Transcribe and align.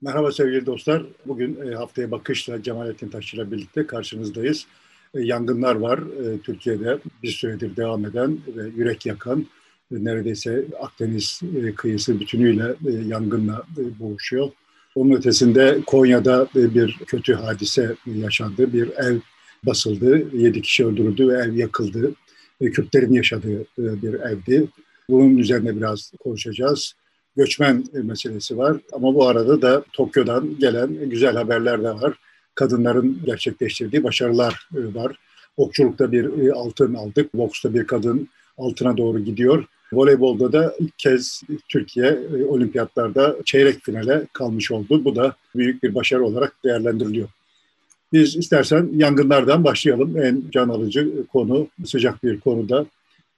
Merhaba 0.00 0.32
sevgili 0.32 0.66
dostlar. 0.66 1.02
Bugün 1.26 1.58
e, 1.66 1.74
haftaya 1.74 2.10
bakışla 2.10 2.62
Cemalettin 2.62 3.08
Taşçı 3.08 3.36
ile 3.36 3.50
birlikte 3.50 3.86
karşınızdayız. 3.86 4.66
E, 5.14 5.20
yangınlar 5.20 5.74
var 5.74 5.98
e, 5.98 6.38
Türkiye'de 6.38 6.98
bir 7.22 7.28
süredir 7.28 7.76
devam 7.76 8.04
eden 8.04 8.38
ve 8.56 8.68
yürek 8.76 9.06
yakan 9.06 9.46
neredeyse 9.90 10.64
Akdeniz 10.80 11.40
kıyısı 11.76 12.20
bütünüyle 12.20 12.74
yangınla 13.06 13.66
boğuşuyor. 14.00 14.48
Onun 14.94 15.16
ötesinde 15.16 15.78
Konya'da 15.86 16.48
bir 16.54 16.98
kötü 17.06 17.34
hadise 17.34 17.94
yaşandı. 18.06 18.72
Bir 18.72 18.88
ev 18.88 19.18
basıldı, 19.62 20.36
yedi 20.36 20.62
kişi 20.62 20.86
öldürüldü 20.86 21.28
ve 21.28 21.32
ev 21.32 21.52
yakıldı. 21.52 22.12
Kürtlerin 22.60 23.12
yaşadığı 23.12 23.66
bir 23.78 24.14
evdi. 24.14 24.68
Bunun 25.10 25.38
üzerine 25.38 25.76
biraz 25.76 26.12
konuşacağız 26.20 26.94
göçmen 27.38 27.84
meselesi 27.92 28.58
var. 28.58 28.76
Ama 28.92 29.14
bu 29.14 29.26
arada 29.26 29.62
da 29.62 29.84
Tokyo'dan 29.92 30.58
gelen 30.58 31.10
güzel 31.10 31.36
haberler 31.36 31.82
de 31.82 31.90
var. 31.90 32.14
Kadınların 32.54 33.20
gerçekleştirdiği 33.24 34.04
başarılar 34.04 34.68
e, 34.76 34.94
var. 34.94 35.18
Okçulukta 35.56 36.12
bir 36.12 36.46
e, 36.46 36.52
altın 36.52 36.94
aldık. 36.94 37.34
Boksta 37.34 37.74
bir 37.74 37.86
kadın 37.86 38.28
altına 38.58 38.96
doğru 38.96 39.18
gidiyor. 39.18 39.64
Voleybolda 39.92 40.52
da 40.52 40.74
ilk 40.78 40.98
kez 40.98 41.42
Türkiye 41.68 42.06
e, 42.06 42.44
olimpiyatlarda 42.44 43.36
çeyrek 43.44 43.84
finale 43.84 44.26
kalmış 44.32 44.70
oldu. 44.70 45.04
Bu 45.04 45.16
da 45.16 45.36
büyük 45.54 45.82
bir 45.82 45.94
başarı 45.94 46.24
olarak 46.24 46.54
değerlendiriliyor. 46.64 47.28
Biz 48.12 48.36
istersen 48.36 48.88
yangınlardan 48.94 49.64
başlayalım. 49.64 50.22
En 50.22 50.42
can 50.50 50.68
alıcı 50.68 51.26
konu, 51.32 51.68
sıcak 51.84 52.24
bir 52.24 52.40
konuda. 52.40 52.86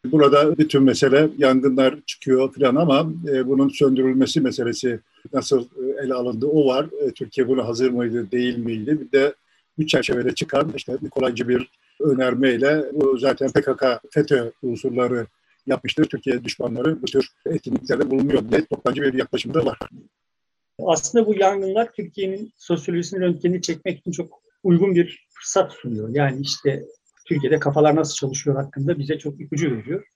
Burada 0.04 0.58
bütün 0.58 0.82
mesele 0.82 1.28
yangınlar 1.38 1.98
çıkıyor 2.06 2.54
falan 2.54 2.76
ama 2.76 3.12
e, 3.28 3.46
bunun 3.48 3.68
söndürülmesi 3.68 4.40
meselesi 4.40 5.00
nasıl 5.32 5.62
e, 5.62 6.04
ele 6.04 6.14
alındı 6.14 6.46
o 6.46 6.66
var. 6.66 6.86
E, 7.00 7.10
Türkiye 7.10 7.48
buna 7.48 7.68
hazır 7.68 7.90
mıydı, 7.90 8.30
değil 8.30 8.58
miydi? 8.58 9.00
Bir 9.00 9.12
de 9.12 9.34
bu 9.78 9.86
çerçevede 9.86 10.34
çıkan 10.34 10.72
işte 10.76 10.98
kolaycı 11.10 11.48
bir 11.48 11.70
önermeyle 12.00 12.84
bu 12.92 13.18
zaten 13.18 13.48
PKK, 13.48 13.84
FETÖ 14.10 14.52
unsurları 14.62 15.26
yapmıştır. 15.66 16.04
Türkiye 16.04 16.44
düşmanları 16.44 17.02
bu 17.02 17.06
tür 17.06 17.28
etkinliklerde 17.46 18.10
bulunuyor 18.10 18.50
diye 18.50 18.64
toptancı 18.64 19.02
bir 19.02 19.14
yaklaşım 19.14 19.54
da 19.54 19.66
var. 19.66 19.78
Aslında 20.86 21.26
bu 21.26 21.34
yangınlar 21.34 21.92
Türkiye'nin 21.92 22.52
sosyolojisinin 22.56 23.20
röntgenini 23.20 23.62
çekmek 23.62 23.98
için 23.98 24.12
çok 24.12 24.42
uygun 24.64 24.94
bir 24.94 25.26
fırsat 25.34 25.72
sunuyor. 25.72 26.08
Yani 26.12 26.40
işte 26.40 26.84
Türkiye'de 27.30 27.58
kafalar 27.58 27.96
nasıl 27.96 28.14
çalışıyor 28.14 28.56
hakkında 28.56 28.98
bize 28.98 29.18
çok 29.18 29.40
ipucu 29.40 29.76
veriyor. 29.76 30.06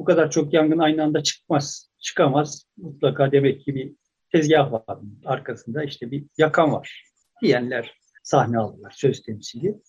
Bu 0.00 0.04
kadar 0.04 0.30
çok 0.30 0.52
yangın 0.52 0.78
aynı 0.78 1.02
anda 1.02 1.22
çıkmaz, 1.22 1.90
çıkamaz. 1.98 2.66
Mutlaka 2.76 3.32
demek 3.32 3.60
ki 3.60 3.74
bir 3.74 3.92
tezgah 4.32 4.72
var 4.72 4.98
arkasında 5.24 5.84
işte 5.84 6.10
bir 6.10 6.24
yakan 6.38 6.72
var 6.72 7.04
diyenler 7.42 8.00
sahne 8.22 8.58
aldılar 8.58 8.94
söz 8.96 9.22
temsili. 9.22 9.80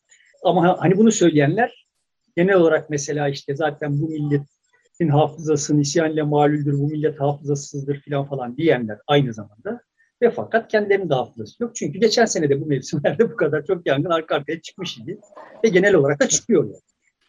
Ama 0.43 0.81
hani 0.81 0.97
bunu 0.97 1.11
söyleyenler 1.11 1.87
genel 2.35 2.55
olarak 2.55 2.89
mesela 2.89 3.29
işte 3.29 3.55
zaten 3.55 4.01
bu 4.01 4.09
milletin 4.09 5.09
hafızasını 5.09 5.81
isyan 5.81 6.11
ile 6.11 6.21
malüldür, 6.23 6.73
bu 6.73 6.87
millet 6.87 7.21
hafızasızdır 7.21 8.01
falan 8.01 8.25
falan 8.25 8.57
diyenler 8.57 8.97
aynı 9.07 9.33
zamanda 9.33 9.81
ve 10.21 10.31
fakat 10.31 10.71
kendilerinin 10.71 11.09
de 11.09 11.13
hafızası 11.13 11.63
yok. 11.63 11.75
Çünkü 11.75 11.99
geçen 11.99 12.25
sene 12.25 12.49
de 12.49 12.61
bu 12.61 12.65
mevsimlerde 12.65 13.31
bu 13.31 13.35
kadar 13.35 13.65
çok 13.65 13.87
yangın 13.87 14.09
arka 14.09 14.35
arkaya 14.35 14.61
çıkmış 14.61 14.97
idi. 14.97 15.19
Ve 15.63 15.69
genel 15.69 15.95
olarak 15.95 16.19
da 16.19 16.29
çıkıyor. 16.29 16.63
Yani. 16.63 16.75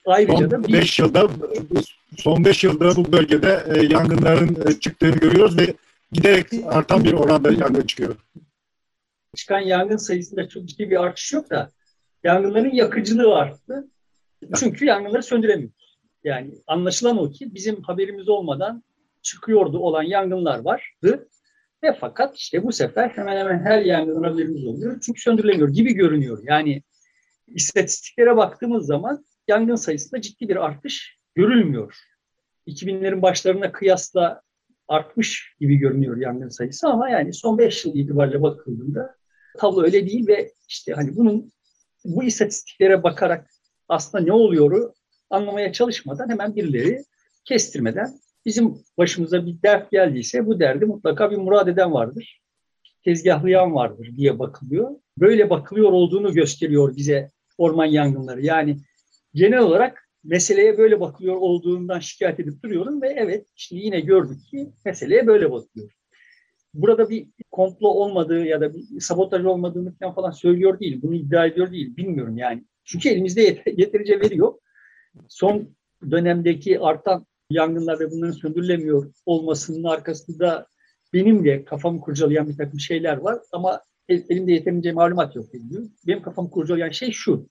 Ayrıca 0.06 0.50
son 0.50 0.50
da 0.50 0.68
5 0.68 0.98
yılda 0.98 1.28
son 2.16 2.44
5 2.44 2.64
yılda 2.64 2.96
bu 2.96 3.12
bölgede 3.12 3.64
e, 3.74 3.82
yangınların 3.82 4.68
e, 4.68 4.80
çıktığını 4.80 5.16
görüyoruz 5.16 5.58
ve 5.58 5.74
giderek 6.12 6.46
artan 6.66 7.04
bir 7.04 7.12
oranda 7.12 7.50
yangın 7.50 7.82
çıkıyor. 7.82 8.16
Çıkan 9.36 9.60
yangın 9.60 9.96
sayısında 9.96 10.48
çok 10.48 10.64
ciddi 10.64 10.90
bir 10.90 11.02
artış 11.02 11.32
yok 11.32 11.50
da 11.50 11.70
yangınların 12.24 12.74
yakıcılığı 12.74 13.34
arttı. 13.34 13.88
Çünkü 14.56 14.84
yangınları 14.84 15.22
söndüremiyoruz. 15.22 15.98
Yani 16.24 16.54
anlaşılan 16.66 17.18
o 17.18 17.30
ki 17.30 17.54
bizim 17.54 17.82
haberimiz 17.82 18.28
olmadan 18.28 18.82
çıkıyordu 19.22 19.78
olan 19.78 20.02
yangınlar 20.02 20.58
vardı 20.58 21.28
ve 21.82 21.96
fakat 22.00 22.36
işte 22.36 22.62
bu 22.62 22.72
sefer 22.72 23.08
hemen 23.08 23.36
hemen 23.36 23.64
her 23.64 23.82
yangın 23.82 24.22
haberimiz 24.22 24.66
oluyor. 24.66 25.00
Çünkü 25.06 25.20
söndürülemiyor 25.20 25.68
gibi 25.68 25.92
görünüyor. 25.94 26.42
Yani 26.42 26.82
istatistiklere 27.46 28.36
baktığımız 28.36 28.86
zaman 28.86 29.24
yangın 29.48 29.74
sayısında 29.74 30.20
ciddi 30.20 30.48
bir 30.48 30.56
artış 30.56 31.18
görülmüyor. 31.34 31.94
2000'lerin 32.66 33.22
başlarına 33.22 33.72
kıyasla 33.72 34.42
artmış 34.88 35.54
gibi 35.60 35.76
görünüyor 35.76 36.16
yangın 36.16 36.48
sayısı 36.48 36.88
ama 36.88 37.10
yani 37.10 37.32
son 37.32 37.58
5 37.58 37.84
yıl 37.84 37.94
itibariyle 37.94 38.42
bakıldığında 38.42 39.14
tablo 39.58 39.82
öyle 39.82 40.06
değil 40.06 40.26
ve 40.26 40.52
işte 40.68 40.92
hani 40.92 41.16
bunun 41.16 41.52
bu 42.04 42.24
istatistiklere 42.24 43.02
bakarak 43.02 43.50
aslında 43.88 44.24
ne 44.24 44.32
oluyoru 44.32 44.92
anlamaya 45.30 45.72
çalışmadan 45.72 46.28
hemen 46.28 46.56
birileri 46.56 47.04
kestirmeden 47.44 48.18
bizim 48.48 48.74
başımıza 48.98 49.46
bir 49.46 49.62
dert 49.62 49.90
geldiyse 49.90 50.46
bu 50.46 50.60
derdi 50.60 50.84
mutlaka 50.84 51.30
bir 51.30 51.36
murad 51.36 51.68
eden 51.68 51.92
vardır. 51.92 52.40
Tezgahlayan 53.04 53.74
vardır 53.74 54.08
diye 54.16 54.38
bakılıyor. 54.38 54.90
Böyle 55.18 55.50
bakılıyor 55.50 55.92
olduğunu 55.92 56.32
gösteriyor 56.32 56.96
bize 56.96 57.30
orman 57.58 57.84
yangınları. 57.84 58.44
Yani 58.44 58.78
genel 59.34 59.58
olarak 59.58 60.08
meseleye 60.24 60.78
böyle 60.78 61.00
bakılıyor 61.00 61.36
olduğundan 61.36 61.98
şikayet 61.98 62.40
edip 62.40 62.62
duruyorum 62.62 63.02
ve 63.02 63.08
evet 63.08 63.46
şimdi 63.56 63.82
yine 63.82 64.00
gördük 64.00 64.38
ki 64.50 64.70
meseleye 64.84 65.26
böyle 65.26 65.50
bakılıyor. 65.50 65.90
Burada 66.74 67.10
bir 67.10 67.28
komplo 67.50 67.88
olmadığı 67.88 68.44
ya 68.44 68.60
da 68.60 68.74
bir 68.74 69.00
sabotaj 69.00 69.44
olmadığını 69.44 69.94
falan, 69.98 70.14
falan 70.14 70.30
söylüyor 70.30 70.80
değil. 70.80 71.02
Bunu 71.02 71.14
iddia 71.14 71.46
ediyor 71.46 71.72
değil. 71.72 71.96
Bilmiyorum 71.96 72.36
yani. 72.36 72.64
Çünkü 72.84 73.08
elimizde 73.08 73.62
yeterince 73.66 74.20
veri 74.20 74.36
yok. 74.36 74.60
Son 75.28 75.76
dönemdeki 76.10 76.80
artan 76.80 77.26
yangınlar 77.50 78.00
ve 78.00 78.10
bunların 78.10 78.32
söndürülemiyor 78.32 79.12
olmasının 79.26 79.84
arkasında 79.84 80.66
benim 81.12 81.44
de 81.44 81.64
kafamı 81.64 82.00
kurcalayan 82.00 82.48
bir 82.48 82.56
takım 82.56 82.80
şeyler 82.80 83.16
var 83.16 83.38
ama 83.52 83.82
elimde 84.08 84.52
yeterince 84.52 84.92
malumat 84.92 85.36
yok 85.36 85.46
diyor. 85.70 85.86
Benim 86.06 86.22
kafamı 86.22 86.50
kurcalayan 86.50 86.90
şey 86.90 87.10
şu. 87.10 87.48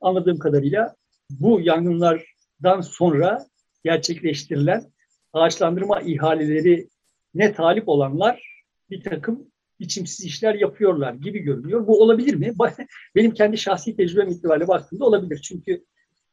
Anladığım 0.00 0.38
kadarıyla 0.38 0.94
bu 1.30 1.60
yangınlardan 1.60 2.80
sonra 2.80 3.46
gerçekleştirilen 3.84 4.84
ağaçlandırma 5.32 6.00
ihaleleri 6.00 6.88
ne 7.34 7.52
talip 7.52 7.88
olanlar 7.88 8.64
bir 8.90 9.02
takım 9.02 9.46
biçimsiz 9.80 10.26
işler 10.26 10.54
yapıyorlar 10.54 11.14
gibi 11.14 11.38
görünüyor. 11.38 11.86
Bu 11.86 12.02
olabilir 12.02 12.34
mi? 12.34 12.52
Benim 13.14 13.30
kendi 13.30 13.58
şahsi 13.58 13.96
tecrübem 13.96 14.28
itibariyle 14.28 14.68
baktığımda 14.68 15.04
olabilir. 15.04 15.38
Çünkü 15.38 15.84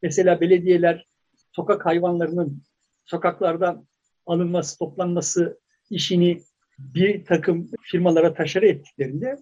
mesela 0.01 0.41
belediyeler 0.41 1.07
sokak 1.51 1.85
hayvanlarının 1.85 2.61
sokaklardan 3.05 3.87
alınması, 4.25 4.79
toplanması 4.79 5.59
işini 5.89 6.41
bir 6.79 7.25
takım 7.25 7.69
firmalara 7.81 8.33
taşere 8.33 8.69
ettiklerinde 8.69 9.37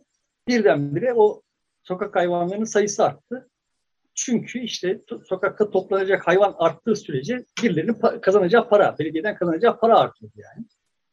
birdenbire 0.47 1.13
o 1.13 1.41
sokak 1.83 2.15
hayvanlarının 2.15 2.65
sayısı 2.65 3.05
arttı. 3.05 3.49
Çünkü 4.13 4.59
işte 4.59 5.01
sokakta 5.25 5.69
toplanacak 5.69 6.27
hayvan 6.27 6.55
arttığı 6.57 6.95
sürece 6.95 7.45
birilerinin 7.63 8.21
kazanacağı 8.21 8.69
para, 8.69 8.95
belediyeden 8.99 9.35
kazanacağı 9.35 9.79
para 9.79 9.99
artıyor 9.99 10.31
yani. 10.35 10.65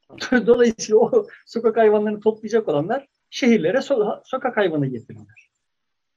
Dolayısıyla 0.47 0.99
o 0.99 1.27
sokak 1.47 1.77
hayvanlarını 1.77 2.21
toplayacak 2.21 2.69
olanlar 2.69 3.07
şehirlere 3.31 3.79
so- 3.79 4.21
sokak 4.25 4.57
hayvanı 4.57 4.87
getirirler. 4.87 5.46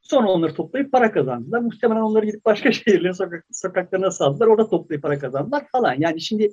Sonra 0.09 0.31
onları 0.31 0.53
toplayıp 0.53 0.91
para 0.91 1.11
kazandılar. 1.11 1.59
Muhtemelen 1.59 2.01
onları 2.01 2.25
gidip 2.25 2.45
başka 2.45 2.71
şehirlerin 2.71 3.11
sokak, 3.11 3.45
sokaklarına 3.51 4.11
saldılar. 4.11 4.47
Orada 4.47 4.69
toplayıp 4.69 5.03
para 5.03 5.19
kazandılar 5.19 5.67
falan. 5.71 5.95
Yani 5.99 6.21
şimdi 6.21 6.51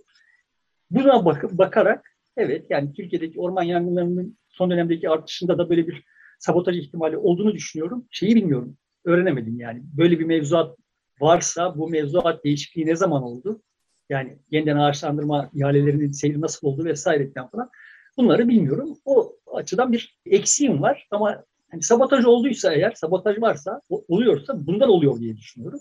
buna 0.90 1.24
bak 1.24 1.58
bakarak 1.58 2.10
evet 2.36 2.66
yani 2.70 2.92
Türkiye'deki 2.92 3.40
orman 3.40 3.62
yangınlarının 3.62 4.38
son 4.48 4.70
dönemdeki 4.70 5.10
artışında 5.10 5.58
da 5.58 5.70
böyle 5.70 5.86
bir 5.86 6.04
sabotaj 6.38 6.78
ihtimali 6.78 7.16
olduğunu 7.16 7.54
düşünüyorum. 7.54 8.06
Şeyi 8.10 8.34
bilmiyorum. 8.34 8.76
Öğrenemedim 9.04 9.60
yani. 9.60 9.82
Böyle 9.96 10.18
bir 10.18 10.24
mevzuat 10.24 10.76
varsa 11.20 11.78
bu 11.78 11.88
mevzuat 11.88 12.44
değişikliği 12.44 12.86
ne 12.86 12.96
zaman 12.96 13.22
oldu? 13.22 13.62
Yani 14.08 14.38
yeniden 14.50 14.76
ağaçlandırma 14.76 15.50
ihalelerinin 15.54 16.12
seyri 16.12 16.40
nasıl 16.40 16.66
oldu 16.66 16.84
vesaire 16.84 17.32
falan. 17.52 17.70
Bunları 18.16 18.48
bilmiyorum. 18.48 18.98
O 19.04 19.36
açıdan 19.54 19.92
bir 19.92 20.18
eksiğim 20.26 20.82
var 20.82 21.08
ama 21.10 21.44
yani 21.72 21.82
sabotaj 21.82 22.24
olduysa 22.24 22.72
eğer, 22.74 22.92
sabotaj 22.92 23.40
varsa, 23.40 23.80
oluyorsa 23.88 24.66
bundan 24.66 24.88
oluyor 24.88 25.20
diye 25.20 25.36
düşünüyorum. 25.36 25.80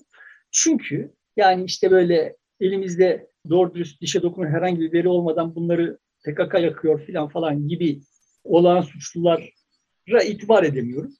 Çünkü 0.51 1.13
yani 1.37 1.63
işte 1.63 1.91
böyle 1.91 2.35
elimizde 2.59 3.27
doğru 3.49 3.73
dürüst 3.73 4.01
dişe 4.01 4.21
dokunan 4.21 4.49
herhangi 4.49 4.81
bir 4.81 4.93
veri 4.93 5.07
olmadan 5.07 5.55
bunları 5.55 5.97
PKK 6.25 6.53
yakıyor 6.53 7.01
filan 7.01 7.27
falan 7.27 7.67
gibi 7.67 8.01
olağan 8.43 8.81
suçlulara 8.81 10.23
itibar 10.25 10.63
edemiyorum. 10.63 11.13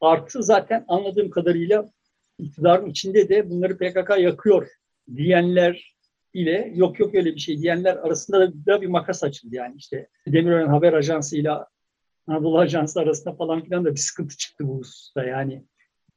Artı 0.00 0.42
zaten 0.42 0.84
anladığım 0.88 1.30
kadarıyla 1.30 1.90
iktidarın 2.38 2.90
içinde 2.90 3.28
de 3.28 3.50
bunları 3.50 3.78
PKK 3.78 4.18
yakıyor 4.18 4.68
diyenler 5.16 5.94
ile 6.34 6.72
yok 6.74 7.00
yok 7.00 7.14
öyle 7.14 7.34
bir 7.34 7.40
şey 7.40 7.58
diyenler 7.58 7.96
arasında 7.96 8.52
da 8.66 8.82
bir 8.82 8.86
makas 8.86 9.24
açıldı. 9.24 9.54
Yani 9.54 9.74
işte 9.76 10.08
Demirören 10.26 10.68
Haber 10.68 10.92
Ajansı 10.92 11.36
ile 11.36 11.50
Anadolu 12.30 12.58
Ajansı 12.58 13.00
arasında 13.00 13.34
falan 13.34 13.64
filan 13.64 13.84
da 13.84 13.94
bir 13.94 14.00
sıkıntı 14.00 14.36
çıktı 14.36 14.68
bu 14.68 14.78
hususta. 14.78 15.24
Yani 15.24 15.62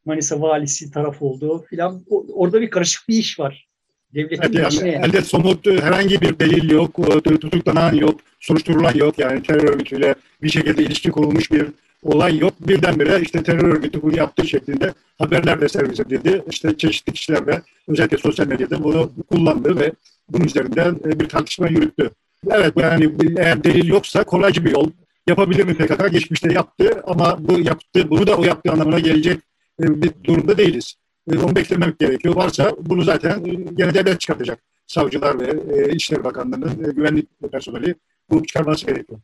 Manisa 0.05 0.41
valisi 0.41 0.91
taraf 0.91 1.21
oldu 1.21 1.65
filan. 1.69 2.03
Orada 2.09 2.61
bir 2.61 2.69
karışık 2.69 3.09
bir 3.09 3.17
iş 3.17 3.39
var. 3.39 3.67
Devletin 4.13 4.57
evet, 4.57 4.73
içine... 4.73 4.89
elde 4.89 5.21
somut 5.21 5.67
herhangi 5.67 6.21
bir 6.21 6.39
delil 6.39 6.69
yok, 6.69 6.95
tutuklanan 7.23 7.93
yok, 7.93 8.19
soruşturulan 8.39 8.93
yok. 8.95 9.19
Yani 9.19 9.43
terör 9.43 9.69
örgütüyle 9.69 10.15
bir 10.41 10.49
şekilde 10.49 10.83
ilişki 10.83 11.11
kurulmuş 11.11 11.51
bir 11.51 11.67
olay 12.03 12.37
yok. 12.37 12.53
Birdenbire 12.59 13.21
işte 13.21 13.43
terör 13.43 13.63
örgütü 13.63 14.01
bunu 14.01 14.17
yaptığı 14.17 14.47
şeklinde 14.47 14.93
haberler 15.17 15.61
de 15.61 15.69
servis 15.69 15.99
edildi. 15.99 16.43
İşte 16.49 16.77
çeşitli 16.77 17.13
kişiler 17.13 17.47
ve 17.47 17.61
özellikle 17.87 18.17
sosyal 18.17 18.47
medyada 18.47 18.83
bunu 18.83 19.11
kullandı 19.29 19.79
ve 19.79 19.91
bunun 20.29 20.45
üzerinden 20.45 20.99
e, 21.05 21.19
bir 21.19 21.29
tartışma 21.29 21.67
yürüttü. 21.67 22.09
Evet 22.51 22.73
yani 22.77 23.11
eğer 23.37 23.63
delil 23.63 23.87
yoksa 23.87 24.23
kolaycı 24.23 24.65
bir 24.65 24.71
yol. 24.71 24.89
Yapabilir 25.27 25.63
mi 25.63 25.73
PKK? 25.77 26.11
Geçmişte 26.11 26.53
yaptı 26.53 27.01
ama 27.03 27.37
bu 27.39 27.59
yaptı, 27.59 28.09
bunu 28.09 28.27
da 28.27 28.37
o 28.37 28.43
yaptığı 28.43 28.71
anlamına 28.71 28.99
gelecek 28.99 29.39
e, 29.79 30.01
bir 30.01 30.11
durumda 30.23 30.57
değiliz. 30.57 30.95
E, 31.31 31.37
onu 31.37 31.55
beklemek 31.55 31.99
gerekiyor. 31.99 32.35
Varsa 32.35 32.71
bunu 32.79 33.01
zaten 33.01 33.43
gene 33.75 33.93
devlet 33.93 34.19
çıkartacak. 34.19 34.59
Savcılar 34.87 35.39
ve 35.39 35.91
İçişleri 35.93 36.23
Bakanlığı'nın 36.23 36.95
güvenlik 36.95 37.51
personeli 37.51 37.95
bunu 38.29 38.45
çıkarması 38.45 38.85
gerekiyor. 38.85 39.19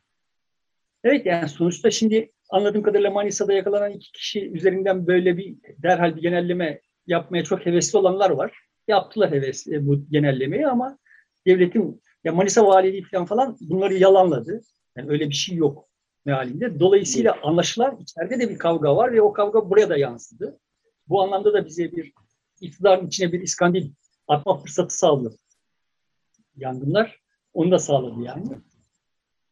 Evet 1.04 1.26
yani 1.26 1.50
sonuçta 1.50 1.92
şimdi 1.92 2.32
anladığım 2.50 2.84
kadarıyla 2.84 3.12
Manisa'da 3.12 3.54
yakalanan 3.54 3.92
iki 3.92 4.12
kişi 4.12 4.50
üzerinden 4.52 5.08
böyle 5.08 5.38
bir 5.38 5.56
derhal 5.78 6.16
bir 6.16 6.22
genelleme 6.22 6.82
yapmaya 7.08 7.44
çok 7.44 7.66
hevesli 7.66 7.98
olanlar 7.98 8.30
var. 8.30 8.60
Yaptılar 8.88 9.32
heves 9.32 9.68
e, 9.68 9.88
bu 9.88 10.06
genellemeyi 10.10 10.68
ama 10.68 10.98
devletin 11.48 12.02
ya 12.24 12.34
Manisa 12.34 12.68
valiliği 12.68 13.04
falan 13.04 13.26
falan 13.26 13.58
bunları 13.62 13.94
yalanladı. 13.94 14.62
Yani 14.98 15.12
öyle 15.12 15.30
bir 15.30 15.36
şey 15.36 15.56
yok 15.56 15.89
mealinde. 16.30 16.80
Dolayısıyla 16.80 17.38
anlaşılan 17.44 17.98
içeride 18.02 18.40
de 18.40 18.50
bir 18.50 18.58
kavga 18.58 18.96
var 18.96 19.14
ve 19.14 19.22
o 19.22 19.34
kavga 19.34 19.70
buraya 19.70 19.90
da 19.90 19.98
yansıdı. 19.98 20.60
Bu 21.08 21.24
anlamda 21.24 21.54
da 21.54 21.66
bize 21.66 21.92
bir 21.92 22.14
iktidarın 22.62 23.08
içine 23.08 23.32
bir 23.32 23.42
iskandil 23.42 23.92
atma 24.28 24.58
fırsatı 24.58 24.98
sağladı. 24.98 25.36
Yangınlar 26.58 27.20
onu 27.54 27.72
da 27.72 27.80
sağladı 27.80 28.22
yani. 28.24 28.48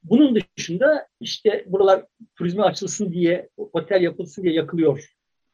Bunun 0.03 0.35
dışında 0.57 1.07
işte 1.19 1.65
buralar 1.67 2.05
turizme 2.35 2.63
açılsın 2.63 3.11
diye, 3.11 3.49
otel 3.57 4.01
yapılsın 4.01 4.43
diye 4.43 4.53
yakılıyor 4.53 5.05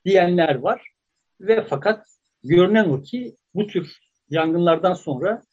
diyenler 0.05 0.55
var. 0.55 0.81
Ve 1.41 1.65
fakat 1.69 2.07
görünen 2.43 2.89
o 2.89 3.01
ki 3.01 3.37
bu 3.55 3.67
tür 3.67 3.97
yangınlardan 4.29 4.93
sonra 4.93 5.43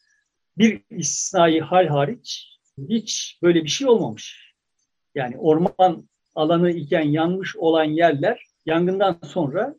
bir 0.57 0.81
istisnai 0.89 1.59
hal 1.59 1.87
hariç 1.87 2.57
hiç 2.89 3.39
böyle 3.43 3.63
bir 3.63 3.69
şey 3.69 3.87
olmamış. 3.87 4.50
Yani 5.15 5.37
orman 5.37 6.09
alanı 6.35 6.71
iken 6.71 7.01
yanmış 7.01 7.55
olan 7.55 7.83
yerler 7.83 8.45
yangından 8.65 9.19
sonra 9.23 9.75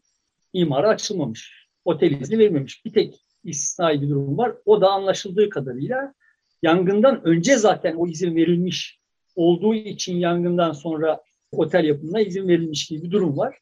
imara 0.52 0.88
açılmamış. 0.88 1.68
Otel 1.84 2.20
izni 2.20 2.38
verilmemiş. 2.38 2.84
Bir 2.84 2.92
tek 2.92 3.24
istisnai 3.44 4.02
bir 4.02 4.10
durum 4.10 4.38
var. 4.38 4.52
O 4.64 4.80
da 4.80 4.90
anlaşıldığı 4.90 5.48
kadarıyla 5.48 6.14
yangından 6.62 7.24
önce 7.24 7.56
zaten 7.56 7.94
o 7.94 8.08
izin 8.08 8.36
verilmiş 8.36 8.98
olduğu 9.36 9.74
için 9.74 10.16
yangından 10.16 10.72
sonra 10.72 11.20
otel 11.52 11.84
yapımına 11.84 12.20
izin 12.20 12.48
verilmiş 12.48 12.86
gibi 12.86 13.02
bir 13.02 13.10
durum 13.10 13.38
var. 13.38 13.58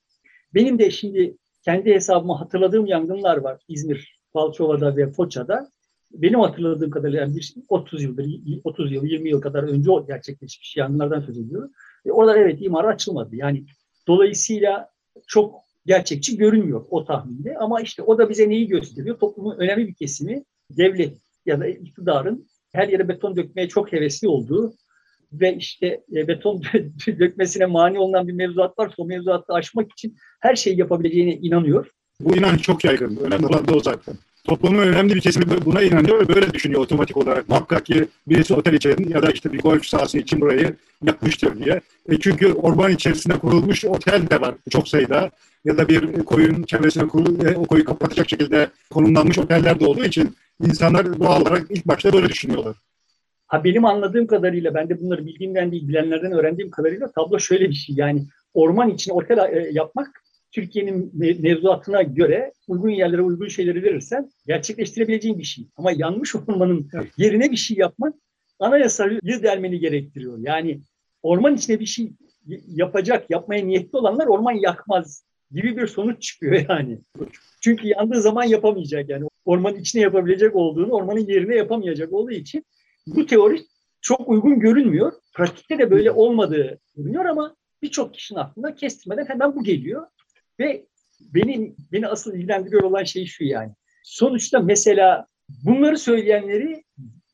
Benim 0.55 0.79
de 0.79 0.91
şimdi 0.91 1.37
kendi 1.65 1.95
hesabıma 1.95 2.41
hatırladığım 2.41 2.87
yangınlar 2.87 3.37
var 3.37 3.61
İzmir, 3.69 4.21
Balçova'da 4.35 4.97
ve 4.97 5.11
Foça'da. 5.13 5.71
Benim 6.11 6.41
hatırladığım 6.41 6.91
kadarıyla 6.91 7.21
yani 7.21 7.37
bir 7.37 7.55
30 7.69 8.03
yıldır, 8.03 8.27
30 8.65 8.93
yıl, 8.93 9.05
20 9.05 9.31
yıl 9.31 9.41
kadar 9.41 9.63
önce 9.63 9.91
o 9.91 10.07
gerçekleşmiş 10.07 10.77
yangınlardan 10.77 11.21
söz 11.21 11.39
ediyorum. 11.39 11.71
Ve 12.07 12.13
orada 12.13 12.39
evet 12.39 12.59
imar 12.63 12.85
açılmadı. 12.85 13.37
Yani 13.37 13.65
dolayısıyla 14.09 14.89
çok 15.27 15.55
gerçekçi 15.87 16.37
görünmüyor 16.37 16.85
o 16.91 17.05
tahminde. 17.05 17.57
Ama 17.59 17.81
işte 17.81 18.03
o 18.03 18.19
da 18.19 18.31
bize 18.31 18.49
neyi 18.49 18.69
gösteriyor? 18.69 19.19
Toplumun 19.19 19.57
önemli 19.59 19.89
bir 19.89 19.95
kesimi 19.95 20.45
devlet 20.71 21.19
ya 21.47 21.61
da 21.61 21.67
iktidarın 21.67 22.47
her 22.73 22.89
yere 22.89 23.09
beton 23.09 23.37
dökmeye 23.37 23.69
çok 23.69 23.93
hevesli 23.93 24.29
olduğu 24.29 24.75
ve 25.33 25.57
işte 25.57 26.01
e, 26.17 26.29
beton 26.29 26.63
dökmesine 27.07 27.67
mani 27.67 27.99
olunan 27.99 28.29
bir 28.29 28.33
mevzuat 28.33 28.79
varsa 28.79 28.95
o 28.99 29.05
mevzuatı 29.05 29.53
aşmak 29.53 29.93
için 29.93 30.17
her 30.41 30.57
şeyi 30.57 30.79
yapabileceğine 30.79 31.35
inanıyor. 31.35 31.91
Bu 32.21 32.37
inanç 32.37 32.63
çok 32.63 32.85
yaygın. 32.85 33.17
Önemli 33.17 33.47
olan 33.47 33.69
da 33.69 33.75
o 33.75 33.81
zaten. 33.81 34.15
Toplumun 34.45 34.79
önemli 34.79 35.15
bir 35.15 35.21
kesimi 35.21 35.65
buna 35.65 35.83
inanıyor 35.83 36.21
ve 36.21 36.35
böyle 36.35 36.53
düşünüyor 36.53 36.81
otomatik 36.81 37.17
olarak. 37.17 37.49
Muhakkak 37.49 37.87
ki 37.87 38.09
birisi 38.29 38.55
otel 38.55 38.73
için 38.73 39.09
ya 39.09 39.23
da 39.23 39.31
işte 39.31 39.53
bir 39.53 39.59
golf 39.59 39.87
sahası 39.87 40.19
için 40.19 40.41
burayı 40.41 40.77
yapmıştır 41.05 41.65
diye. 41.65 41.81
E 42.09 42.19
çünkü 42.21 42.53
orman 42.53 42.93
içerisinde 42.93 43.39
kurulmuş 43.39 43.85
otel 43.85 44.31
de 44.31 44.41
var 44.41 44.55
çok 44.71 44.89
sayıda. 44.89 45.31
Ya 45.65 45.79
da 45.79 45.89
bir 45.89 46.25
koyun 46.25 46.63
çevresine 46.63 47.09
kurul, 47.09 47.47
e, 47.47 47.57
o 47.57 47.65
koyu 47.65 47.85
kapatacak 47.85 48.31
şekilde 48.31 48.69
konumlanmış 48.91 49.39
oteller 49.39 49.81
de 49.81 49.87
olduğu 49.87 50.05
için 50.05 50.37
insanlar 50.67 51.21
doğal 51.21 51.43
olarak 51.43 51.67
ilk 51.71 51.87
başta 51.87 52.13
böyle 52.13 52.29
düşünüyorlar. 52.29 52.77
Ha 53.47 53.65
benim 53.65 53.85
anladığım 53.85 54.27
kadarıyla, 54.27 54.75
ben 54.75 54.89
de 54.89 55.01
bunları 55.01 55.27
bildiğimden 55.27 55.73
değil, 55.73 55.89
bilenlerden 55.89 56.33
öğrendiğim 56.33 56.71
kadarıyla 56.71 57.13
tablo 57.13 57.39
şöyle 57.39 57.69
bir 57.69 57.75
şey. 57.75 57.97
Yani 57.97 58.27
orman 58.55 58.91
için 58.91 59.13
otel 59.13 59.39
e, 59.39 59.71
yapmak 59.73 60.23
Türkiye'nin 60.53 61.11
mevzuatına 61.43 62.03
göre 62.03 62.53
uygun 62.69 62.89
yerlere 62.89 63.23
uygun 63.23 63.49
şeyleri 63.49 63.83
verirsen 63.83 64.31
gerçekleştirebileceğin 64.47 65.39
bir 65.39 65.45
şey. 65.45 65.67
Ama 65.77 65.93
yanmış 65.93 66.37
ormanın 66.37 66.91
yerine 67.17 67.51
bir 67.51 67.57
şey 67.57 67.77
yapmak 67.77 68.15
anayasayı 68.59 69.21
delmeni 69.23 69.79
gerektiriyor. 69.79 70.39
Yani 70.39 70.81
orman 71.23 71.55
içine 71.55 71.81
bir 71.81 71.87
şey 71.87 72.13
yapacak, 72.67 73.31
yapmaya 73.31 73.67
niyetli 73.67 73.99
olanlar 73.99 74.27
orman 74.27 74.53
yakmaz 74.53 75.25
gibi 75.51 75.77
bir 75.77 75.87
sonuç 75.87 76.23
çıkıyor 76.23 76.65
yani. 76.69 76.99
Çünkü 77.61 77.89
yandığı 77.89 78.23
zaman 78.23 78.45
yapamayacak 78.45 79.09
yani. 79.09 79.29
Ormanın 79.45 79.77
içine 79.77 80.03
yapabilecek 80.03 80.57
olduğunu 80.57 80.93
ormanın 80.93 81.27
yerine 81.27 81.55
yapamayacak 81.55 82.13
olduğu 82.13 82.31
için 82.31 82.65
bu 83.07 83.27
teori 83.27 83.63
çok 84.01 84.29
uygun 84.29 84.61
görünmüyor. 84.61 85.13
Pratikte 85.35 85.79
de 85.79 85.91
böyle 85.91 86.11
olmadığı 86.11 86.79
görünüyor 86.97 87.25
ama 87.25 87.57
birçok 87.83 88.15
kişinin 88.15 88.39
aklına 88.39 88.75
kestirmeden 88.75 89.25
hemen 89.25 89.57
bu 89.57 89.65
geliyor. 89.65 90.07
Ve 90.61 90.85
benim 91.21 91.77
beni 91.93 92.09
asıl 92.09 92.35
ilgilendiriyor 92.35 92.83
olan 92.83 93.05
şey 93.05 93.27
şu 93.27 93.45
yani. 93.45 93.73
Sonuçta 94.05 94.61
mesela 94.61 95.27
bunları 95.65 95.99
söyleyenleri 95.99 96.85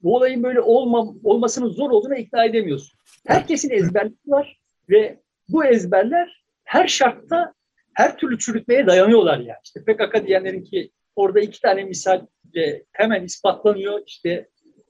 bu 0.02 0.17
olayın 0.17 0.43
böyle 0.43 0.61
olma, 0.61 1.14
olmasının 1.25 1.69
zor 1.69 1.90
olduğuna 1.90 2.17
ikna 2.17 2.44
edemiyorsun. 2.44 2.99
Herkesin 3.26 3.70
ezberleri 3.70 4.14
var 4.26 4.61
ve 4.90 5.20
bu 5.49 5.64
ezberler 5.64 6.42
her 6.64 6.88
şartta 6.88 7.54
her 7.95 8.16
türlü 8.16 8.38
çürütmeye 8.38 8.87
dayanıyorlar 8.87 9.38
yani. 9.38 9.59
İşte 9.64 9.85
PKK 9.85 10.26
diyenlerin 10.26 10.62
ki 10.62 10.90
orada 11.16 11.40
iki 11.40 11.61
tane 11.61 11.85
misal 11.85 12.26
hemen 12.92 13.25
ispatlanıyor. 13.25 14.02
İşte 14.06 14.49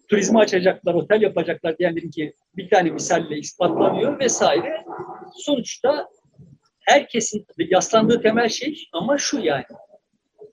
turizmi 0.09 0.39
açacaklar, 0.39 0.95
otel 0.95 1.23
yapacaklar 1.23 1.79
diyenlerin 1.79 2.11
ki 2.11 2.35
bir 2.57 2.71
tane 2.71 2.91
misalle 2.91 3.39
ispatlanıyor 3.39 4.21
vesaire. 4.21 4.85
Sonuçta 5.35 6.09
herkesin 6.87 7.47
yaslandığı 7.59 8.23
temel 8.23 8.49
şey 8.49 8.89
ama 8.93 9.19
şu 9.19 9.39
yani. 9.39 9.65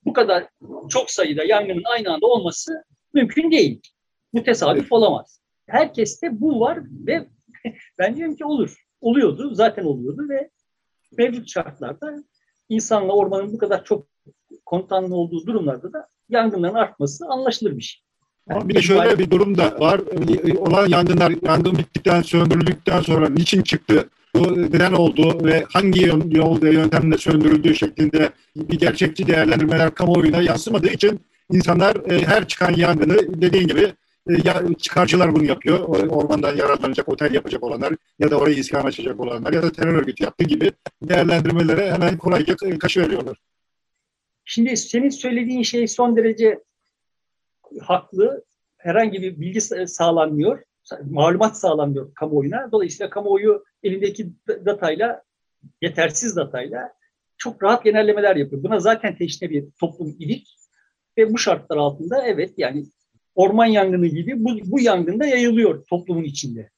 Bu 0.05 0.13
kadar 0.13 0.47
çok 0.89 1.11
sayıda 1.11 1.43
yangının 1.43 1.83
aynı 1.85 2.13
anda 2.13 2.27
olması 2.27 2.83
mümkün 3.13 3.51
değil. 3.51 3.81
Bu 4.33 4.43
tesadüf 4.43 4.91
olamaz. 4.91 5.39
Herkeste 5.67 6.41
bu 6.41 6.59
var 6.59 6.79
ve 7.07 7.27
ben 7.97 8.15
diyorum 8.15 8.35
ki 8.35 8.45
olur. 8.45 8.83
Oluyordu, 9.01 9.55
zaten 9.55 9.83
oluyordu 9.83 10.29
ve 10.29 10.49
mevcut 11.17 11.49
şartlarda 11.49 12.23
insanla 12.69 13.13
ormanın 13.13 13.53
bu 13.53 13.57
kadar 13.57 13.83
çok 13.83 14.07
kontanlı 14.65 15.15
olduğu 15.15 15.47
durumlarda 15.47 15.93
da 15.93 16.07
yangınların 16.29 16.73
artması 16.73 17.25
anlaşılır 17.25 17.77
bir 17.77 17.83
şey. 17.83 18.03
Ama 18.49 18.69
bir 18.69 18.75
de 18.75 18.81
şöyle 18.81 19.19
bir 19.19 19.31
durum 19.31 19.57
da 19.57 19.79
var. 19.79 20.01
Olan 20.57 20.87
yangınlar 20.87 21.33
yangın 21.41 21.77
bittikten, 21.77 22.21
söndürüldükten 22.21 23.01
sonra 23.01 23.29
niçin 23.29 23.61
çıktı? 23.61 24.09
Bu 24.35 24.61
neden 24.61 24.91
oldu 24.91 25.45
ve 25.45 25.63
hangi 25.73 26.05
yol 26.37 26.61
ve 26.61 26.73
yöntemle 26.73 27.17
söndürüldüğü 27.17 27.75
şeklinde 27.75 28.29
bir 28.55 28.79
gerçekçi 28.79 29.27
değerlendirmeler 29.27 29.95
kamuoyuna 29.95 30.41
yansımadığı 30.41 30.89
için 30.89 31.19
insanlar 31.51 32.11
e, 32.11 32.25
her 32.25 32.47
çıkan 32.47 32.73
yangını 32.73 33.41
dediğin 33.41 33.67
gibi 33.67 33.93
e, 34.29 34.73
çıkarcılar 34.79 35.35
bunu 35.35 35.45
yapıyor. 35.45 35.79
Ormandan 36.09 36.55
yararlanacak, 36.55 37.09
otel 37.09 37.33
yapacak 37.33 37.63
olanlar 37.63 37.93
ya 38.19 38.31
da 38.31 38.37
orayı 38.37 38.55
iskan 38.55 38.85
açacak 38.85 39.19
olanlar 39.19 39.53
ya 39.53 39.63
da 39.63 39.71
terör 39.71 39.93
örgütü 39.93 40.23
yaptığı 40.23 40.43
gibi 40.43 40.71
değerlendirmelere 41.01 41.91
hemen 41.91 42.17
kolayca 42.17 42.55
kaşı 42.79 43.01
veriyorlar. 43.01 43.37
Şimdi 44.45 44.77
senin 44.77 45.09
söylediğin 45.09 45.63
şey 45.63 45.87
son 45.87 46.17
derece 46.17 46.59
haklı. 47.81 48.43
Herhangi 48.77 49.21
bir 49.21 49.39
bilgi 49.39 49.61
sağlanmıyor. 49.87 50.63
Malumat 51.03 51.57
sağlanmıyor 51.57 52.13
kamuoyuna. 52.13 52.71
Dolayısıyla 52.71 53.09
kamuoyu 53.09 53.63
elindeki 53.83 54.29
datayla, 54.47 55.23
yetersiz 55.81 56.35
datayla 56.35 56.93
çok 57.37 57.63
rahat 57.63 57.83
genellemeler 57.83 58.35
yapıyor. 58.35 58.63
Buna 58.63 58.79
zaten 58.79 59.15
teşne 59.15 59.49
bir 59.49 59.65
toplum 59.79 60.15
idik. 60.19 60.47
Ve 61.17 61.33
bu 61.33 61.37
şartlar 61.37 61.77
altında 61.77 62.27
evet 62.27 62.53
yani 62.57 62.85
orman 63.35 63.65
yangını 63.65 64.07
gibi 64.07 64.45
bu, 64.45 64.49
bu 64.65 64.79
yangında 64.79 65.25
yayılıyor 65.25 65.85
toplumun 65.85 66.23
içinde. 66.23 66.69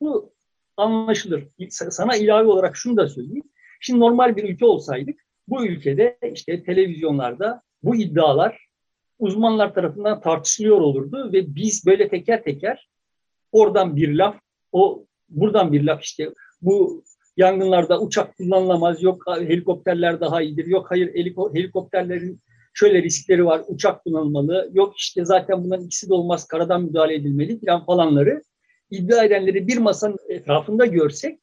Bu 0.00 0.32
anlaşılır. 0.76 1.44
Sana 1.70 2.16
ilave 2.16 2.48
olarak 2.48 2.76
şunu 2.76 2.96
da 2.96 3.08
söyleyeyim. 3.08 3.48
Şimdi 3.80 4.00
normal 4.00 4.36
bir 4.36 4.44
ülke 4.44 4.64
olsaydık 4.64 5.20
bu 5.48 5.66
ülkede 5.66 6.18
işte 6.32 6.62
televizyonlarda 6.62 7.62
bu 7.82 7.96
iddialar 7.96 8.68
uzmanlar 9.18 9.74
tarafından 9.74 10.20
tartışılıyor 10.20 10.80
olurdu 10.80 11.32
ve 11.32 11.54
biz 11.54 11.86
böyle 11.86 12.08
teker 12.08 12.42
teker 12.42 12.88
oradan 13.52 13.96
bir 13.96 14.14
laf, 14.14 14.36
o 14.72 15.06
buradan 15.28 15.72
bir 15.72 15.84
laf 15.84 16.02
işte 16.02 16.30
bu 16.62 17.04
yangınlarda 17.36 18.00
uçak 18.00 18.36
kullanılamaz, 18.36 19.02
yok 19.02 19.22
helikopterler 19.26 20.20
daha 20.20 20.42
iyidir, 20.42 20.66
yok 20.66 20.86
hayır 20.90 21.14
helikopterlerin 21.54 22.40
şöyle 22.74 23.02
riskleri 23.02 23.46
var, 23.46 23.62
uçak 23.68 24.04
kullanılmalı, 24.04 24.70
yok 24.72 24.98
işte 24.98 25.24
zaten 25.24 25.64
bunların 25.64 25.86
ikisi 25.86 26.08
de 26.08 26.14
olmaz, 26.14 26.46
karadan 26.46 26.82
müdahale 26.82 27.14
edilmeli 27.14 27.60
falan 27.60 27.84
falanları 27.84 28.42
iddia 28.90 29.24
edenleri 29.24 29.66
bir 29.66 29.78
masanın 29.78 30.18
etrafında 30.28 30.86
görsek 30.86 31.38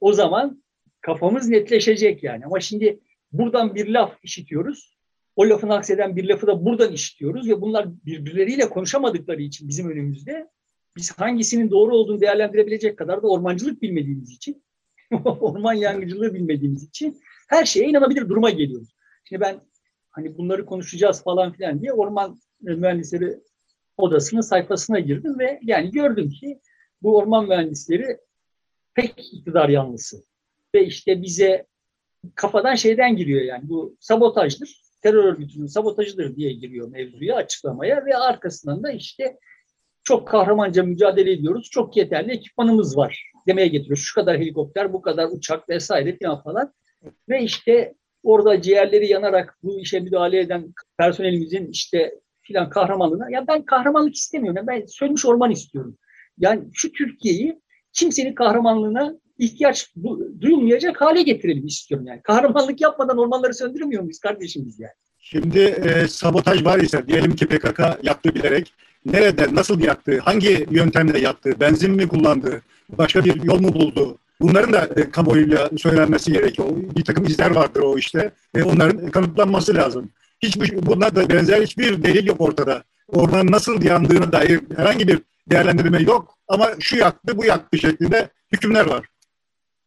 o 0.00 0.12
zaman 0.12 0.62
kafamız 1.00 1.48
netleşecek 1.48 2.22
yani. 2.22 2.46
Ama 2.46 2.60
şimdi 2.60 3.00
buradan 3.32 3.74
bir 3.74 3.88
laf 3.88 4.24
işitiyoruz. 4.24 4.96
O 5.36 5.48
lafın 5.48 5.68
akseden 5.68 6.16
bir 6.16 6.28
lafı 6.28 6.46
da 6.46 6.64
buradan 6.64 6.92
işitiyoruz 6.92 7.48
ve 7.48 7.60
bunlar 7.60 7.88
birbirleriyle 8.06 8.68
konuşamadıkları 8.68 9.42
için 9.42 9.68
bizim 9.68 9.90
önümüzde 9.90 10.48
biz 10.96 11.12
hangisinin 11.12 11.70
doğru 11.70 11.96
olduğunu 11.96 12.20
değerlendirebilecek 12.20 12.98
kadar 12.98 13.22
da 13.22 13.28
ormancılık 13.28 13.82
bilmediğimiz 13.82 14.30
için, 14.30 14.64
orman 15.24 15.74
yangıcılığı 15.74 16.34
bilmediğimiz 16.34 16.84
için 16.84 17.20
her 17.48 17.64
şeye 17.64 17.88
inanabilir 17.88 18.28
duruma 18.28 18.50
geliyoruz. 18.50 18.96
Şimdi 19.24 19.40
ben 19.40 19.60
hani 20.10 20.38
bunları 20.38 20.66
konuşacağız 20.66 21.22
falan 21.22 21.52
filan 21.52 21.82
diye 21.82 21.92
orman 21.92 22.40
mühendisleri 22.60 23.38
odasının 23.96 24.40
sayfasına 24.40 25.00
girdim 25.00 25.38
ve 25.38 25.60
yani 25.62 25.90
gördüm 25.90 26.30
ki 26.30 26.60
bu 27.02 27.16
orman 27.16 27.48
mühendisleri 27.48 28.18
pek 28.94 29.32
iktidar 29.32 29.68
yanlısı. 29.68 30.24
Ve 30.74 30.86
işte 30.86 31.22
bize 31.22 31.66
kafadan 32.34 32.74
şeyden 32.74 33.16
giriyor 33.16 33.40
yani 33.40 33.68
bu 33.68 33.96
sabotajdır, 34.00 34.82
terör 35.02 35.24
örgütünün 35.24 35.66
sabotajıdır 35.66 36.36
diye 36.36 36.52
giriyor 36.52 36.88
mevzuya 36.88 37.36
açıklamaya 37.36 38.06
ve 38.06 38.16
arkasından 38.16 38.82
da 38.82 38.92
işte 38.92 39.38
çok 40.04 40.28
kahramanca 40.28 40.82
mücadele 40.82 41.32
ediyoruz, 41.32 41.68
çok 41.70 41.96
yeterli 41.96 42.32
ekipmanımız 42.32 42.96
var 42.96 43.32
demeye 43.46 43.68
getiriyor. 43.68 43.96
Şu 43.96 44.14
kadar 44.14 44.38
helikopter, 44.38 44.92
bu 44.92 45.02
kadar 45.02 45.28
uçak 45.32 45.68
vesaire 45.68 46.18
falan 46.22 46.42
falan. 46.42 46.72
Ve 47.28 47.42
işte 47.42 47.94
orada 48.22 48.62
ciğerleri 48.62 49.06
yanarak 49.06 49.58
bu 49.62 49.80
işe 49.80 50.00
müdahale 50.00 50.40
eden 50.40 50.74
personelimizin 50.98 51.66
işte 51.66 52.14
filan 52.40 52.70
kahramanlığına 52.70 53.30
ya 53.30 53.46
ben 53.48 53.64
kahramanlık 53.64 54.14
istemiyorum. 54.14 54.64
Ben 54.66 54.84
sönmüş 54.86 55.26
orman 55.26 55.50
istiyorum. 55.50 55.98
Yani 56.38 56.64
şu 56.72 56.92
Türkiye'yi 56.92 57.60
kimsenin 57.92 58.34
kahramanlığına 58.34 59.14
ihtiyaç 59.38 59.94
duyulmayacak 60.40 61.00
hale 61.00 61.22
getirelim 61.22 61.66
istiyorum 61.66 62.06
yani. 62.06 62.22
Kahramanlık 62.22 62.80
yapmadan 62.80 63.18
ormanları 63.18 63.54
söndürmüyor 63.54 64.02
muyuz 64.02 64.18
kardeşimiz 64.18 64.80
yani? 64.80 64.92
Şimdi 65.18 65.58
e, 65.58 66.08
sabotaj 66.08 66.64
var 66.64 66.78
ise 66.78 67.06
diyelim 67.06 67.36
ki 67.36 67.46
PKK 67.46 67.80
yaptı 68.02 68.34
bilerek 68.34 68.74
nerede, 69.06 69.54
nasıl 69.54 69.80
yaktı, 69.80 70.18
hangi 70.24 70.66
yöntemle 70.70 71.18
yaktı, 71.18 71.54
benzin 71.60 71.90
mi 71.90 72.08
kullandı, 72.08 72.62
başka 72.88 73.24
bir 73.24 73.42
yol 73.42 73.60
mu 73.60 73.74
buldu? 73.74 74.18
Bunların 74.40 74.72
da 74.72 74.88
e, 74.96 75.10
kamuoyuyla 75.10 75.70
söylenmesi 75.78 76.32
gerekiyor. 76.32 76.68
Bir 76.96 77.04
takım 77.04 77.24
izler 77.24 77.50
vardır 77.50 77.80
o 77.80 77.98
işte. 77.98 78.32
E, 78.54 78.62
onların 78.62 79.10
kanıtlanması 79.10 79.74
lazım. 79.74 80.10
Hiçbir, 80.42 80.86
bunlar 80.86 81.16
da 81.16 81.28
benzer 81.28 81.62
hiçbir 81.62 82.02
delil 82.02 82.26
yok 82.26 82.40
ortada. 82.40 82.82
Ormanın 83.08 83.52
nasıl 83.52 83.82
yandığına 83.82 84.32
dair 84.32 84.60
herhangi 84.76 85.08
bir 85.08 85.18
değerlendirme 85.50 86.02
yok 86.02 86.38
ama 86.48 86.70
şu 86.80 86.96
yaktı 86.96 87.38
bu 87.38 87.44
yaktı 87.44 87.78
şeklinde 87.78 88.28
hükümler 88.52 88.86
var. 88.86 89.06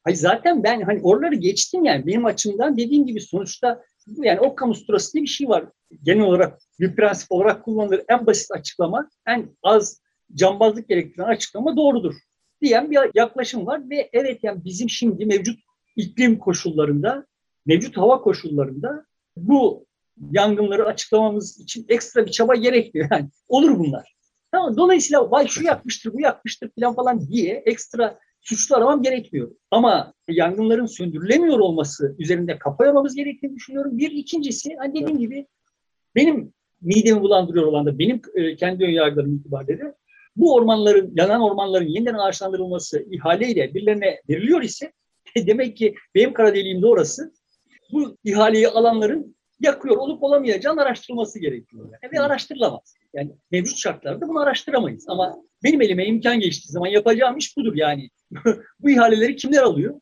Hayır 0.04 0.18
zaten 0.18 0.64
ben 0.64 0.82
hani 0.82 1.00
oraları 1.02 1.36
geçtim 1.36 1.86
yani 1.86 2.08
benim 2.08 2.26
açımdan 2.26 2.78
dediğim 2.78 3.06
gibi 3.06 3.22
sonuçta 3.22 3.84
yani 4.08 4.40
o 4.40 4.56
kamu 4.56 4.76
sırası 4.76 5.14
diye 5.14 5.24
bir 5.24 5.30
şey 5.30 5.50
var. 5.50 5.66
Genel 6.04 6.24
olarak 6.24 6.60
bir 6.80 6.96
prensip 6.96 7.32
olarak 7.32 7.64
kullanılır. 7.64 8.02
En 8.10 8.26
basit 8.26 8.52
açıklama, 8.52 9.10
en 9.28 9.50
az 9.64 10.02
cambazlık 10.36 10.90
gerektiren 10.90 11.28
açıklama 11.28 11.78
doğrudur 11.78 12.16
diyen 12.62 12.92
bir 12.92 13.00
yaklaşım 13.16 13.66
var 13.66 13.90
ve 13.90 14.10
evet 14.14 14.44
yani 14.44 14.66
bizim 14.66 14.90
şimdi 14.90 15.26
mevcut 15.26 15.60
iklim 15.96 16.40
koşullarında, 16.40 17.26
mevcut 17.66 17.98
hava 17.98 18.22
koşullarında 18.22 19.06
bu 19.38 19.86
yangınları 20.32 20.86
açıklamamız 20.86 21.60
için 21.60 21.86
ekstra 21.90 22.26
bir 22.26 22.32
çaba 22.32 22.56
gerekmiyor. 22.56 23.08
Yani 23.12 23.30
olur 23.48 23.80
bunlar. 23.80 24.16
Tamam, 24.52 24.78
dolayısıyla 24.78 25.32
vay 25.32 25.48
şu 25.48 25.64
yakmıştır, 25.66 26.14
bu 26.14 26.22
yakmıştır 26.22 26.72
falan 26.80 26.96
falan 26.96 27.28
diye 27.28 27.64
ekstra 27.66 28.20
suçlu 28.46 28.76
aramam 28.76 29.02
gerekmiyor. 29.02 29.52
Ama 29.72 30.14
yangınların 30.28 30.86
söndürülemiyor 30.86 31.60
olması 31.60 32.16
üzerinde 32.20 32.60
kafa 32.60 32.86
yormamız 32.86 33.16
gerektiğini 33.16 33.56
düşünüyorum. 33.56 33.98
Bir 33.98 34.12
ikincisi, 34.12 34.76
hani 34.76 35.02
dediğim 35.02 35.20
gibi 35.20 35.48
benim 36.16 36.54
midemi 36.82 37.22
bulandırıyor 37.22 37.66
olan 37.66 37.86
da 37.86 38.00
benim 38.00 38.22
e, 38.36 38.56
kendi 38.56 38.84
önyargılarım 38.84 39.36
itibariyle 39.36 39.94
bu 40.36 40.56
ormanların, 40.56 41.14
yanan 41.16 41.42
ormanların 41.42 41.88
yeniden 41.88 42.14
ağaçlandırılması 42.14 43.06
ihaleyle 43.12 43.74
birilerine 43.74 44.22
veriliyor 44.30 44.62
ise 44.62 44.92
demek 45.38 45.78
ki 45.78 45.96
benim 46.16 46.34
kara 46.34 46.56
deliğim 46.56 46.84
orası. 46.84 47.34
Bu 47.94 48.18
ihaleyi 48.24 48.68
alanların 48.68 49.36
yakıyor 49.60 49.98
olup 49.98 50.24
olamayacağını 50.24 50.82
araştırılması 50.82 51.40
gerekiyor. 51.40 51.90
Yani. 51.92 52.14
Ve 52.14 52.22
araştırılamaz. 52.22 52.96
Yani 53.16 53.32
mevcut 53.52 53.78
şartlarda 53.78 54.28
bunu 54.28 54.40
araştıramayız. 54.40 55.06
Ama 55.08 55.38
benim 55.64 55.82
elime 55.82 56.06
imkan 56.06 56.40
geçtiği 56.40 56.72
zaman 56.72 56.88
yapacağım 56.88 57.38
iş 57.38 57.58
budur 57.58 57.76
yani. 57.76 58.10
bu 58.80 58.90
ihaleleri 58.90 59.36
kimler 59.36 59.62
alıyor? 59.62 60.02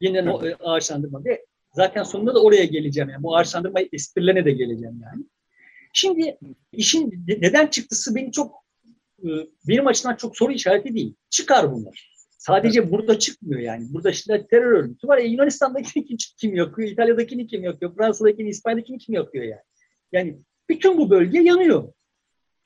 Yeniden 0.00 0.26
o, 0.26 0.46
e, 0.46 0.54
ağaçlandırma 0.54 1.24
ve 1.24 1.46
zaten 1.72 2.02
sonunda 2.02 2.34
da 2.34 2.42
oraya 2.42 2.64
geleceğim 2.64 3.10
yani. 3.10 3.22
Bu 3.22 3.36
ağaçlandırma 3.36 3.80
esprilerine 3.92 4.44
de 4.44 4.52
geleceğim 4.52 5.00
yani. 5.02 5.24
Şimdi 5.92 6.38
işin 6.72 7.24
neden 7.26 7.66
çıktısı 7.66 8.14
beni 8.14 8.32
çok 8.32 8.54
e, 9.24 9.28
benim 9.68 9.86
açımdan 9.86 10.16
çok 10.16 10.36
soru 10.36 10.52
işareti 10.52 10.94
değil. 10.94 11.14
Çıkar 11.30 11.72
bunlar. 11.72 12.10
Sadece 12.38 12.90
burada 12.90 13.18
çıkmıyor 13.18 13.60
yani. 13.60 13.86
Burada 13.90 14.12
şimdi 14.12 14.46
terör 14.50 14.72
örgütü 14.72 15.08
var. 15.08 15.18
E, 15.18 15.24
Yunanistan'dakini 15.24 16.04
kim, 16.04 16.16
kim 16.40 16.54
yakıyor? 16.54 16.88
İtalya'dakini 16.88 17.46
kim 17.46 17.64
yakıyor? 17.64 17.96
Fransa'dakini, 17.96 18.48
İspanya'dakini 18.48 18.98
kim 18.98 19.14
yakıyor 19.14 19.44
yani? 19.44 19.62
Yani 20.12 20.38
bütün 20.68 20.98
bu 20.98 21.10
bölge 21.10 21.40
yanıyor. 21.40 21.92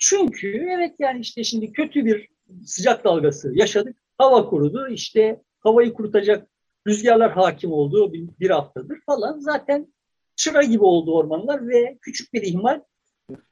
Çünkü 0.09 0.67
evet 0.71 0.95
yani 0.99 1.21
işte 1.21 1.45
şimdi 1.45 1.73
kötü 1.73 2.05
bir 2.05 2.29
sıcak 2.65 3.05
dalgası 3.05 3.53
yaşadık. 3.55 3.97
Hava 4.19 4.47
kurudu. 4.47 4.89
İşte 4.89 5.43
havayı 5.61 5.93
kurutacak 5.93 6.49
rüzgarlar 6.87 7.33
hakim 7.33 7.71
bir, 7.71 8.29
bir 8.41 8.51
haftadır 8.51 9.01
falan. 9.07 9.39
Zaten 9.39 9.95
çıra 10.37 10.63
gibi 10.63 10.85
oldu 10.85 11.15
ormanlar 11.15 11.69
ve 11.69 11.99
küçük 12.03 12.33
bir 12.33 12.43
ihmal 12.43 12.81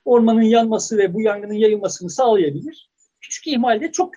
ormanın 0.04 0.42
yanması 0.42 0.98
ve 0.98 1.14
bu 1.14 1.20
yangının 1.20 1.54
yayılmasını 1.54 2.10
sağlayabilir. 2.10 2.90
Küçük 3.20 3.46
ihmalde 3.46 3.92
çok 3.92 4.14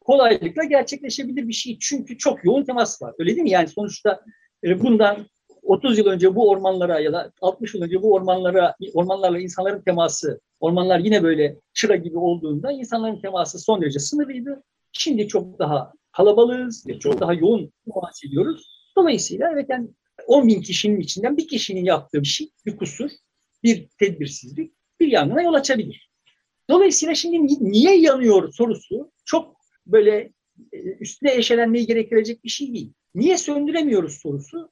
kolaylıkla 0.00 0.64
gerçekleşebilir 0.64 1.48
bir 1.48 1.52
şey. 1.52 1.78
Çünkü 1.80 2.18
çok 2.18 2.44
yoğun 2.44 2.64
temas 2.64 3.02
var. 3.02 3.14
Öyle 3.18 3.30
değil 3.30 3.42
mi? 3.42 3.50
Yani 3.50 3.68
sonuçta 3.68 4.24
e, 4.64 4.80
bundan 4.80 5.26
30 5.66 5.98
yıl 5.98 6.06
önce 6.06 6.34
bu 6.34 6.50
ormanlara 6.50 7.00
ya 7.00 7.12
da 7.12 7.32
60 7.40 7.74
yıl 7.74 7.82
önce 7.82 8.02
bu 8.02 8.12
ormanlara 8.14 8.74
ormanlarla 8.94 9.38
insanların 9.38 9.80
teması, 9.80 10.40
ormanlar 10.60 10.98
yine 10.98 11.22
böyle 11.22 11.56
çıra 11.74 11.96
gibi 11.96 12.18
olduğunda 12.18 12.72
insanların 12.72 13.20
teması 13.20 13.58
son 13.58 13.82
derece 13.82 13.98
sınırlıydı. 13.98 14.62
Şimdi 14.92 15.28
çok 15.28 15.58
daha 15.58 15.92
kalabalığız 16.12 16.86
ve 16.86 16.98
çok 16.98 17.20
daha 17.20 17.34
yoğun 17.34 17.72
temas 17.84 18.24
ediyoruz. 18.24 18.90
Dolayısıyla 18.96 19.50
evet 19.52 19.66
yani 19.68 19.88
10 20.26 20.48
bin 20.48 20.60
kişinin 20.60 21.00
içinden 21.00 21.36
bir 21.36 21.48
kişinin 21.48 21.84
yaptığı 21.84 22.22
bir 22.22 22.26
şey, 22.26 22.50
bir 22.66 22.76
kusur, 22.76 23.10
bir 23.62 23.88
tedbirsizlik 23.98 24.72
bir 25.00 25.08
yangına 25.08 25.42
yol 25.42 25.54
açabilir. 25.54 26.10
Dolayısıyla 26.70 27.14
şimdi 27.14 27.70
niye 27.72 28.00
yanıyor 28.00 28.52
sorusu 28.52 29.12
çok 29.24 29.56
böyle 29.86 30.32
e, 30.72 30.78
üstüne 31.00 31.34
eşelenmeyi 31.34 31.86
gerektirecek 31.86 32.44
bir 32.44 32.48
şey 32.48 32.74
değil. 32.74 32.92
Niye 33.14 33.38
söndüremiyoruz 33.38 34.18
sorusu 34.22 34.70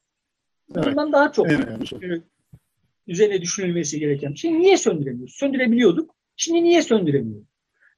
bundan 0.69 1.05
evet. 1.05 1.13
daha 1.13 1.31
çok 1.31 1.51
evet. 1.51 2.21
üzerine 3.07 3.41
düşünülmesi 3.41 3.99
gereken 3.99 4.33
bir 4.33 4.37
şey. 4.37 4.59
Niye 4.59 4.77
söndüremiyoruz? 4.77 5.33
Söndürebiliyorduk. 5.33 6.15
Şimdi 6.37 6.63
niye 6.63 6.81
söndüremiyoruz? 6.81 7.47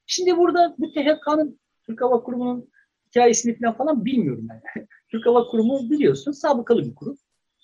Şimdi 0.06 0.38
burada 0.38 0.76
bu 0.78 0.92
THK'nın 0.92 1.60
Türk 1.86 2.02
Hava 2.02 2.24
Kurumu'nun 2.24 2.70
hikayesini 3.10 3.60
falan, 3.60 3.78
falan 3.78 4.06
bilmiyorum 4.06 4.48
ben. 4.50 4.62
Türk 5.10 5.26
Hava 5.26 5.48
Kurumu 5.48 5.90
biliyorsun 5.90 6.32
sabıkalı 6.32 6.86
bir 6.86 6.96
kurum. 6.96 7.18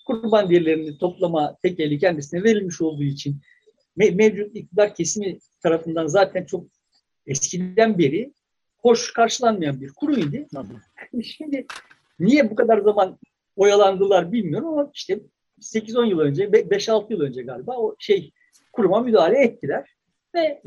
Kurban 0.06 0.50
derilerini 0.50 0.98
toplama 0.98 1.56
tek 1.62 1.80
eli 1.80 1.98
kendisine 1.98 2.42
verilmiş 2.42 2.80
olduğu 2.80 3.02
için 3.02 3.40
mevcut 3.96 4.56
iktidar 4.56 4.94
kesimi 4.94 5.38
tarafından 5.62 6.06
zaten 6.06 6.44
çok 6.44 6.66
eskiden 7.26 7.98
beri 7.98 8.32
hoş 8.78 9.12
karşılanmayan 9.12 9.80
bir 9.80 9.88
kuruydu. 9.88 10.36
Şimdi 11.22 11.66
niye 12.18 12.50
bu 12.50 12.54
kadar 12.54 12.78
zaman 12.78 13.18
oyalandılar 13.56 14.32
bilmiyorum 14.32 14.68
ama 14.68 14.90
işte 14.94 15.20
8-10 15.60 16.06
yıl 16.06 16.18
önce, 16.18 16.44
5-6 16.44 17.12
yıl 17.12 17.20
önce 17.20 17.42
galiba 17.42 17.76
o 17.76 17.96
şey 17.98 18.32
kuruma 18.72 19.00
müdahale 19.00 19.38
ettiler. 19.38 19.96
Ve 20.34 20.62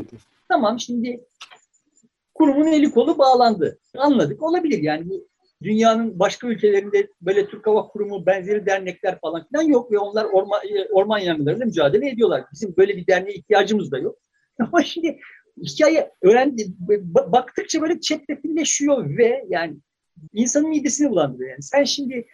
tamam 0.50 0.80
şimdi 0.80 1.26
kurumun 2.34 2.68
eli 2.68 2.92
kolu 2.92 3.18
bağlandı. 3.18 3.80
Anladık. 3.98 4.44
Olabilir 4.44 4.84
yani 4.84 5.10
bu 5.10 5.28
dünyanın 5.64 6.20
başka 6.20 6.48
ülkelerinde 6.48 7.08
böyle 7.22 7.48
Türk 7.48 7.68
Hava 7.68 7.88
Kurumu 7.88 8.26
benzeri 8.26 8.66
dernekler 8.66 9.20
falan 9.20 9.48
filan 9.48 9.64
yok 9.64 9.92
ve 9.92 10.00
onlar 10.00 10.26
orman, 10.26 10.62
orman 10.92 11.20
yangınlarıyla 11.20 11.66
mücadele 11.66 12.10
ediyorlar. 12.10 12.44
Bizim 12.54 12.78
böyle 12.78 12.98
bir 12.98 13.08
derneğe 13.08 13.36
ihtiyacımız 13.36 13.92
da 13.92 13.98
yok. 13.98 14.18
Ama 14.60 14.84
şimdi 14.84 15.20
hikaye 15.58 16.12
öğrendi, 16.22 16.66
baktıkça 17.32 17.82
böyle 17.82 18.00
çetrefilleşiyor 18.00 19.18
ve 19.18 19.46
yani 19.50 19.78
insanın 20.34 20.70
midesini 20.70 21.10
bulandırıyor. 21.10 21.50
Yani 21.50 21.64
sen 21.64 21.84
şimdi 21.84 22.28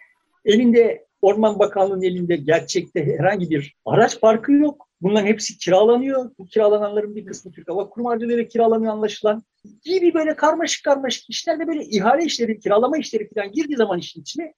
elinde 0.46 1.06
Orman 1.22 1.60
Bakanlığı'nın 1.60 2.02
elinde 2.02 2.36
gerçekte 2.36 3.06
herhangi 3.06 3.50
bir 3.50 3.76
araç 3.86 4.22
parkı 4.22 4.52
yok. 4.52 4.90
Bunların 5.02 5.28
hepsi 5.28 5.58
kiralanıyor. 5.58 6.32
Bu 6.38 6.46
kiralananların 6.46 7.16
bir 7.16 7.26
kısmı 7.26 7.52
Türk 7.52 7.70
Hava 7.70 7.90
Kurum 7.90 8.08
harcılığıyla 8.08 8.44
kiralanıyor 8.44 8.94
anlaşılan. 8.94 9.44
Gibi 9.84 10.14
böyle 10.14 10.36
karmaşık 10.36 10.86
karmaşık 10.86 11.30
işlerde 11.30 11.68
böyle 11.68 11.86
ihale 11.86 12.26
işleri, 12.26 12.60
kiralama 12.60 12.98
işleri 12.98 13.30
falan 13.34 13.52
girdiği 13.52 13.76
zaman 13.76 14.00
işin 14.00 14.22
içine 14.22 14.54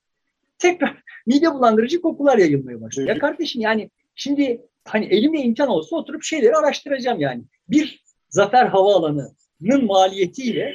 tekrar 0.58 1.04
mide 1.28 1.54
bulandırıcı 1.54 2.02
kokular 2.02 2.38
yayılmaya 2.38 2.82
başlıyor. 2.82 3.10
Ya 3.10 3.20
kardeşim 3.20 3.62
yani 3.62 3.90
şimdi 4.16 4.62
hani 4.86 5.06
elimde 5.06 5.38
imkan 5.38 5.68
olsa 5.68 5.96
oturup 5.96 6.24
şeyleri 6.24 6.56
araştıracağım 6.56 7.20
yani. 7.20 7.44
Bir 7.70 8.04
Zafer 8.30 8.66
Havaalanı'nın 8.66 9.86
maliyetiyle 9.86 10.74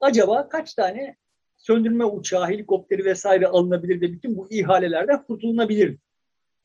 acaba 0.00 0.48
kaç 0.48 0.74
tane 0.74 1.16
söndürme 1.60 2.04
uçağı, 2.04 2.48
helikopteri 2.48 3.04
vesaire 3.04 3.46
alınabilir 3.46 4.00
ve 4.00 4.12
bütün 4.12 4.36
bu 4.36 4.50
ihalelerden 4.50 5.22
kurtulunabilir. 5.22 5.98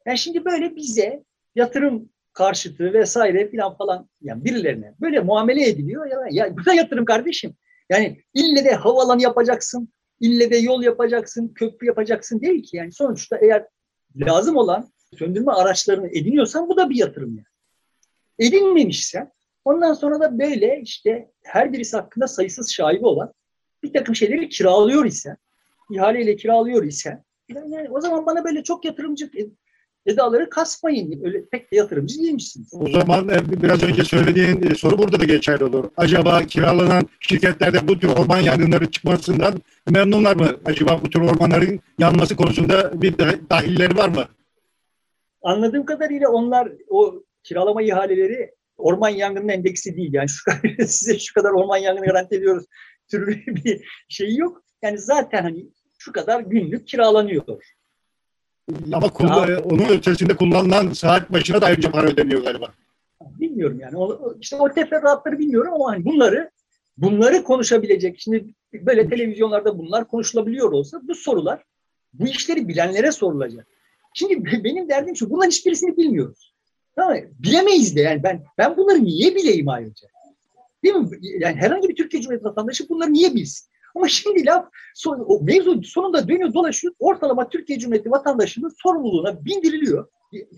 Yani 0.06 0.18
şimdi 0.18 0.46
böyle 0.46 0.76
bize 0.76 1.24
yatırım 1.56 2.10
karşıtı 2.34 2.94
vesaire 2.94 3.50
filan 3.50 3.78
falan 3.78 4.10
yani 4.22 4.46
birilerine 4.46 4.94
böyle 5.02 5.20
muamele 5.20 5.70
ediliyor. 5.70 6.06
Ya, 6.06 6.20
ya 6.32 6.58
bu 6.58 6.66
da 6.66 6.74
yatırım 6.74 7.06
kardeşim. 7.06 7.56
Yani 7.90 8.22
ille 8.34 8.66
de 8.66 8.72
havalan 8.72 9.20
yapacaksın, 9.20 9.90
ille 10.20 10.52
de 10.52 10.58
yol 10.58 10.84
yapacaksın, 10.84 11.48
köprü 11.48 11.88
yapacaksın 11.88 12.42
değil 12.42 12.64
ki. 12.64 12.78
Yani 12.78 12.92
sonuçta 12.92 13.38
eğer 13.38 13.66
lazım 14.16 14.58
olan 14.58 14.92
söndürme 15.18 15.52
araçlarını 15.52 16.08
ediniyorsan 16.08 16.70
bu 16.70 16.78
da 16.78 16.90
bir 16.90 16.96
yatırım 16.96 17.30
yani. 17.30 17.46
Edinmemişsen 18.40 19.32
ondan 19.66 19.94
sonra 19.94 20.20
da 20.20 20.40
böyle 20.40 20.82
işte 20.82 21.32
her 21.44 21.74
birisi 21.74 21.98
hakkında 21.98 22.28
sayısız 22.28 22.72
şaibi 22.72 23.06
olan 23.06 23.34
bir 23.86 23.94
takım 23.94 24.16
şeyleri 24.16 24.50
kiralıyor 24.50 25.06
ise, 25.06 25.38
ihaleyle 25.92 26.36
kiralıyor 26.36 26.84
ise 26.84 27.24
yani 27.50 27.88
o 27.90 28.02
zaman 28.02 28.26
bana 28.26 28.44
böyle 28.44 28.64
çok 28.64 28.86
yatırımcı 28.86 29.30
edaları 30.06 30.50
kasmayın. 30.50 31.26
Öyle 31.26 31.46
pek 31.46 31.72
de 31.72 31.76
yatırımcı 31.76 32.20
değilmişsiniz. 32.20 32.74
O 32.74 32.90
zaman 32.90 33.30
e, 33.30 33.62
biraz 33.62 33.84
önce 33.84 34.04
söylediğin 34.04 34.72
e, 34.72 34.76
soru 34.76 34.98
burada 34.98 35.20
da 35.20 35.26
geçerli 35.26 35.64
olur. 35.64 35.90
Acaba 35.98 36.44
kiralanan 36.44 37.04
şirketlerde 37.20 37.88
bu 37.88 38.00
tür 38.00 38.08
orman 38.08 38.40
yangınları 38.40 38.92
çıkmasından 38.92 39.62
memnunlar 39.90 40.36
mı? 40.36 40.52
Acaba 40.66 41.00
bu 41.04 41.10
tür 41.10 41.22
ormanların 41.22 41.80
yanması 42.00 42.36
konusunda 42.36 43.02
bir 43.02 43.18
dahilleri 43.50 43.98
var 43.98 44.10
mı? 44.10 44.26
Anladığım 45.42 45.86
kadarıyla 45.86 46.30
onlar 46.30 46.72
o 46.90 47.24
kiralama 47.44 47.82
ihaleleri 47.82 48.52
orman 48.78 49.10
yangının 49.10 49.50
endeksi 49.50 49.98
değil. 49.98 50.14
Yani 50.14 50.30
şu 50.30 50.44
kadar, 50.46 50.86
size 50.86 51.20
şu 51.20 51.34
kadar 51.34 51.50
orman 51.50 51.78
yangını 51.78 52.06
garanti 52.06 52.36
ediyoruz 52.36 52.66
türlü 53.12 53.46
bir 53.48 53.88
şey 54.10 54.36
yok. 54.36 54.64
Yani 54.82 54.98
zaten 54.98 55.42
hani 55.44 55.66
şu 55.98 56.12
kadar 56.12 56.40
günlük 56.40 56.88
kiralanıyor. 56.88 57.64
Ama 58.94 59.10
kullan, 59.10 59.62
onun 59.64 59.90
ötesinde 59.90 60.36
kullanılan 60.36 60.94
saat 60.94 61.34
başına 61.34 61.62
da 61.62 61.66
ayrıca 61.66 61.92
para 61.92 62.08
ödeniyor 62.08 62.44
galiba. 62.44 62.74
Bilmiyorum 63.22 63.80
yani. 63.80 63.98
O, 63.98 64.34
işte 64.42 64.56
o 64.56 64.74
teferruatları 64.74 65.40
bilmiyorum 65.40 65.74
ama 65.74 65.92
hani 65.92 66.06
bunları 66.06 66.50
bunları 66.98 67.44
konuşabilecek. 67.44 68.20
Şimdi 68.20 68.46
böyle 68.74 69.10
televizyonlarda 69.10 69.78
bunlar 69.78 70.08
konuşulabiliyor 70.08 70.72
olsa 70.72 71.02
bu 71.04 71.16
sorular 71.16 71.64
bu 72.14 72.28
işleri 72.28 72.68
bilenlere 72.68 73.12
sorulacak. 73.12 73.68
Şimdi 74.14 74.46
benim 74.64 74.90
derdim 74.90 75.16
şu. 75.16 75.30
Bunların 75.30 75.50
hiçbirisini 75.50 75.98
bilmiyoruz. 75.98 76.54
Tamam 76.96 77.18
Bilemeyiz 77.40 77.96
de 77.96 78.02
yani 78.02 78.24
ben 78.24 78.44
ben 78.58 78.78
bunları 78.78 79.04
niye 79.04 79.36
bileyim 79.36 79.70
ayrıca? 79.70 80.08
Değil 80.86 80.96
mi? 80.96 81.10
Yani 81.22 81.56
herhangi 81.56 81.90
bir 81.90 81.96
Türkiye 81.96 82.24
Cumhuriyeti 82.24 82.46
vatandaşı 82.46 82.90
bunları 82.90 83.14
niye 83.14 83.34
bilsin? 83.34 83.70
Ama 83.96 84.08
şimdi 84.08 84.46
laf 84.46 84.66
son, 84.96 85.26
o 85.28 85.42
mevzu 85.44 85.84
sonunda 85.84 86.28
dönüyor 86.28 86.54
dolaşıyor. 86.54 86.94
Ortalama 87.00 87.50
Türkiye 87.50 87.80
Cumhuriyeti 87.80 88.12
vatandaşının 88.12 88.72
sorumluluğuna 88.84 89.46
bindiriliyor. 89.46 90.08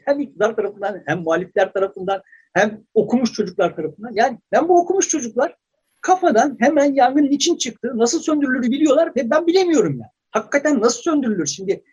Hem 0.05 0.19
iktidar 0.19 0.55
tarafından 0.55 1.03
hem 1.05 1.19
muhalifler 1.19 1.73
tarafından 1.73 2.21
hem 2.53 2.83
okumuş 2.93 3.33
çocuklar 3.33 3.75
tarafından. 3.75 4.11
Yani 4.13 4.39
ben 4.51 4.69
bu 4.69 4.79
okumuş 4.81 5.09
çocuklar 5.09 5.55
kafadan 6.01 6.57
hemen 6.59 6.93
yangının 6.93 7.31
için 7.31 7.57
çıktı. 7.57 7.91
Nasıl 7.95 8.19
söndürülür 8.19 8.71
biliyorlar 8.71 9.11
ve 9.15 9.29
ben 9.29 9.47
bilemiyorum 9.47 9.91
yani. 9.91 10.11
Hakikaten 10.31 10.81
nasıl 10.81 11.01
söndürülür? 11.01 11.45
Şimdi 11.45 11.83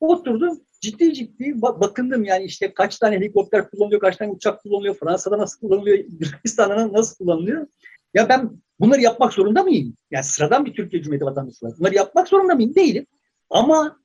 oturdum 0.00 0.60
ciddi 0.84 1.14
ciddi 1.14 1.62
bakındım 1.62 2.24
yani 2.24 2.44
işte 2.44 2.74
kaç 2.74 2.98
tane 2.98 3.16
helikopter 3.16 3.70
kullanılıyor, 3.70 4.00
kaç 4.00 4.16
tane 4.16 4.30
uçak 4.30 4.62
kullanılıyor, 4.62 4.94
Fransa'da 4.94 5.38
nasıl 5.38 5.60
kullanılıyor, 5.60 5.98
Gürcistan'da 5.98 6.92
nasıl 6.92 7.16
kullanılıyor. 7.16 7.66
Ya 8.14 8.28
ben 8.28 8.50
bunları 8.80 9.00
yapmak 9.00 9.32
zorunda 9.32 9.62
mıyım? 9.62 9.96
Yani 10.10 10.24
sıradan 10.24 10.66
bir 10.66 10.74
Türkiye 10.74 11.02
Cumhuriyeti 11.02 11.24
vatandaşı 11.24 11.58
olarak 11.62 11.78
bunları 11.78 11.94
yapmak 11.94 12.28
zorunda 12.28 12.54
mıyım? 12.54 12.74
Değilim. 12.74 13.06
Ama 13.50 13.98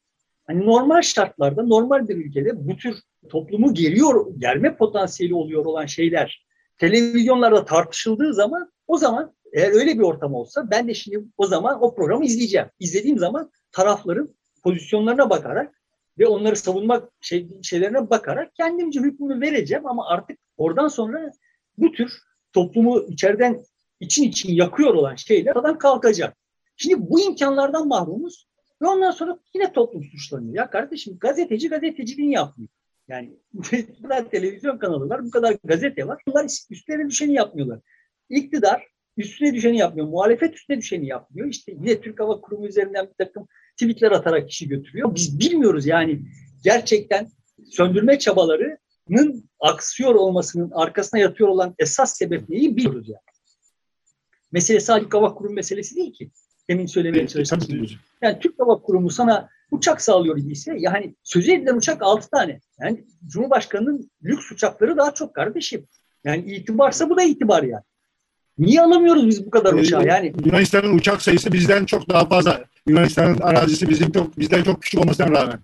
hani 0.48 0.66
normal 0.66 1.02
şartlarda, 1.02 1.64
normal 1.64 2.08
bir 2.08 2.16
ülkede 2.16 2.68
bu 2.68 2.78
tür 2.78 2.96
toplumu 3.30 3.74
geriyor, 3.74 4.34
germe 4.38 4.78
potansiyeli 4.78 5.34
oluyor 5.34 5.66
olan 5.66 5.86
şeyler 5.86 6.46
televizyonlarda 6.78 7.66
tartışıldığı 7.66 8.34
zaman 8.34 8.72
o 8.88 8.98
zaman 8.98 9.34
eğer 9.54 9.72
öyle 9.72 9.96
bir 9.96 10.04
ortam 10.04 10.34
olsa 10.34 10.72
ben 10.72 10.88
de 10.88 10.94
şimdi 10.94 11.26
o 11.38 11.46
zaman 11.46 11.84
o 11.84 11.96
programı 11.96 12.26
izleyeceğim. 12.26 12.68
İzlediğim 12.80 13.18
zaman 13.18 13.52
tarafların 13.72 14.36
pozisyonlarına 14.64 15.30
bakarak 15.30 15.79
ve 16.20 16.28
onları 16.28 16.56
savunmak 16.56 17.10
şey, 17.22 17.48
şeylerine 17.64 18.10
bakarak 18.10 18.56
kendimce 18.56 19.00
hükmümü 19.00 19.42
vereceğim 19.42 19.88
ama 19.88 20.08
artık 20.08 20.40
oradan 20.58 20.88
sonra 20.88 21.32
bu 21.78 21.92
tür 21.92 22.14
toplumu 22.54 23.06
içeriden 23.08 23.64
için 24.00 24.24
için 24.24 24.54
yakıyor 24.54 24.94
olan 24.94 25.16
şeyler 25.16 25.56
oradan 25.56 25.78
kalkacak. 25.78 26.38
Şimdi 26.78 27.10
bu 27.10 27.22
imkanlardan 27.22 27.88
mahrumuz 27.88 28.48
ve 28.82 28.88
ondan 28.88 29.12
sonra 29.12 29.40
yine 29.54 29.74
toplum 29.74 30.04
suçlanıyor. 30.04 30.54
Ya 30.54 30.70
kardeşim 30.70 31.18
gazeteci 31.20 31.70
gazeteciliğini 31.70 32.34
yapmıyor. 32.34 32.70
Yani 33.08 33.38
televizyon 34.32 34.78
kanalı 34.78 35.10
var, 35.10 35.26
bu 35.26 35.32
kadar 35.32 35.58
gazete 35.64 36.08
var. 36.08 36.22
Bunlar 36.28 36.46
üstlerine 36.70 37.10
düşeni 37.10 37.34
yapmıyorlar. 37.34 37.80
İktidar 38.30 38.88
üstüne 39.18 39.54
düşeni 39.54 39.78
yapmıyor. 39.78 40.08
Muhalefet 40.08 40.56
üstüne 40.56 40.78
düşeni 40.78 41.08
yapmıyor. 41.08 41.48
İşte 41.48 41.72
yine 41.72 42.02
Türk 42.02 42.20
Hava 42.20 42.42
Kurumu 42.42 42.68
üzerinden 42.68 43.08
bir 43.08 43.26
takım 43.26 43.48
tweetler 43.80 44.12
atarak 44.12 44.50
kişi 44.50 44.68
götürüyor. 44.68 45.16
Biz 45.16 45.40
bilmiyoruz 45.40 45.86
yani 45.86 46.22
gerçekten 46.64 47.30
söndürme 47.70 48.20
çabalarının 48.20 49.50
aksıyor 49.60 50.16
olmasının 50.16 50.72
arkasına 50.72 51.20
yatıyor 51.20 51.50
olan 51.50 51.76
esas 51.80 52.18
sebep 52.18 52.50
neyi 52.50 52.78
biliyoruz 52.78 53.10
yani. 53.10 53.20
Mesele 54.52 54.80
sadece 54.80 55.10
hava 55.12 55.34
kurum 55.34 55.56
meselesi 55.56 55.96
değil 55.96 56.14
ki. 56.14 56.32
Demin 56.70 56.86
söylemeye 56.86 57.28
çalıştım. 57.28 57.60
Yani 58.22 58.40
Türk 58.40 58.60
Hava 58.60 58.82
Kurumu 58.82 59.10
sana 59.10 59.50
uçak 59.72 60.02
sağlıyor 60.02 60.38
idiyse 60.38 60.76
yani 60.78 61.16
sözü 61.24 61.52
edilen 61.52 61.76
uçak 61.76 62.02
altı 62.02 62.30
tane. 62.30 62.60
Yani 62.82 63.06
Cumhurbaşkanı'nın 63.28 64.12
lüks 64.24 64.52
uçakları 64.52 64.98
daha 64.98 65.14
çok 65.14 65.36
kardeşim. 65.36 65.88
Yani 66.24 66.56
itibarsa 66.56 67.10
bu 67.10 67.18
da 67.18 67.24
itibar 67.24 67.64
yani. 67.64 67.84
Niye 68.58 68.82
alamıyoruz 68.82 69.28
biz 69.28 69.46
bu 69.46 69.50
kadar 69.50 69.74
uçağı? 69.74 70.06
Yani 70.06 70.34
Yunanistan'ın 70.46 70.98
uçak 70.98 71.22
sayısı 71.22 71.54
bizden 71.54 71.86
çok 71.86 72.10
daha 72.10 72.26
fazla. 72.26 72.66
Yunanistan'ın 72.88 73.38
arazisi 73.42 73.90
bizim 73.90 74.12
çok 74.12 74.38
bizden 74.40 74.64
çok 74.64 74.82
küçük 74.82 75.00
olmasına 75.00 75.28
rağmen. 75.28 75.60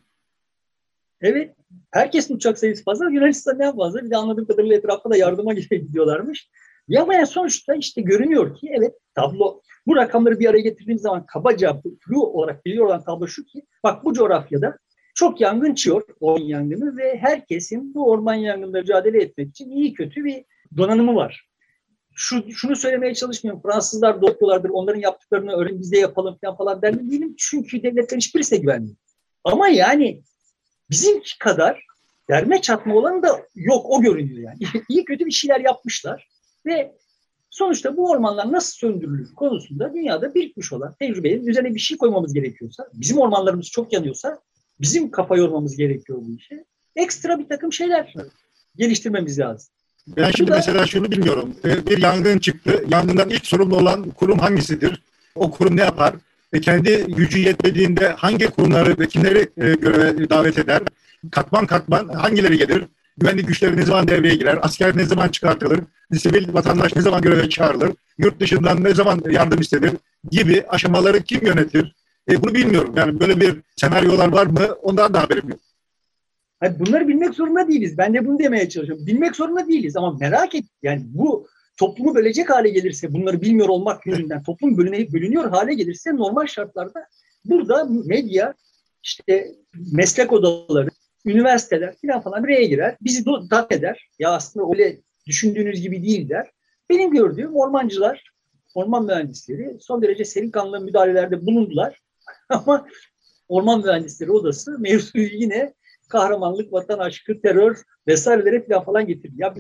Evet. 1.21 1.55
Herkesin 1.91 2.35
uçak 2.35 2.59
sayısı 2.59 2.83
fazla. 2.83 3.09
Yunanistan 3.09 3.59
ne 3.59 3.75
fazla. 3.75 4.03
Bir 4.03 4.09
de 4.09 4.17
anladığım 4.17 4.45
kadarıyla 4.45 4.75
etrafta 4.75 5.09
da 5.09 5.17
yardıma 5.17 5.53
gidiyorlarmış. 5.71 6.49
Ya 6.87 7.03
ama 7.03 7.25
sonuçta 7.25 7.75
işte 7.75 8.01
görünüyor 8.01 8.55
ki 8.55 8.69
evet 8.71 8.93
tablo 9.15 9.61
bu 9.87 9.95
rakamları 9.95 10.39
bir 10.39 10.49
araya 10.49 10.61
getirdiğimiz 10.61 11.01
zaman 11.01 11.25
kabaca 11.25 11.81
flu 11.99 12.27
olarak 12.27 12.65
biliyor 12.65 12.85
olan 12.85 13.03
tablo 13.03 13.27
şu 13.27 13.45
ki 13.45 13.61
bak 13.83 14.05
bu 14.05 14.13
coğrafyada 14.13 14.77
çok 15.15 15.41
yangın 15.41 15.73
çıkıyor 15.73 16.01
orman 16.19 16.45
yangını 16.45 16.97
ve 16.97 17.17
herkesin 17.17 17.93
bu 17.93 18.09
orman 18.09 18.33
yangınında 18.33 18.79
mücadele 18.79 19.23
etmek 19.23 19.49
için 19.49 19.69
iyi 19.69 19.93
kötü 19.93 20.25
bir 20.25 20.45
donanımı 20.77 21.15
var 21.15 21.47
şu, 22.15 22.51
şunu 22.51 22.75
söylemeye 22.75 23.13
çalışmıyorum. 23.13 23.61
Fransızlar 23.61 24.21
doktorlardır. 24.21 24.69
Onların 24.69 24.99
yaptıklarını 24.99 25.51
öğren 25.51 25.79
biz 25.79 25.91
de 25.91 25.97
yapalım 25.97 26.37
falan 26.41 26.57
falan 26.57 26.81
derdim 26.81 27.11
değilim. 27.11 27.35
Çünkü 27.37 27.83
devletlerin 27.83 28.19
hiçbirisine 28.19 28.59
güvenmiyor. 28.59 28.95
Ama 29.43 29.67
yani 29.67 30.21
bizim 30.89 31.21
kadar 31.39 31.85
derme 32.29 32.61
çatma 32.61 32.95
olan 32.95 33.23
da 33.23 33.47
yok. 33.55 33.85
O 33.89 34.01
görünüyor 34.01 34.37
yani. 34.37 34.83
İyi 34.89 35.05
kötü 35.05 35.25
bir 35.25 35.31
şeyler 35.31 35.59
yapmışlar. 35.59 36.29
Ve 36.65 36.95
sonuçta 37.49 37.97
bu 37.97 38.09
ormanlar 38.09 38.51
nasıl 38.51 38.77
söndürülür 38.77 39.33
konusunda 39.33 39.93
dünyada 39.93 40.35
birikmiş 40.35 40.73
olan 40.73 40.95
tecrübelerin 40.99 41.47
üzerine 41.47 41.75
bir 41.75 41.79
şey 41.79 41.97
koymamız 41.97 42.33
gerekiyorsa, 42.33 42.87
bizim 42.93 43.17
ormanlarımız 43.17 43.67
çok 43.67 43.93
yanıyorsa 43.93 44.39
bizim 44.81 45.11
kafa 45.11 45.37
yormamız 45.37 45.77
gerekiyor 45.77 46.19
bu 46.21 46.35
işe. 46.35 46.65
Ekstra 46.95 47.39
bir 47.39 47.49
takım 47.49 47.73
şeyler 47.73 48.13
geliştirmemiz 48.75 49.39
lazım. 49.39 49.73
Ben 50.07 50.31
şimdi 50.31 50.51
mesela 50.51 50.87
şunu 50.87 51.11
bilmiyorum. 51.11 51.55
Ee, 51.65 51.85
bir 51.85 51.97
yangın 51.97 52.39
çıktı. 52.39 52.83
Yangından 52.87 53.29
ilk 53.29 53.45
sorumlu 53.45 53.77
olan 53.77 54.11
kurum 54.11 54.39
hangisidir? 54.39 55.01
O 55.35 55.51
kurum 55.51 55.77
ne 55.77 55.81
yapar? 55.81 56.13
e, 56.55 56.61
kendi 56.61 57.05
gücü 57.07 57.39
yetmediğinde 57.39 58.09
hangi 58.09 58.45
kurumları 58.45 58.99
ve 58.99 59.07
kimleri 59.07 59.39
e, 59.39 59.73
göreve 59.73 60.29
davet 60.29 60.57
eder? 60.57 60.81
Katman 61.31 61.65
katman 61.65 62.07
hangileri 62.07 62.57
gelir? 62.57 62.83
Güvenlik 63.17 63.47
güçleri 63.47 63.77
ne 63.77 63.85
zaman 63.85 64.07
devreye 64.07 64.35
girer? 64.35 64.59
Asker 64.61 64.97
ne 64.97 65.05
zaman 65.05 65.29
çıkartılır? 65.29 65.79
Sivil 66.19 66.53
vatandaş 66.53 66.95
ne 66.95 67.01
zaman 67.01 67.21
göreve 67.21 67.49
çağrılır? 67.49 67.91
Yurt 68.17 68.39
dışından 68.39 68.83
ne 68.83 68.93
zaman 68.93 69.21
yardım 69.29 69.61
istenir? 69.61 69.91
Gibi 70.31 70.63
aşamaları 70.69 71.21
kim 71.21 71.45
yönetir? 71.45 71.95
E, 72.31 72.43
bunu 72.43 72.53
bilmiyorum. 72.53 72.93
Yani 72.97 73.19
böyle 73.19 73.41
bir 73.41 73.55
senaryolar 73.75 74.27
var 74.27 74.45
mı? 74.45 74.67
Ondan 74.81 75.13
da 75.13 75.21
haberim 75.21 75.49
yok. 75.49 75.59
Hani 76.59 76.79
bunları 76.79 77.07
bilmek 77.07 77.33
zorunda 77.33 77.67
değiliz. 77.67 77.97
Ben 77.97 78.13
de 78.13 78.25
bunu 78.25 78.39
demeye 78.39 78.69
çalışıyorum. 78.69 79.05
Bilmek 79.05 79.35
zorunda 79.35 79.67
değiliz 79.67 79.97
ama 79.97 80.17
merak 80.19 80.55
et. 80.55 80.65
Yani 80.83 81.01
bu 81.05 81.47
toplumu 81.77 82.15
bölecek 82.15 82.49
hale 82.49 82.69
gelirse 82.69 83.13
bunları 83.13 83.41
bilmiyor 83.41 83.69
olmak 83.69 84.05
yüzünden 84.05 84.43
toplum 84.43 84.77
bölüne, 84.77 85.13
bölünüyor 85.13 85.49
hale 85.49 85.73
gelirse 85.73 86.15
normal 86.15 86.47
şartlarda 86.47 87.07
burada 87.45 87.87
medya 88.05 88.53
işte 89.03 89.51
meslek 89.91 90.33
odaları, 90.33 90.89
üniversiteler 91.25 91.95
falan 92.01 92.21
falan 92.21 92.43
bir 92.43 92.49
araya 92.49 92.65
girer. 92.65 92.97
Bizi 93.01 93.25
dak 93.25 93.71
eder. 93.71 94.09
Ya 94.19 94.31
aslında 94.31 94.65
öyle 94.71 94.97
düşündüğünüz 95.27 95.81
gibi 95.81 96.03
değil 96.03 96.29
der. 96.29 96.51
Benim 96.89 97.11
gördüğüm 97.11 97.55
ormancılar, 97.55 98.31
orman 98.75 99.05
mühendisleri 99.05 99.77
son 99.79 100.01
derece 100.01 100.25
serin 100.25 100.51
kanlı 100.51 100.81
müdahalelerde 100.81 101.45
bulundular. 101.45 102.01
Ama 102.49 102.87
Orman 103.47 103.81
Mühendisleri 103.81 104.31
Odası 104.31 104.79
mevzuyu 104.79 105.29
yine 105.31 105.73
kahramanlık, 106.09 106.73
vatan 106.73 106.99
aşkı, 106.99 107.41
terör 107.41 107.77
vesairelere 108.07 108.65
falan, 108.67 108.83
falan 108.83 109.07
getirdi. 109.07 109.35
Ya 109.37 109.55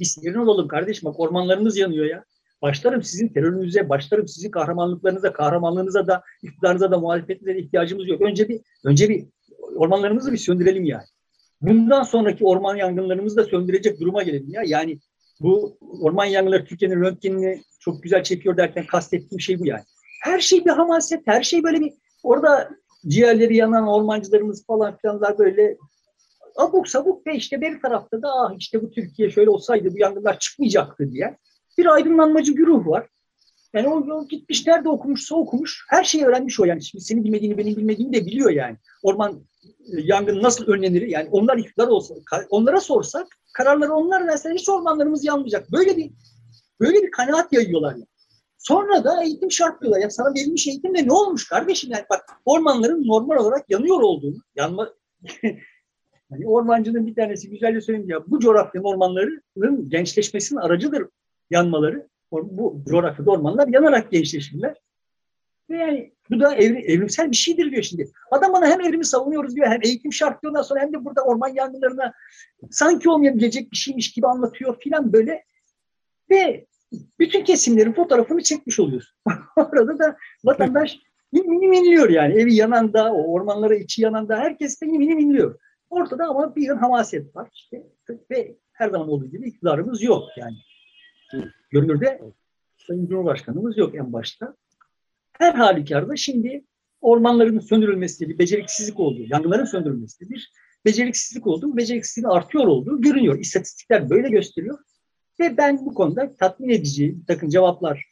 bir 0.00 0.04
sinirin 0.04 0.38
olalım 0.38 0.68
kardeşim 0.68 1.08
bak 1.08 1.20
ormanlarınız 1.20 1.76
yanıyor 1.76 2.06
ya. 2.06 2.24
Başlarım 2.62 3.02
sizin 3.02 3.28
terörünüze, 3.28 3.88
başlarım 3.88 4.28
sizin 4.28 4.50
kahramanlıklarınıza, 4.50 5.32
kahramanlığınıza 5.32 6.06
da, 6.06 6.22
iktidarınıza 6.42 6.90
da, 6.90 6.98
muhalefetinize 6.98 7.58
ihtiyacımız 7.58 8.08
yok. 8.08 8.20
Önce 8.20 8.48
bir 8.48 8.60
önce 8.84 9.08
bir 9.08 9.26
ormanlarımızı 9.76 10.32
bir 10.32 10.38
söndürelim 10.38 10.84
yani. 10.84 11.04
Bundan 11.60 12.02
sonraki 12.02 12.44
orman 12.44 12.76
yangınlarımızı 12.76 13.36
da 13.36 13.44
söndürecek 13.44 14.00
duruma 14.00 14.22
gelelim 14.22 14.50
ya. 14.50 14.62
Yani 14.66 14.98
bu 15.40 15.78
orman 15.80 16.24
yangınları 16.24 16.64
Türkiye'nin 16.64 17.00
röntgenini 17.00 17.62
çok 17.80 18.02
güzel 18.02 18.22
çekiyor 18.22 18.56
derken 18.56 18.86
kastettiğim 18.86 19.40
şey 19.40 19.60
bu 19.60 19.66
yani. 19.66 19.82
Her 20.22 20.40
şey 20.40 20.64
bir 20.64 20.70
hamaset, 20.70 21.26
her 21.26 21.42
şey 21.42 21.62
böyle 21.62 21.80
bir 21.80 21.92
orada 22.22 22.70
ciğerleri 23.06 23.56
yanan 23.56 23.88
ormancılarımız 23.88 24.66
falan 24.66 24.96
filanlar 24.96 25.38
böyle 25.38 25.76
abuk 26.56 26.88
sabuk 26.88 27.26
ve 27.26 27.36
işte 27.36 27.60
bir 27.60 27.80
tarafta 27.80 28.22
da 28.22 28.28
ah 28.32 28.54
işte 28.58 28.82
bu 28.82 28.90
Türkiye 28.90 29.30
şöyle 29.30 29.50
olsaydı 29.50 29.94
bu 29.94 29.98
yangınlar 29.98 30.38
çıkmayacaktı 30.38 31.12
diye 31.12 31.36
bir 31.78 31.86
aydınlanmacı 31.86 32.52
güruh 32.52 32.86
var. 32.86 33.08
Yani 33.74 33.88
o, 33.88 34.14
o 34.14 34.28
gitmiş 34.28 34.66
nerede 34.66 34.88
okumuşsa 34.88 35.34
okumuş. 35.36 35.84
Her 35.88 36.04
şeyi 36.04 36.24
öğrenmiş 36.24 36.60
o 36.60 36.64
yani. 36.64 36.84
Şimdi 36.84 37.04
senin 37.04 37.24
bilmediğini 37.24 37.58
benim 37.58 37.76
bilmediğimi 37.76 38.12
de 38.12 38.26
biliyor 38.26 38.50
yani. 38.50 38.76
Orman 39.02 39.32
e, 39.62 40.00
yangın 40.00 40.42
nasıl 40.42 40.66
önlenir? 40.66 41.02
Yani 41.02 41.28
onlar 41.30 41.58
iktidar 41.58 41.88
olsa, 41.88 42.14
onlara 42.50 42.80
sorsak 42.80 43.26
kararları 43.52 43.92
onlar 43.92 44.26
verse 44.26 44.50
hiç 44.54 44.68
ormanlarımız 44.68 45.24
yanmayacak. 45.24 45.72
Böyle 45.72 45.96
bir 45.96 46.10
böyle 46.80 47.02
bir 47.02 47.10
kanaat 47.10 47.52
yayıyorlar 47.52 47.92
yani. 47.92 48.06
Sonra 48.68 49.04
da 49.04 49.22
eğitim 49.22 49.50
şart 49.50 49.82
diyorlar. 49.82 50.00
Ya 50.00 50.10
sana 50.10 50.34
verilmiş 50.34 50.66
eğitimle 50.66 51.06
ne 51.06 51.12
olmuş 51.12 51.48
kardeşim? 51.48 51.90
Yani 51.92 52.04
bak 52.10 52.24
ormanların 52.44 53.06
normal 53.06 53.36
olarak 53.36 53.70
yanıyor 53.70 54.00
olduğunu, 54.00 54.36
yanma 54.56 54.94
yani 56.30 56.46
ormancının 56.46 57.06
bir 57.06 57.14
tanesi 57.14 57.50
güzelce 57.50 57.80
söyleyeyim 57.80 58.10
ya 58.10 58.26
bu 58.26 58.40
coğrafyanın 58.40 58.86
ormanlarının 58.86 59.90
gençleşmesinin 59.90 60.60
aracıdır 60.60 61.06
yanmaları. 61.50 62.08
Bu 62.32 62.82
coğrafyada 62.88 63.30
ormanlar 63.30 63.68
yanarak 63.68 64.10
gençleşirler. 64.10 64.74
Ve 65.70 65.76
yani 65.76 66.12
bu 66.30 66.40
da 66.40 66.54
evri, 66.54 66.78
evrimsel 66.78 67.30
bir 67.30 67.36
şeydir 67.36 67.70
diyor 67.70 67.82
şimdi. 67.82 68.10
Adam 68.30 68.52
bana 68.52 68.66
hem 68.66 68.80
evrimi 68.80 69.04
savunuyoruz 69.04 69.56
diyor 69.56 69.66
hem 69.66 69.80
eğitim 69.82 70.12
şart 70.12 70.42
diyor. 70.42 70.64
sonra 70.64 70.80
hem 70.80 70.92
de 70.92 71.04
burada 71.04 71.22
orman 71.22 71.54
yangınlarına 71.54 72.12
sanki 72.70 73.10
olmayabilecek 73.10 73.72
bir 73.72 73.76
şeymiş 73.76 74.12
gibi 74.12 74.26
anlatıyor 74.26 74.80
filan 74.80 75.12
böyle. 75.12 75.44
Ve 76.30 76.67
bütün 77.18 77.44
kesimlerin 77.44 77.92
fotoğrafını 77.92 78.42
çekmiş 78.42 78.80
oluyorsun. 78.80 79.18
Orada 79.56 79.98
da 79.98 80.16
vatandaş 80.44 80.98
minim 81.32 81.72
inliyor 81.72 82.10
yani. 82.10 82.34
Evi 82.34 82.54
yanan 82.54 82.92
da, 82.92 83.12
o 83.12 83.32
ormanlara 83.32 83.74
içi 83.74 84.02
yanan 84.02 84.28
da 84.28 84.36
herkes 84.36 84.80
de 84.80 84.86
inliyor. 84.86 85.58
Ortada 85.90 86.24
ama 86.24 86.56
bir 86.56 86.68
hamaset 86.68 87.36
var 87.36 87.48
işte 87.54 87.82
ve 88.30 88.56
her 88.72 88.90
zaman 88.90 89.08
olduğu 89.08 89.26
gibi 89.26 89.48
iktidarımız 89.48 90.02
yok 90.02 90.24
yani. 90.36 90.56
Görünürde 91.70 92.20
Sayın 92.76 93.06
Cumhurbaşkanımız 93.06 93.78
yok 93.78 93.94
en 93.94 94.12
başta. 94.12 94.56
Her 95.32 95.54
halükarda 95.54 96.16
şimdi 96.16 96.64
ormanların 97.00 97.58
söndürülmesi 97.58 98.28
bir 98.28 98.38
beceriksizlik 98.38 99.00
olduğu, 99.00 99.22
yangınların 99.22 99.64
söndürülmesi 99.64 100.30
bir 100.30 100.52
beceriksizlik 100.84 101.46
olduğu, 101.46 101.76
beceriksizliğin 101.76 102.28
artıyor 102.28 102.64
olduğu 102.64 103.00
görünüyor. 103.00 103.38
İstatistikler 103.38 104.10
böyle 104.10 104.28
gösteriyor. 104.28 104.78
Ve 105.40 105.56
ben 105.56 105.86
bu 105.86 105.94
konuda 105.94 106.36
tatmin 106.36 106.68
edici 106.68 107.20
bir 107.20 107.26
takım 107.26 107.48
cevaplar 107.48 108.04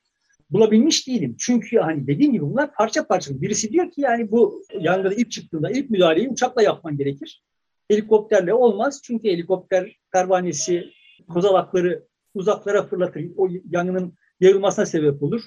bulabilmiş 0.51 1.09
değilim. 1.09 1.37
Çünkü 1.39 1.79
hani 1.79 2.07
dediğim 2.07 2.33
gibi 2.33 2.45
bunlar 2.45 2.75
parça 2.75 3.07
parça. 3.07 3.41
Birisi 3.41 3.73
diyor 3.73 3.91
ki 3.91 4.01
yani 4.01 4.31
bu 4.31 4.63
yangında 4.81 5.15
ilk 5.15 5.31
çıktığında 5.31 5.71
ilk 5.71 5.91
müdahaleyi 5.91 6.29
uçakla 6.29 6.63
yapman 6.63 6.97
gerekir. 6.97 7.43
Helikopterle 7.91 8.55
olmaz. 8.55 9.01
Çünkü 9.05 9.29
helikopter 9.29 9.97
pervanesi, 10.13 10.85
kozalakları 11.29 12.05
uzaklara 12.35 12.83
fırlatır. 12.83 13.25
O 13.37 13.49
yangının 13.71 14.15
yayılmasına 14.41 14.87
sebep 14.87 15.23
olur. 15.23 15.43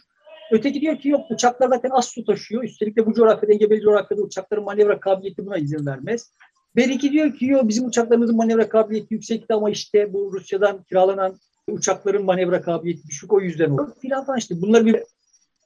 Öteki 0.52 0.82
diyor 0.82 1.00
ki 1.00 1.10
yok 1.10 1.22
uçaklar 1.32 1.68
zaten 1.68 1.90
az 1.90 2.06
su 2.06 2.26
taşıyor. 2.26 2.64
Üstelik 2.64 2.98
de 2.98 3.06
bu 3.06 3.14
coğrafyada, 3.14 3.54
engebeli 3.54 3.82
coğrafyada 3.82 4.22
uçakların 4.22 4.64
manevra 4.64 5.00
kabiliyeti 5.00 5.46
buna 5.46 5.58
izin 5.58 5.86
vermez. 5.86 6.34
Beriki 6.76 7.12
diyor 7.12 7.36
ki 7.36 7.46
yok 7.46 7.68
bizim 7.68 7.86
uçaklarımızın 7.86 8.36
manevra 8.36 8.70
kabiliyeti 8.70 9.14
yüksekti 9.14 9.54
ama 9.54 9.70
işte 9.70 10.14
bu 10.14 10.34
Rusya'dan 10.34 10.84
kiralanan 10.84 11.36
uçakların 11.72 12.26
manevra 12.26 12.62
kabiliyeti 12.62 13.08
düşük 13.08 13.34
o 13.34 13.42
yüzden 13.42 13.70
olur. 13.70 13.92
Filan 14.02 14.26
falan 14.26 14.40
işte 14.40 14.62
bunları 14.62 14.86
bir 14.86 15.04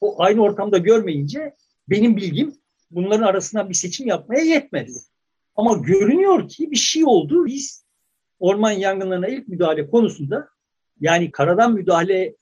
o 0.01 0.23
aynı 0.23 0.41
ortamda 0.41 0.77
görmeyince 0.77 1.55
benim 1.89 2.17
bilgim 2.17 2.55
bunların 2.91 3.23
arasından 3.25 3.69
bir 3.69 3.73
seçim 3.73 4.07
yapmaya 4.07 4.43
yetmez. 4.43 5.09
Ama 5.55 5.73
görünüyor 5.77 6.49
ki 6.49 6.71
bir 6.71 6.75
şey 6.75 7.05
oldu. 7.05 7.45
Biz 7.45 7.85
orman 8.39 8.71
yangınlarına 8.71 9.27
ilk 9.27 9.47
müdahale 9.47 9.89
konusunda 9.89 10.47
yani 10.99 11.31
karadan 11.31 11.73
müdahaleye 11.73 12.35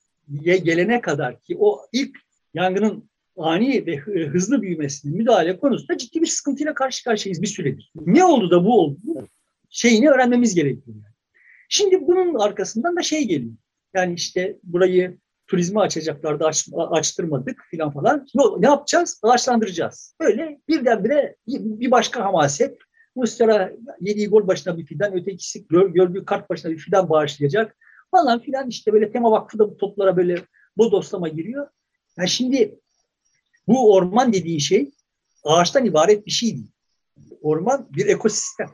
gelene 0.43 1.01
kadar 1.01 1.39
ki 1.39 1.57
o 1.59 1.79
ilk 1.93 2.17
yangının 2.53 3.09
ani 3.37 3.85
ve 3.85 3.97
hızlı 3.97 4.61
büyümesinin 4.61 5.17
müdahale 5.17 5.59
konusunda 5.59 5.97
ciddi 5.97 6.21
bir 6.21 6.27
sıkıntıyla 6.27 6.73
karşı 6.73 7.03
karşıyayız 7.03 7.41
bir 7.41 7.47
süredir. 7.47 7.91
Ne 7.95 8.25
oldu 8.25 8.51
da 8.51 8.65
bu 8.65 8.79
oldu? 8.79 9.27
Şeyini 9.69 10.09
öğrenmemiz 10.09 10.55
gerekiyor. 10.55 10.95
Yani. 10.95 11.10
Şimdi 11.73 12.07
bunun 12.07 12.39
arkasından 12.39 12.95
da 12.95 13.01
şey 13.01 13.27
geliyor. 13.27 13.53
Yani 13.93 14.13
işte 14.13 14.57
burayı 14.63 15.17
turizme 15.47 15.79
açacaklardı 15.79 16.45
aç, 16.45 16.67
açtırmadık 16.73 17.61
filan 17.69 17.91
falan. 17.91 18.27
Ne, 18.35 18.43
ne 18.57 18.65
yapacağız? 18.65 19.19
Ağaçlandıracağız. 19.23 20.15
Böyle 20.19 20.59
birdenbire 20.67 21.35
bir 21.47 21.91
başka 21.91 22.25
hamaset. 22.25 22.77
Muslera 23.15 23.71
yediği 23.99 24.27
gol 24.27 24.47
başına 24.47 24.77
bir 24.77 24.85
fidan, 24.85 25.13
ötekisi 25.13 25.67
gör, 25.67 25.89
gördüğü 25.89 26.25
kart 26.25 26.49
başına 26.49 26.71
bir 26.71 26.77
fidan 26.77 27.09
bağışlayacak 27.09 27.77
falan 28.11 28.39
filan 28.39 28.69
işte 28.69 28.93
böyle 28.93 29.11
tema 29.11 29.31
vakfı 29.31 29.59
da 29.59 29.69
bu 29.69 29.77
toplara 29.77 30.17
böyle 30.17 30.41
bodoslama 30.77 31.27
giriyor. 31.27 31.67
Yani 32.17 32.29
şimdi 32.29 32.79
bu 33.67 33.93
orman 33.93 34.33
dediği 34.33 34.61
şey 34.61 34.91
ağaçtan 35.43 35.85
ibaret 35.85 36.25
bir 36.25 36.31
şey 36.31 36.49
değil. 36.55 36.71
Orman 37.41 37.87
bir 37.89 38.05
ekosistem. 38.05 38.69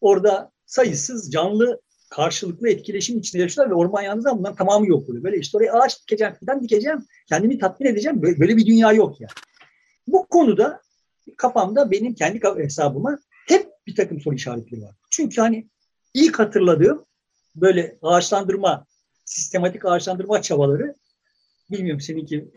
Orada 0.00 0.52
sayısız 0.66 1.32
canlı 1.32 1.80
karşılıklı 2.10 2.68
etkileşim 2.68 3.18
içinde 3.18 3.42
yaşıyorlar 3.42 3.70
ve 3.70 3.78
orman 3.78 4.02
yalnız 4.02 4.26
ama 4.26 4.38
bunların 4.38 4.56
tamamı 4.56 4.86
yok 4.86 5.08
oluyor. 5.08 5.24
Böyle 5.24 5.38
işte 5.38 5.58
oraya 5.58 5.72
ağaç 5.72 6.02
dikeceğim, 6.02 6.34
fidan 6.34 6.62
dikeceğim, 6.62 7.06
kendimi 7.28 7.58
tatmin 7.58 7.86
edeceğim. 7.86 8.22
Böyle, 8.22 8.56
bir 8.56 8.66
dünya 8.66 8.92
yok 8.92 9.20
yani. 9.20 9.32
Bu 10.06 10.26
konuda 10.26 10.80
kafamda 11.36 11.90
benim 11.90 12.14
kendi 12.14 12.40
hesabıma 12.56 13.18
hep 13.48 13.68
bir 13.86 13.96
takım 13.96 14.20
soru 14.20 14.34
işaretleri 14.34 14.82
var. 14.82 14.94
Çünkü 15.10 15.40
hani 15.40 15.68
ilk 16.14 16.38
hatırladığım 16.38 17.04
böyle 17.56 17.98
ağaçlandırma, 18.02 18.86
sistematik 19.24 19.84
ağaçlandırma 19.84 20.42
çabaları 20.42 20.94
bilmiyorum 21.70 22.00
seninki 22.00 22.50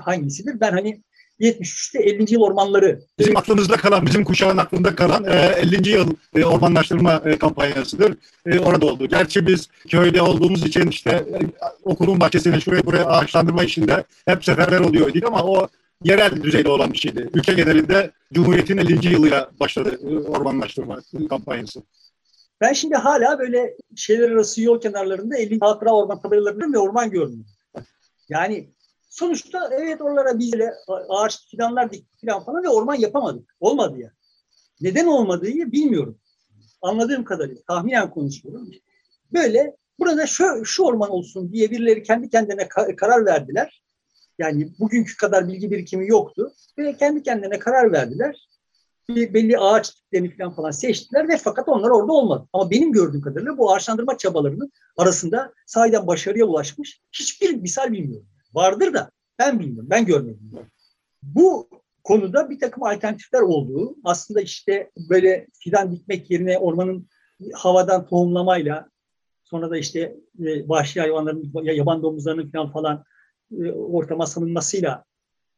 hangisidir. 0.00 0.60
Ben 0.60 0.72
hani 0.72 1.02
73'te 1.40 2.02
50. 2.02 2.32
yıl 2.34 2.40
ormanları. 2.40 3.00
Bizim 3.18 3.36
aklımızda 3.36 3.76
kalan, 3.76 4.06
bizim 4.06 4.24
kuşağın 4.24 4.56
aklında 4.56 4.94
kalan 4.94 5.24
50. 5.24 5.88
E, 5.88 5.92
yıl 5.92 6.10
e, 6.36 6.44
ormanlaştırma 6.44 7.22
e, 7.24 7.38
kampanyasıdır. 7.38 8.16
Orada 8.64 8.86
oldu. 8.86 9.06
Gerçi 9.06 9.46
biz 9.46 9.68
köyde 9.88 10.22
olduğumuz 10.22 10.66
için 10.66 10.88
işte 10.88 11.24
okulun 11.84 12.20
bahçesine 12.20 12.60
şuraya 12.60 12.86
buraya 12.86 13.06
ağaçlandırma 13.06 13.64
işinde 13.64 14.04
hep 14.26 14.44
seferber 14.44 14.80
oluyor 14.80 15.10
ama 15.26 15.42
o 15.44 15.68
yerel 16.04 16.42
düzeyde 16.42 16.68
olan 16.68 16.92
bir 16.92 16.98
şeydi. 16.98 17.30
Ülke 17.34 17.52
genelinde 17.52 18.10
Cumhuriyet'in 18.32 18.76
50. 18.76 19.12
yılıyla 19.12 19.50
başladı 19.60 20.00
ormanlaştırma 20.28 21.00
kampanyası. 21.28 21.82
Ben 22.60 22.72
şimdi 22.72 22.94
hala 22.94 23.38
böyle 23.38 23.76
şeyler 23.96 24.30
arası 24.30 24.62
yol 24.62 24.80
kenarlarında 24.80 25.36
50 25.36 25.58
hatıra 25.60 25.90
orman 25.90 26.20
tabelalarında 26.20 26.72
ve 26.72 26.78
orman 26.78 27.10
görmüyorum. 27.10 27.46
Yani 28.28 28.68
Sonuçta 29.16 29.70
evet 29.72 30.00
oralara 30.00 30.38
biz 30.38 30.54
ağaç 31.08 31.50
fidanlar 31.50 31.92
diktik 31.92 32.20
filan 32.20 32.44
falan 32.44 32.62
ve 32.62 32.68
orman 32.68 32.94
yapamadık. 32.94 33.56
Olmadı 33.60 33.98
ya. 33.98 34.12
Neden 34.80 35.06
olmadığı 35.06 35.46
bilmiyorum. 35.46 36.18
Anladığım 36.82 37.24
kadarıyla 37.24 37.62
tahminen 37.68 38.10
konuşuyorum. 38.10 38.70
Böyle 39.32 39.76
burada 39.98 40.26
şu, 40.26 40.64
şu 40.64 40.82
orman 40.82 41.10
olsun 41.10 41.52
diye 41.52 41.70
birileri 41.70 42.02
kendi 42.02 42.30
kendine 42.30 42.68
karar 42.96 43.26
verdiler. 43.26 43.82
Yani 44.38 44.72
bugünkü 44.78 45.16
kadar 45.16 45.48
bilgi 45.48 45.70
birikimi 45.70 46.08
yoktu. 46.08 46.52
Ve 46.78 46.96
kendi 46.96 47.22
kendine 47.22 47.58
karar 47.58 47.92
verdiler. 47.92 48.48
Bir 49.08 49.34
belli 49.34 49.58
ağaç 49.58 49.90
tiplerini 49.90 50.36
falan 50.36 50.54
falan 50.54 50.70
seçtiler 50.70 51.28
ve 51.28 51.36
fakat 51.36 51.68
onlar 51.68 51.90
orada 51.90 52.12
olmadı. 52.12 52.48
Ama 52.52 52.70
benim 52.70 52.92
gördüğüm 52.92 53.20
kadarıyla 53.20 53.58
bu 53.58 53.74
ağaçlandırma 53.74 54.18
çabalarının 54.18 54.72
arasında 54.96 55.52
sahiden 55.66 56.06
başarıya 56.06 56.44
ulaşmış 56.44 57.00
hiçbir 57.12 57.54
misal 57.54 57.92
bilmiyorum. 57.92 58.26
Vardır 58.56 58.94
da 58.94 59.10
ben 59.38 59.60
bilmiyorum, 59.60 59.90
ben 59.90 60.06
görmedim. 60.06 60.50
Bu 61.22 61.68
konuda 62.04 62.50
bir 62.50 62.60
takım 62.60 62.82
alternatifler 62.82 63.40
olduğu, 63.40 63.96
aslında 64.04 64.40
işte 64.40 64.90
böyle 65.10 65.46
fidan 65.58 65.92
dikmek 65.92 66.30
yerine 66.30 66.58
ormanın 66.58 67.08
havadan 67.54 68.06
tohumlamayla, 68.06 68.90
sonra 69.44 69.70
da 69.70 69.78
işte 69.78 70.16
e, 70.44 70.68
vahşi 70.68 71.00
hayvanların, 71.00 71.52
yaban 71.62 72.02
domuzlarının 72.02 72.50
falan 72.50 72.72
falan 72.72 73.04
e, 73.58 73.70
ortama 73.72 74.26
salınmasıyla 74.26 75.04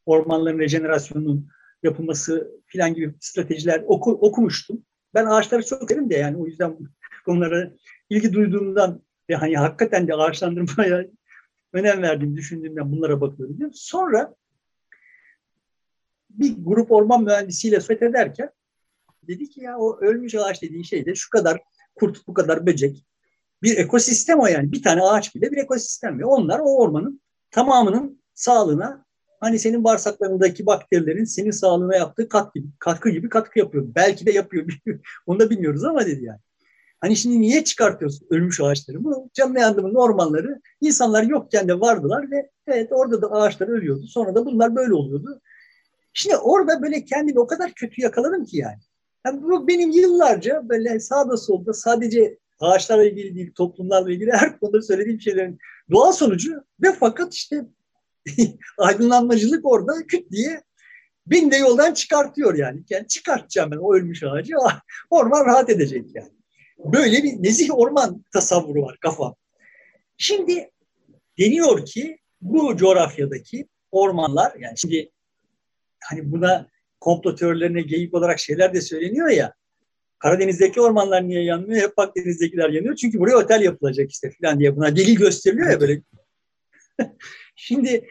ormanların 0.06 0.58
rejenerasyonunun 0.58 1.48
yapılması 1.82 2.60
filan 2.66 2.94
gibi 2.94 3.14
stratejiler 3.20 3.84
oku, 3.86 4.10
okumuştum. 4.10 4.82
Ben 5.14 5.26
ağaçları 5.26 5.66
çok 5.66 5.90
severim 5.90 6.10
de 6.10 6.14
yani 6.14 6.36
o 6.36 6.46
yüzden 6.46 6.78
bunlara 7.26 7.70
ilgi 8.10 8.32
duyduğumdan 8.32 9.02
ve 9.30 9.34
hani 9.34 9.56
hakikaten 9.56 10.08
de 10.08 10.14
ağaçlandırmaya 10.14 11.06
önem 11.72 12.02
verdiğim 12.02 12.36
düşündüğümden 12.36 12.92
bunlara 12.92 13.20
bakıyorum. 13.20 13.70
Sonra 13.72 14.34
bir 16.30 16.54
grup 16.58 16.92
orman 16.92 17.24
mühendisiyle 17.24 17.80
sohbet 17.80 18.02
ederken 18.02 18.50
dedi 19.22 19.48
ki 19.48 19.60
ya 19.60 19.78
o 19.78 20.00
ölmüş 20.00 20.34
ağaç 20.34 20.62
dediğin 20.62 20.82
şey 20.82 21.06
de 21.06 21.14
şu 21.14 21.30
kadar 21.30 21.62
kurt, 21.94 22.28
bu 22.28 22.34
kadar 22.34 22.66
böcek. 22.66 23.04
Bir 23.62 23.76
ekosistem 23.76 24.40
o 24.40 24.46
yani. 24.46 24.72
Bir 24.72 24.82
tane 24.82 25.02
ağaç 25.02 25.34
bile 25.34 25.50
bir 25.50 25.56
ekosistem. 25.56 26.18
Ve 26.18 26.24
onlar 26.24 26.58
o 26.58 26.78
ormanın 26.78 27.20
tamamının 27.50 28.22
sağlığına 28.34 29.04
hani 29.40 29.58
senin 29.58 29.84
bağırsaklarındaki 29.84 30.66
bakterilerin 30.66 31.24
senin 31.24 31.50
sağlığına 31.50 31.96
yaptığı 31.96 32.28
katkı, 32.28 32.60
katkı 32.78 33.10
gibi 33.10 33.28
katkı 33.28 33.58
yapıyor. 33.58 33.86
Belki 33.94 34.26
de 34.26 34.32
yapıyor. 34.32 34.66
Onu 35.26 35.40
da 35.40 35.50
bilmiyoruz 35.50 35.84
ama 35.84 36.06
dedi 36.06 36.24
yani. 36.24 36.40
Hani 37.00 37.16
şimdi 37.16 37.40
niye 37.40 37.64
çıkartıyorsun 37.64 38.26
ölmüş 38.30 38.60
ağaçları? 38.60 39.04
Bu 39.04 39.30
canlı 39.34 39.58
yandımın 39.58 39.94
ormanları 39.94 40.60
insanlar 40.80 41.22
yokken 41.22 41.68
de 41.68 41.80
vardılar 41.80 42.30
ve 42.30 42.50
evet 42.66 42.92
orada 42.92 43.22
da 43.22 43.32
ağaçlar 43.32 43.68
ölüyordu. 43.68 44.06
Sonra 44.06 44.34
da 44.34 44.46
bunlar 44.46 44.76
böyle 44.76 44.94
oluyordu. 44.94 45.40
Şimdi 46.12 46.36
orada 46.36 46.82
böyle 46.82 47.04
kendimi 47.04 47.40
o 47.40 47.46
kadar 47.46 47.72
kötü 47.72 48.02
yakaladım 48.02 48.44
ki 48.44 48.56
yani. 48.56 48.78
yani 49.26 49.42
bu 49.42 49.68
benim 49.68 49.90
yıllarca 49.90 50.68
böyle 50.68 51.00
sağda 51.00 51.36
solda 51.36 51.72
sadece 51.72 52.38
ağaçlarla 52.60 53.04
ilgili 53.04 53.34
değil, 53.34 53.52
toplumlarla 53.54 54.12
ilgili 54.12 54.32
her 54.32 54.58
konuda 54.60 54.82
söylediğim 54.82 55.20
şeylerin 55.20 55.58
doğal 55.90 56.12
sonucu 56.12 56.64
ve 56.82 56.92
fakat 56.92 57.34
işte 57.34 57.64
aydınlanmacılık 58.78 59.66
orada 59.66 60.06
küt 60.06 60.30
diye 60.32 60.62
beni 61.26 61.50
de 61.50 61.56
yoldan 61.56 61.94
çıkartıyor 61.94 62.54
yani. 62.54 62.84
yani 62.90 63.06
çıkartacağım 63.06 63.70
ben 63.70 63.76
o 63.76 63.94
ölmüş 63.94 64.22
ağacı. 64.22 64.54
Orman 65.10 65.46
rahat 65.46 65.70
edecek 65.70 66.06
yani. 66.14 66.37
Böyle 66.78 67.22
bir 67.22 67.42
nezih 67.42 67.78
orman 67.78 68.24
tasavvuru 68.32 68.82
var 68.82 68.96
kafam. 69.00 69.34
Şimdi 70.16 70.70
deniyor 71.38 71.86
ki 71.86 72.18
bu 72.40 72.76
coğrafyadaki 72.76 73.68
ormanlar 73.90 74.52
yani 74.58 74.78
şimdi 74.78 75.10
hani 76.04 76.32
buna 76.32 76.68
komplo 77.00 77.34
teorilerine 77.34 77.82
geyik 77.82 78.14
olarak 78.14 78.38
şeyler 78.38 78.74
de 78.74 78.80
söyleniyor 78.80 79.28
ya. 79.28 79.54
Karadeniz'deki 80.18 80.80
ormanlar 80.80 81.28
niye 81.28 81.44
yanmıyor? 81.44 81.82
Hep 81.82 81.98
Akdeniz'dekiler 81.98 82.70
yanıyor. 82.70 82.96
Çünkü 82.96 83.18
buraya 83.18 83.36
otel 83.36 83.62
yapılacak 83.62 84.10
işte 84.10 84.32
falan 84.42 84.60
diye 84.60 84.76
buna 84.76 84.96
delil 84.96 85.16
gösteriliyor 85.16 85.70
ya 85.70 85.80
böyle. 85.80 86.02
Şimdi 87.56 88.08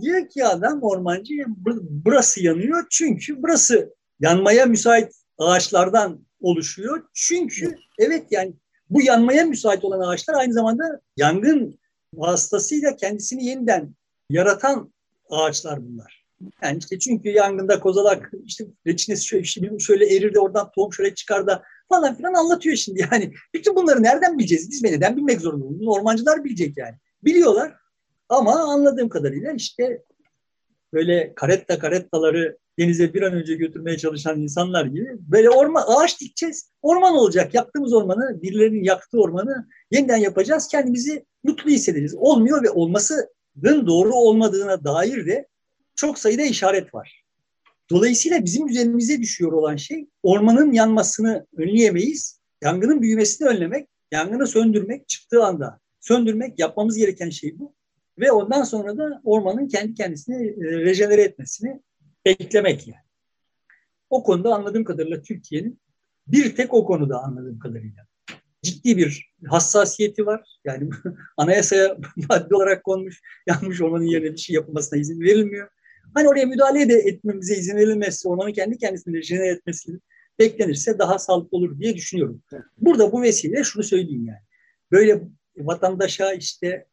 diyor 0.00 0.28
ki 0.28 0.44
adam 0.44 0.82
ormancı 0.82 1.32
burası 1.80 2.42
yanıyor 2.42 2.86
çünkü 2.90 3.42
burası 3.42 3.94
yanmaya 4.20 4.66
müsait 4.66 5.12
ağaçlardan 5.38 6.26
oluşuyor. 6.44 7.02
Çünkü 7.14 7.76
evet 7.98 8.26
yani 8.30 8.54
bu 8.90 9.02
yanmaya 9.02 9.44
müsait 9.44 9.84
olan 9.84 10.08
ağaçlar 10.08 10.34
aynı 10.34 10.52
zamanda 10.52 11.00
yangın 11.16 11.78
vasıtasıyla 12.14 12.96
kendisini 12.96 13.44
yeniden 13.44 13.94
yaratan 14.30 14.92
ağaçlar 15.30 15.88
bunlar. 15.88 16.24
Yani 16.62 16.78
işte 16.78 16.98
çünkü 16.98 17.28
yangında 17.28 17.80
kozalak 17.80 18.32
işte 18.44 18.64
reçinesi 18.86 19.26
şöyle, 19.26 19.42
işte 19.42 19.70
şöyle 19.78 20.16
erir 20.16 20.34
de 20.34 20.40
oradan 20.40 20.70
tohum 20.74 20.92
şöyle 20.92 21.14
çıkar 21.14 21.46
da 21.46 21.62
falan 21.88 22.16
filan 22.16 22.34
anlatıyor 22.34 22.76
şimdi. 22.76 23.08
Yani 23.12 23.32
bütün 23.54 23.76
bunları 23.76 24.02
nereden 24.02 24.38
bileceğiz? 24.38 24.70
Biz 24.70 24.82
neden 24.82 25.16
bilmek 25.16 25.40
zorundayız? 25.40 25.82
Ormancılar 25.86 26.44
bilecek 26.44 26.76
yani. 26.76 26.94
Biliyorlar 27.24 27.74
ama 28.28 28.52
anladığım 28.52 29.08
kadarıyla 29.08 29.52
işte 29.52 30.02
böyle 30.94 31.32
karetta 31.34 31.78
karettaları 31.78 32.58
denize 32.78 33.14
bir 33.14 33.22
an 33.22 33.32
önce 33.32 33.54
götürmeye 33.54 33.98
çalışan 33.98 34.40
insanlar 34.40 34.84
gibi 34.84 35.08
böyle 35.18 35.50
orman 35.50 35.84
ağaç 35.86 36.20
dikeceğiz. 36.20 36.70
Orman 36.82 37.14
olacak. 37.14 37.54
Yaktığımız 37.54 37.92
ormanı, 37.92 38.42
birilerinin 38.42 38.84
yaktığı 38.84 39.20
ormanı 39.20 39.66
yeniden 39.90 40.16
yapacağız. 40.16 40.68
Kendimizi 40.68 41.24
mutlu 41.44 41.70
hissedeceğiz. 41.70 42.14
Olmuyor 42.14 42.62
ve 42.62 42.70
olmasının 42.70 43.86
doğru 43.86 44.12
olmadığına 44.14 44.84
dair 44.84 45.26
de 45.26 45.48
çok 45.96 46.18
sayıda 46.18 46.42
işaret 46.42 46.94
var. 46.94 47.24
Dolayısıyla 47.90 48.44
bizim 48.44 48.68
üzerimize 48.68 49.20
düşüyor 49.20 49.52
olan 49.52 49.76
şey 49.76 50.08
ormanın 50.22 50.72
yanmasını 50.72 51.46
önleyemeyiz. 51.56 52.40
Yangının 52.62 53.02
büyümesini 53.02 53.48
önlemek, 53.48 53.88
yangını 54.12 54.46
söndürmek 54.46 55.08
çıktığı 55.08 55.44
anda 55.44 55.80
söndürmek 56.00 56.58
yapmamız 56.58 56.96
gereken 56.96 57.30
şey 57.30 57.58
bu. 57.58 57.74
Ve 58.18 58.32
ondan 58.32 58.62
sonra 58.62 58.96
da 58.96 59.20
ormanın 59.24 59.68
kendi 59.68 59.94
kendisini 59.94 60.48
e, 60.48 60.80
rejenere 60.80 61.22
etmesini 61.22 61.80
beklemek 62.26 62.88
yani. 62.88 63.04
O 64.10 64.22
konuda 64.22 64.54
anladığım 64.54 64.84
kadarıyla 64.84 65.22
Türkiye'nin 65.22 65.80
bir 66.26 66.56
tek 66.56 66.74
o 66.74 66.84
konuda 66.84 67.22
anladığım 67.22 67.58
kadarıyla 67.58 68.06
ciddi 68.62 68.96
bir 68.96 69.32
hassasiyeti 69.46 70.26
var. 70.26 70.58
Yani 70.64 70.90
anayasaya 71.36 71.96
madde 72.28 72.54
olarak 72.56 72.84
konmuş, 72.84 73.20
yanmış 73.46 73.82
ormanın 73.82 74.04
yerine 74.04 74.32
bir 74.32 74.38
şey 74.38 74.54
yapılmasına 74.54 74.98
izin 74.98 75.20
verilmiyor. 75.20 75.68
Hani 76.14 76.28
oraya 76.28 76.46
müdahale 76.46 76.88
de 76.88 76.94
etmemize 76.94 77.54
izin 77.56 77.76
verilmezse, 77.76 78.28
ormanın 78.28 78.52
kendi 78.52 78.78
kendisini 78.78 79.16
rejenere 79.16 79.48
etmesi 79.48 80.00
beklenirse 80.38 80.98
daha 80.98 81.18
sağlıklı 81.18 81.58
olur 81.58 81.78
diye 81.78 81.94
düşünüyorum. 81.94 82.42
Burada 82.78 83.12
bu 83.12 83.22
vesileyle 83.22 83.64
şunu 83.64 83.82
söyleyeyim 83.82 84.26
yani. 84.26 84.40
Böyle 84.92 85.22
vatandaşa 85.56 86.32
işte 86.32 86.86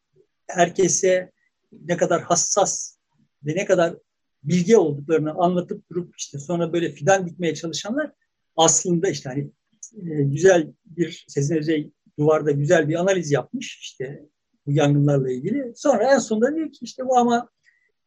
herkese 0.55 1.31
ne 1.71 1.97
kadar 1.97 2.21
hassas 2.21 2.97
ve 3.43 3.55
ne 3.55 3.65
kadar 3.65 3.95
bilgi 4.43 4.77
olduklarını 4.77 5.33
anlatıp 5.33 5.89
durup 5.89 6.13
işte 6.17 6.39
sonra 6.39 6.73
böyle 6.73 6.91
fidan 6.91 7.27
dikmeye 7.27 7.55
çalışanlar 7.55 8.11
aslında 8.55 9.09
işte 9.09 9.29
hani 9.29 9.51
e, 9.95 10.23
güzel 10.23 10.73
bir 10.85 11.25
Sezin 11.27 11.55
Özey 11.55 11.91
duvarda 12.19 12.51
güzel 12.51 12.89
bir 12.89 12.95
analiz 12.95 13.31
yapmış 13.31 13.79
işte 13.81 14.25
bu 14.65 14.71
yangınlarla 14.71 15.31
ilgili. 15.31 15.73
Sonra 15.75 16.13
en 16.13 16.17
sonunda 16.17 16.55
diyor 16.55 16.71
ki 16.71 16.79
işte 16.81 17.05
bu 17.05 17.17
ama 17.17 17.49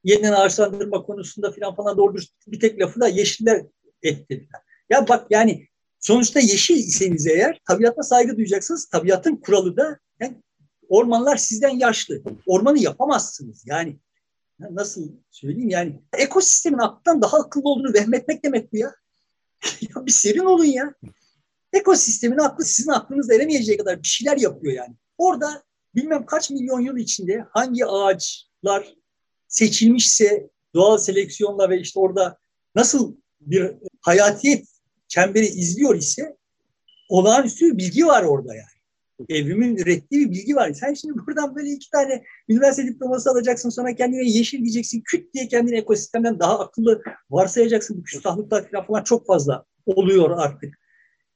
yeniden 0.04 0.32
ağaçlandırma 0.32 1.02
konusunda 1.02 1.52
filan 1.52 1.74
falan 1.74 1.96
doğru 1.96 2.16
bir 2.46 2.60
tek 2.60 2.80
lafı 2.80 3.00
da 3.00 3.08
yeşiller 3.08 3.62
etti. 4.02 4.48
Ya 4.90 5.08
bak 5.08 5.26
yani 5.30 5.66
sonuçta 6.00 6.40
yeşil 6.40 6.76
iseniz 6.76 7.26
eğer 7.26 7.60
tabiata 7.68 8.02
saygı 8.02 8.36
duyacaksınız. 8.36 8.86
Tabiatın 8.86 9.36
kuralı 9.36 9.76
da 9.76 9.98
yani 10.20 10.42
ormanlar 10.88 11.36
sizden 11.36 11.78
yaşlı. 11.78 12.22
Ormanı 12.46 12.78
yapamazsınız. 12.78 13.62
Yani 13.66 13.98
nasıl 14.58 15.12
söyleyeyim 15.30 15.70
yani 15.70 16.02
ekosistemin 16.18 16.78
aklından 16.78 17.22
daha 17.22 17.38
akıllı 17.38 17.68
olduğunu 17.68 17.94
vehmetmek 17.94 18.44
demek 18.44 18.72
bu 18.72 18.76
ya. 18.76 18.94
ya 19.80 20.06
bir 20.06 20.12
serin 20.12 20.44
olun 20.44 20.64
ya. 20.64 20.94
Ekosistemin 21.72 22.38
aklı 22.38 22.64
sizin 22.64 22.90
aklınızda 22.90 23.34
eremeyeceği 23.34 23.78
kadar 23.78 24.02
bir 24.02 24.08
şeyler 24.08 24.36
yapıyor 24.36 24.72
yani. 24.72 24.96
Orada 25.18 25.62
bilmem 25.94 26.26
kaç 26.26 26.50
milyon 26.50 26.80
yıl 26.80 26.96
içinde 26.96 27.44
hangi 27.50 27.86
ağaçlar 27.86 28.94
seçilmişse 29.48 30.50
doğal 30.74 30.98
seleksiyonla 30.98 31.70
ve 31.70 31.80
işte 31.80 32.00
orada 32.00 32.38
nasıl 32.74 33.16
bir 33.40 33.72
hayatiyet 34.00 34.66
çemberi 35.08 35.46
izliyor 35.46 35.96
ise 35.96 36.36
olağanüstü 37.08 37.66
bir 37.66 37.78
bilgi 37.78 38.06
var 38.06 38.22
orada 38.22 38.54
yani 38.54 38.73
evrimin 39.28 39.76
ürettiği 39.76 40.26
bir 40.26 40.30
bilgi 40.30 40.56
var. 40.56 40.72
Sen 40.72 40.94
şimdi 40.94 41.14
buradan 41.26 41.56
böyle 41.56 41.70
iki 41.70 41.90
tane 41.90 42.24
üniversite 42.48 42.88
diploması 42.88 43.30
alacaksın 43.30 43.70
sonra 43.70 43.94
kendine 43.94 44.28
yeşil 44.28 44.58
diyeceksin. 44.58 45.02
Küt 45.04 45.34
diye 45.34 45.48
kendini 45.48 45.76
ekosistemden 45.76 46.38
daha 46.38 46.58
akıllı 46.58 47.02
varsayacaksın. 47.30 47.98
Bu 47.98 48.02
küstahlıklar 48.02 48.86
falan 48.86 49.04
çok 49.04 49.26
fazla 49.26 49.64
oluyor 49.86 50.30
artık. 50.38 50.78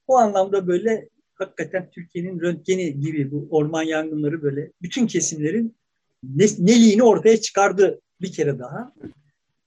O 0.06 0.16
anlamda 0.16 0.66
böyle 0.66 1.08
hakikaten 1.34 1.90
Türkiye'nin 1.90 2.40
röntgeni 2.40 3.00
gibi 3.00 3.30
bu 3.30 3.48
orman 3.50 3.82
yangınları 3.82 4.42
böyle 4.42 4.72
bütün 4.82 5.06
kesimlerin 5.06 5.76
ne, 6.22 6.44
neliğini 6.58 7.02
ortaya 7.02 7.40
çıkardı 7.40 8.00
bir 8.20 8.32
kere 8.32 8.58
daha 8.58 8.92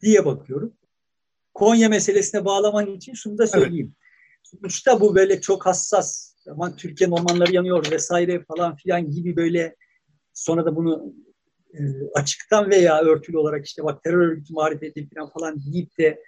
diye 0.01 0.25
bakıyorum. 0.25 0.73
Konya 1.53 1.89
meselesine 1.89 2.45
bağlaman 2.45 2.95
için 2.95 3.13
şunu 3.13 3.37
da 3.37 3.47
söyleyeyim. 3.47 3.95
Evet. 3.95 4.01
Sonuçta 4.43 5.01
bu 5.01 5.15
böyle 5.15 5.41
çok 5.41 5.65
hassas, 5.65 6.30
aman 6.49 6.75
Türkiye'nin 6.75 7.13
ormanları 7.13 7.53
yanıyor 7.53 7.91
vesaire 7.91 8.43
falan 8.43 8.75
filan 8.75 9.11
gibi 9.11 9.35
böyle 9.35 9.75
sonra 10.33 10.65
da 10.65 10.75
bunu 10.75 11.13
e, 11.73 11.79
açıktan 12.15 12.69
veya 12.69 13.01
örtülü 13.01 13.37
olarak 13.37 13.65
işte 13.65 13.83
bak 13.83 14.03
terör 14.03 14.17
örgütü 14.17 14.53
marifeti 14.53 15.09
falan 15.15 15.29
falan 15.29 15.63
deyip 15.63 15.97
de 15.97 16.23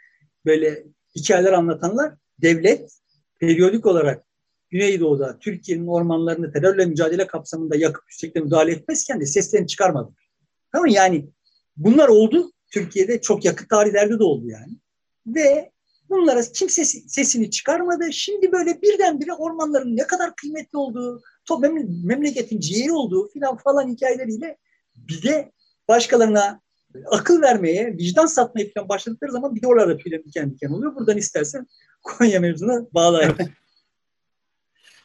böyle 0.45 0.83
hikayeler 1.15 1.53
anlatanlar 1.53 2.13
devlet 2.41 2.91
periyodik 3.39 3.85
olarak 3.85 4.23
Güneydoğu'da 4.69 5.39
Türkiye'nin 5.39 5.87
ormanlarını 5.87 6.51
terörle 6.51 6.85
mücadele 6.85 7.27
kapsamında 7.27 7.75
yakıp 7.75 8.03
üstelikle 8.09 8.41
müdahale 8.41 8.71
etmezken 8.71 9.21
de 9.21 9.25
seslerini 9.25 9.67
çıkarmadı. 9.67 10.13
Tamam 10.71 10.87
yani 10.87 11.29
bunlar 11.77 12.07
oldu. 12.07 12.51
Türkiye'de 12.71 13.21
çok 13.21 13.45
yakın 13.45 13.67
tarihlerde 13.67 14.19
de 14.19 14.23
oldu 14.23 14.47
yani. 14.47 14.77
Ve 15.27 15.71
bunlara 16.13 16.41
kimse 16.53 16.85
sesini 16.85 17.51
çıkarmadı. 17.51 18.13
Şimdi 18.13 18.51
böyle 18.51 18.81
birdenbire 18.81 19.33
ormanların 19.33 19.97
ne 19.97 20.07
kadar 20.07 20.35
kıymetli 20.35 20.77
olduğu, 20.77 21.21
memleketin 22.03 22.59
ciğeri 22.59 22.91
olduğu 22.91 23.29
filan 23.29 23.57
falan 23.57 23.87
hikayeleriyle 23.87 24.57
bize 24.95 25.51
başkalarına 25.87 26.61
akıl 27.05 27.41
vermeye, 27.41 27.97
vicdan 27.97 28.25
satmaya 28.25 28.67
falan 28.73 28.89
başladıkları 28.89 29.31
zaman 29.31 29.55
bir 29.55 29.61
de 29.61 29.67
oralarda 29.67 29.97
tüylerim 29.97 30.23
diken 30.25 30.53
diken 30.53 30.69
oluyor. 30.69 30.95
Buradan 30.95 31.17
istersen 31.17 31.67
Konya 32.03 32.39
mevzuna 32.39 32.85
bağlayalım. 32.93 33.37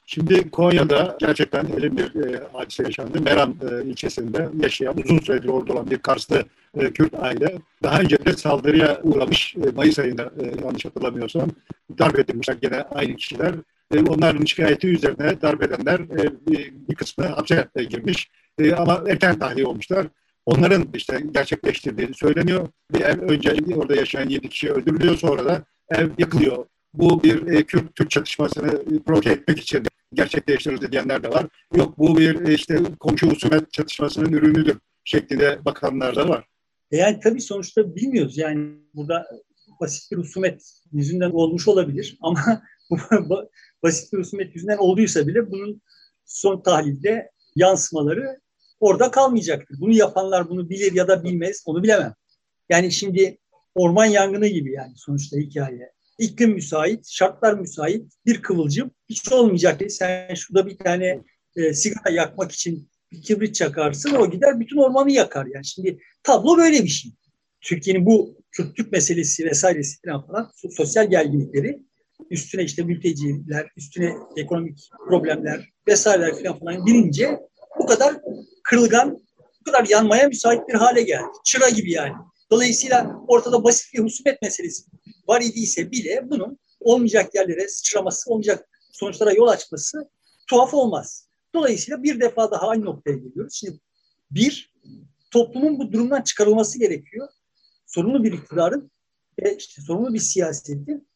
Şimdi 0.07 0.51
Konya'da 0.51 1.17
gerçekten 1.21 1.75
öyle 1.75 1.97
bir 1.97 2.25
e, 2.25 2.43
hadise 2.53 2.83
yaşandı. 2.83 3.21
Meram 3.21 3.55
e, 3.71 3.85
ilçesinde 3.85 4.49
yaşayan, 4.63 4.97
uzun 5.05 5.19
süredir 5.19 5.49
orada 5.49 5.73
olan 5.73 5.91
bir 5.91 5.99
Karslı 5.99 6.45
e, 6.75 6.93
Kürt 6.93 7.15
aile 7.15 7.59
daha 7.83 8.01
önce 8.01 8.25
de 8.25 8.33
saldırıya 8.33 9.01
uğramış 9.03 9.57
e, 9.57 9.71
Mayıs 9.71 9.99
ayında 9.99 10.33
e, 10.41 10.65
yanlış 10.65 10.85
hatırlamıyorsam 10.85 11.49
darp 11.99 12.19
edilmişler 12.19 12.57
gene 12.63 12.83
aynı 12.83 13.17
kişiler. 13.17 13.55
E, 13.95 14.01
onların 14.01 14.45
şikayeti 14.45 14.89
üzerine 14.89 15.41
darp 15.43 15.63
edenler 15.63 16.01
e, 16.01 16.33
bir 16.89 16.95
kısmı 16.95 17.27
hapse 17.27 17.69
e, 17.77 17.85
girmiş 17.85 18.31
e, 18.59 18.73
ama 18.73 19.05
erken 19.09 19.39
tahliye 19.39 19.67
olmuşlar. 19.67 20.07
Onların 20.47 20.89
işte 20.95 21.21
gerçekleştirdiği 21.33 22.09
söyleniyor. 22.15 22.69
Bir 22.95 23.01
ev 23.01 23.21
önce 23.21 23.57
orada 23.77 23.97
yaşayan 23.97 24.29
yedi 24.29 24.49
kişi 24.49 24.73
öldürülüyor 24.73 25.17
sonra 25.17 25.45
da 25.45 25.63
ev 25.91 26.09
yakılıyor. 26.19 26.65
Bu 26.95 27.23
bir 27.23 27.47
e, 27.47 27.63
Kürt, 27.63 27.95
Türk 27.95 28.11
çatışmasını 28.11 29.03
provoke 29.07 29.31
etmek 29.31 29.61
için 29.61 29.83
gerçekleştirildi 30.15 30.93
diyenler 30.93 31.23
de 31.23 31.31
var. 31.31 31.47
Yok 31.77 31.99
bu 31.99 32.19
bir 32.19 32.49
e, 32.49 32.55
işte 32.55 32.79
komşu 33.01 33.31
husumet 33.31 33.73
çatışmasının 33.73 34.33
ürünüdür 34.33 34.79
şeklinde 35.05 35.59
bakanlar 35.65 36.17
da 36.17 36.29
var. 36.29 36.45
Yani 36.91 37.21
tabii 37.21 37.41
sonuçta 37.41 37.97
bilmiyoruz. 37.97 38.39
Yani 38.39 38.79
burada 38.95 39.27
basit 39.81 40.13
bir 40.13 40.17
husumet 40.17 40.73
yüzünden 40.93 41.31
olmuş 41.31 41.69
olabilir 41.69 42.19
ama 42.23 42.61
basit 43.83 44.13
bir 44.13 44.19
husumet 44.19 44.55
yüzünden 44.55 44.79
olduysa 44.79 45.27
bile 45.27 45.51
bunun 45.51 45.83
son 46.25 46.63
tahlilde 46.63 47.31
yansımaları 47.57 48.41
orada 48.81 49.11
kalmayacaktır. 49.11 49.81
Bunu 49.81 49.93
yapanlar 49.93 50.49
bunu 50.49 50.71
bilir 50.71 50.93
ya 50.93 51.09
da 51.09 51.25
bilmez 51.25 51.63
onu 51.67 51.83
bilemem. 51.83 52.15
Yani 52.69 52.93
şimdi 52.93 53.39
orman 53.75 54.07
yangını 54.07 54.47
gibi 54.47 54.73
yani 54.73 54.93
sonuçta 54.97 55.37
hikaye. 55.37 55.93
İklim 56.19 56.51
müsait, 56.51 57.09
şartlar 57.09 57.55
müsait, 57.55 58.13
bir 58.27 58.43
kıvılcım 58.43 58.91
hiç 59.09 59.33
olmayacak. 59.33 59.81
Sen 59.89 60.35
şurada 60.35 60.67
bir 60.67 60.79
tane 60.79 61.25
e, 61.57 61.75
sigara 61.75 62.11
yakmak 62.11 62.53
için 62.53 62.91
bir 63.13 63.23
kibrit 63.23 63.55
çakarsın 63.55 64.15
o 64.15 64.31
gider 64.31 64.61
bütün 64.61 64.77
ormanı 64.77 65.13
yakar. 65.13 65.47
Yani 65.55 65.65
şimdi 65.65 65.99
tablo 66.23 66.57
böyle 66.57 66.85
bir 66.85 66.89
şey. 66.89 67.13
Türkiye'nin 67.61 68.07
bu 68.07 68.39
Kürtlük 68.53 68.93
meselesi 68.93 69.45
vesairesi 69.45 69.97
falan 70.05 70.53
sosyal 70.71 71.11
gerginlikleri 71.11 71.83
üstüne 72.31 72.65
işte 72.65 72.83
mülteciler, 72.83 73.67
üstüne 73.77 74.15
ekonomik 74.37 74.91
problemler 75.09 75.73
vesaireler 75.89 76.43
falan 76.43 76.59
falan 76.59 76.87
birince 76.87 77.41
bu 77.79 77.87
kadar 77.87 78.17
kırılgan, 78.65 79.19
bu 79.61 79.65
kadar 79.65 79.87
yanmaya 79.89 80.29
müsait 80.29 80.69
bir 80.69 80.75
hale 80.75 81.03
geldi. 81.03 81.27
Çıra 81.45 81.69
gibi 81.69 81.93
yani. 81.93 82.13
Dolayısıyla 82.51 83.17
ortada 83.29 83.65
basit 83.65 83.95
bir 83.95 83.99
husumet 83.99 84.43
meselesi 84.43 84.83
var 85.29 85.41
idiyse 85.41 85.91
bile 85.91 86.31
bunun 86.31 86.59
olmayacak 86.81 87.35
yerlere 87.35 87.69
sıçraması, 87.69 88.31
olmayacak 88.31 88.69
sonuçlara 88.93 89.33
yol 89.33 89.49
açması 89.49 90.11
tuhaf 90.51 90.75
olmaz. 90.75 91.28
Dolayısıyla 91.55 92.03
bir 92.03 92.21
defa 92.21 92.51
daha 92.51 92.69
aynı 92.69 92.85
noktaya 92.85 93.17
geliyoruz. 93.17 93.55
Şimdi 93.55 93.81
bir, 94.31 94.73
toplumun 95.31 95.79
bu 95.79 95.93
durumdan 95.93 96.23
çıkarılması 96.23 96.79
gerekiyor. 96.79 97.29
Sorumlu 97.87 98.25
bir 98.25 98.33
iktidarın 98.33 98.91
ve 99.43 99.57
işte 99.57 99.83
sorumlu 99.83 100.15
bir 100.15 100.19
siyasetin 100.19 101.09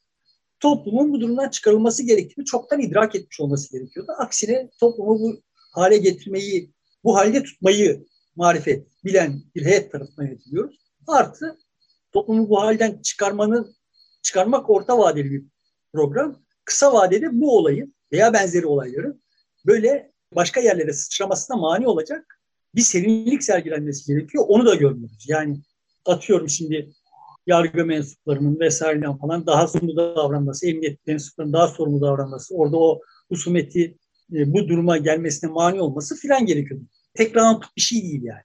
toplumun 0.60 1.12
bu 1.12 1.20
durumdan 1.20 1.48
çıkarılması 1.48 2.02
gerektiğini 2.02 2.44
çoktan 2.44 2.80
idrak 2.80 3.14
etmiş 3.14 3.40
olması 3.40 3.72
gerekiyordu. 3.72 4.12
Aksine 4.18 4.70
toplumu 4.80 5.20
bu 5.20 5.42
hale 5.72 5.96
getirmeyi, 5.96 6.70
bu 7.04 7.16
halde 7.16 7.42
tutmayı 7.42 8.04
marifet 8.36 8.86
bilen 9.04 9.42
bir 9.54 9.64
heyet 9.64 9.92
tarafından 9.92 10.26
yönetiliyoruz. 10.26 10.76
Artı 11.06 11.58
toplumu 12.12 12.48
bu 12.48 12.60
halden 12.60 13.02
çıkarmanın 13.02 13.74
çıkarmak 14.22 14.70
orta 14.70 14.98
vadeli 14.98 15.30
bir 15.30 15.44
program. 15.92 16.42
Kısa 16.64 16.92
vadede 16.92 17.40
bu 17.40 17.56
olayın 17.56 17.94
veya 18.12 18.32
benzeri 18.32 18.66
olayların 18.66 19.22
böyle 19.66 20.11
başka 20.36 20.60
yerlere 20.60 20.92
sıçramasına 20.92 21.56
mani 21.56 21.86
olacak 21.86 22.40
bir 22.74 22.82
serinlik 22.82 23.44
sergilenmesi 23.44 24.12
gerekiyor. 24.12 24.44
Onu 24.48 24.66
da 24.66 24.74
görmüyoruz. 24.74 25.24
Yani 25.28 25.60
atıyorum 26.06 26.48
şimdi 26.48 26.92
yargı 27.46 27.84
mensuplarının 27.84 28.60
vesaireden 28.60 29.18
falan 29.18 29.46
daha 29.46 29.68
sorumlu 29.68 29.96
davranması, 29.96 30.68
emniyet 30.68 31.06
mensuplarının 31.06 31.52
daha 31.52 31.68
sorumlu 31.68 32.00
davranması, 32.00 32.54
orada 32.54 32.76
o 32.76 33.00
husumeti 33.28 33.98
e, 34.32 34.52
bu 34.52 34.68
duruma 34.68 34.96
gelmesine 34.96 35.50
mani 35.50 35.80
olması 35.80 36.16
filan 36.16 36.46
gerekiyor. 36.46 36.80
Tekrar 37.14 37.56
bir 37.76 37.82
şey 37.82 38.02
değil 38.02 38.22
yani. 38.22 38.42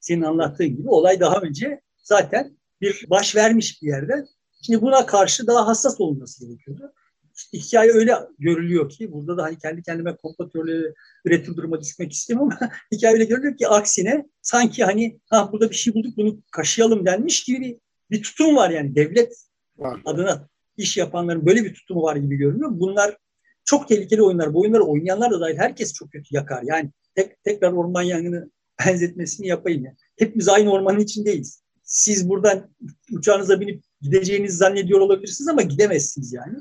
Senin 0.00 0.22
anlattığın 0.22 0.76
gibi 0.76 0.88
olay 0.88 1.20
daha 1.20 1.40
önce 1.40 1.80
zaten 2.02 2.56
bir 2.80 3.06
baş 3.10 3.36
vermiş 3.36 3.82
bir 3.82 3.88
yerde. 3.88 4.26
Şimdi 4.62 4.82
buna 4.82 5.06
karşı 5.06 5.46
daha 5.46 5.66
hassas 5.66 6.00
olması 6.00 6.46
gerekiyordu. 6.46 6.92
İşte 7.34 7.58
hikaye 7.58 7.92
öyle 7.92 8.14
görülüyor 8.38 8.90
ki 8.90 9.12
burada 9.12 9.36
da 9.36 9.42
hani 9.42 9.58
kendi 9.58 9.82
kendime 9.82 10.16
komplo 10.16 10.50
teorileri 10.50 10.94
üretim 11.24 11.56
duruma 11.56 11.80
düşmek 11.80 12.12
istemiyorum 12.12 12.56
ama 12.60 12.70
hikaye 12.92 13.14
öyle 13.14 13.24
görülüyor 13.24 13.56
ki 13.56 13.68
aksine 13.68 14.26
sanki 14.42 14.84
hani 14.84 15.20
ha 15.30 15.52
burada 15.52 15.70
bir 15.70 15.74
şey 15.74 15.94
bulduk 15.94 16.16
bunu 16.16 16.42
kaşıyalım 16.52 17.06
denmiş 17.06 17.44
gibi 17.44 17.60
bir, 17.60 17.76
bir 18.10 18.22
tutum 18.22 18.56
var 18.56 18.70
yani 18.70 18.94
devlet 18.94 19.32
var. 19.78 20.00
adına 20.04 20.48
iş 20.76 20.96
yapanların 20.96 21.46
böyle 21.46 21.64
bir 21.64 21.74
tutumu 21.74 22.02
var 22.02 22.16
gibi 22.16 22.36
görünüyor. 22.36 22.70
Bunlar 22.72 23.16
çok 23.64 23.88
tehlikeli 23.88 24.22
oyunlar. 24.22 24.54
Bu 24.54 24.60
oyunları 24.60 24.84
oynayanlar 24.84 25.30
da 25.30 25.40
dahil 25.40 25.56
herkes 25.56 25.92
çok 25.92 26.12
kötü 26.12 26.36
yakar. 26.36 26.62
Yani 26.62 26.90
tek, 27.14 27.44
tekrar 27.44 27.72
orman 27.72 28.02
yangını 28.02 28.50
benzetmesini 28.86 29.46
yapayım. 29.46 29.84
Yani. 29.84 29.96
Hepimiz 30.18 30.48
aynı 30.48 30.72
ormanın 30.72 31.00
içindeyiz. 31.00 31.62
Siz 31.82 32.28
buradan 32.28 32.70
uçağınıza 33.12 33.60
binip 33.60 33.84
gideceğinizi 34.00 34.56
zannediyor 34.56 35.00
olabilirsiniz 35.00 35.48
ama 35.48 35.62
gidemezsiniz 35.62 36.32
yani. 36.32 36.58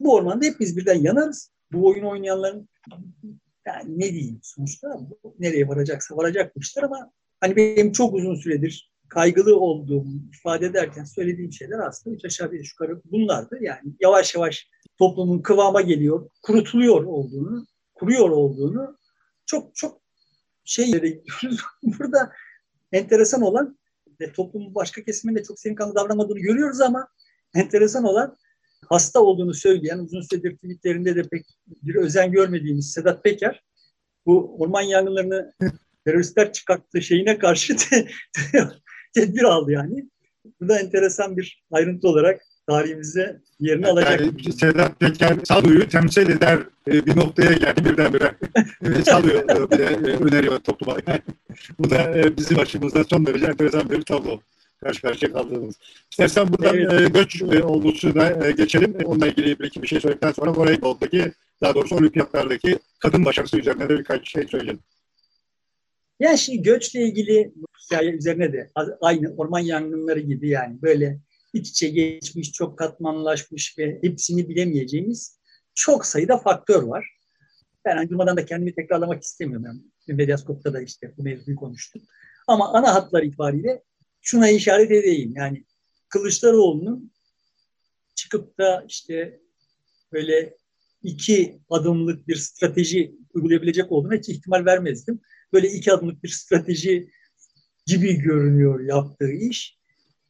Bu 0.00 0.14
ormanda 0.14 0.46
hepimiz 0.46 0.76
birden 0.76 1.02
yanarız. 1.02 1.50
Bu 1.72 1.86
oyun 1.86 2.04
oynayanların 2.04 2.68
yani 3.66 3.98
ne 3.98 4.12
diyeyim 4.12 4.40
sonuçta 4.42 5.00
nereye 5.38 5.68
varacaksa 5.68 6.16
varacakmışlar 6.16 6.82
ama 6.82 7.12
hani 7.40 7.56
benim 7.56 7.92
çok 7.92 8.14
uzun 8.14 8.34
süredir 8.34 8.90
kaygılı 9.08 9.60
olduğum 9.60 10.06
ifade 10.34 10.66
ederken 10.66 11.04
söylediğim 11.04 11.52
şeyler 11.52 11.78
aslında 11.78 12.16
üç 12.16 12.24
aşağı 12.24 12.52
bir 12.52 12.64
yukarı 12.64 13.02
bunlardı. 13.04 13.58
Yani 13.60 13.94
yavaş 14.00 14.34
yavaş 14.34 14.68
toplumun 14.98 15.42
kıvama 15.42 15.80
geliyor, 15.80 16.30
kurutuluyor 16.42 17.04
olduğunu, 17.04 17.66
kuruyor 17.94 18.30
olduğunu 18.30 18.98
çok 19.46 19.74
çok 19.74 20.00
şey 20.64 20.92
Burada 21.82 22.32
enteresan 22.92 23.42
olan 23.42 23.78
ve 24.20 24.32
toplumun 24.32 24.74
başka 24.74 25.04
kesiminde 25.04 25.42
çok 25.42 25.60
senin 25.60 25.74
kanlı 25.74 25.94
davranmadığını 25.94 26.38
görüyoruz 26.38 26.80
ama 26.80 27.08
enteresan 27.54 28.04
olan 28.04 28.36
hasta 28.88 29.20
olduğunu 29.20 29.54
söyleyen 29.54 29.98
uzun 29.98 30.20
süredir 30.20 30.56
tweetlerinde 30.56 31.16
de 31.16 31.22
pek 31.22 31.46
bir 31.82 31.94
özen 31.94 32.32
görmediğimiz 32.32 32.92
Sedat 32.92 33.24
Peker 33.24 33.62
bu 34.26 34.56
orman 34.58 34.82
yangınlarını 34.82 35.52
teröristler 36.04 36.52
çıkarttığı 36.52 37.02
şeyine 37.02 37.38
karşı 37.38 37.76
tedbir 39.14 39.42
aldı 39.42 39.72
yani. 39.72 40.08
Bu 40.60 40.68
da 40.68 40.80
enteresan 40.80 41.36
bir 41.36 41.64
ayrıntı 41.70 42.08
olarak 42.08 42.42
tarihimizde 42.68 43.40
yerini 43.60 43.86
alacak. 43.86 44.20
Yani 44.20 44.52
Sedat 44.52 45.00
Peker 45.00 45.36
sağduyu 45.44 45.88
temsil 45.88 46.30
eder 46.30 46.58
e, 46.88 47.06
bir 47.06 47.16
noktaya 47.16 47.52
geldi 47.52 47.84
birdenbire. 47.84 48.34
Sağduyu 49.04 49.44
e, 49.72 49.82
e, 49.82 50.16
öneriyor 50.16 50.58
topluma. 50.58 50.96
Bu 51.78 51.90
da 51.90 52.14
bizim 52.36 52.58
açımızda 52.58 53.04
son 53.04 53.26
derece 53.26 53.46
enteresan 53.46 53.90
bir 53.90 54.02
tablo 54.02 54.40
karşı 54.80 55.02
karşıya 55.02 55.32
kaldığımız. 55.32 55.78
İstersen 56.10 56.48
buradan 56.48 56.78
evet. 56.78 57.14
göç 57.14 57.42
olgusuna 57.42 58.50
geçelim. 58.50 58.96
Onunla 59.04 59.26
ilgili 59.26 59.58
bir 59.58 59.64
iki 59.64 59.82
bir 59.82 59.86
şey 59.86 60.00
söyledikten 60.00 60.32
sonra 60.32 60.56
voleyboldaki 60.56 61.32
daha 61.62 61.74
doğrusu 61.74 61.96
olimpiyatlardaki 61.96 62.78
kadın 62.98 63.24
başarısı 63.24 63.58
üzerine 63.58 63.88
de 63.88 63.98
birkaç 63.98 64.30
şey 64.32 64.46
söyleyelim. 64.48 64.80
Yani 66.20 66.38
şimdi 66.38 66.62
göçle 66.62 67.00
ilgili 67.00 67.52
hikaye 67.84 68.10
üzerine 68.10 68.52
de 68.52 68.70
aynı 69.00 69.34
orman 69.36 69.60
yangınları 69.60 70.20
gibi 70.20 70.48
yani 70.48 70.82
böyle 70.82 71.20
iç 71.52 71.68
içe 71.68 71.88
geçmiş, 71.88 72.52
çok 72.52 72.78
katmanlaşmış 72.78 73.78
ve 73.78 73.98
hepsini 74.02 74.48
bilemeyeceğimiz 74.48 75.40
çok 75.74 76.06
sayıda 76.06 76.38
faktör 76.38 76.82
var. 76.82 77.16
Ben 77.84 78.08
durmadan 78.08 78.36
da 78.36 78.44
kendimi 78.44 78.74
tekrarlamak 78.74 79.22
istemiyorum. 79.22 79.64
Yani 79.66 80.16
Medyaskop'ta 80.16 80.72
da 80.72 80.80
işte 80.80 81.12
bu 81.16 81.22
mevzuyu 81.22 81.56
konuştuk. 81.56 82.02
Ama 82.46 82.72
ana 82.72 82.94
hatlar 82.94 83.22
itibariyle 83.22 83.82
şuna 84.20 84.48
işaret 84.48 84.90
edeyim. 84.90 85.32
Yani 85.36 85.64
Kılıçdaroğlu'nun 86.08 87.12
çıkıp 88.14 88.58
da 88.58 88.84
işte 88.88 89.40
böyle 90.12 90.56
iki 91.02 91.60
adımlık 91.70 92.28
bir 92.28 92.36
strateji 92.36 93.14
uygulayabilecek 93.34 93.92
olduğuna 93.92 94.14
hiç 94.14 94.28
ihtimal 94.28 94.64
vermezdim. 94.64 95.20
Böyle 95.52 95.68
iki 95.68 95.92
adımlık 95.92 96.22
bir 96.22 96.28
strateji 96.28 97.10
gibi 97.86 98.14
görünüyor 98.14 98.80
yaptığı 98.80 99.30
iş. 99.30 99.80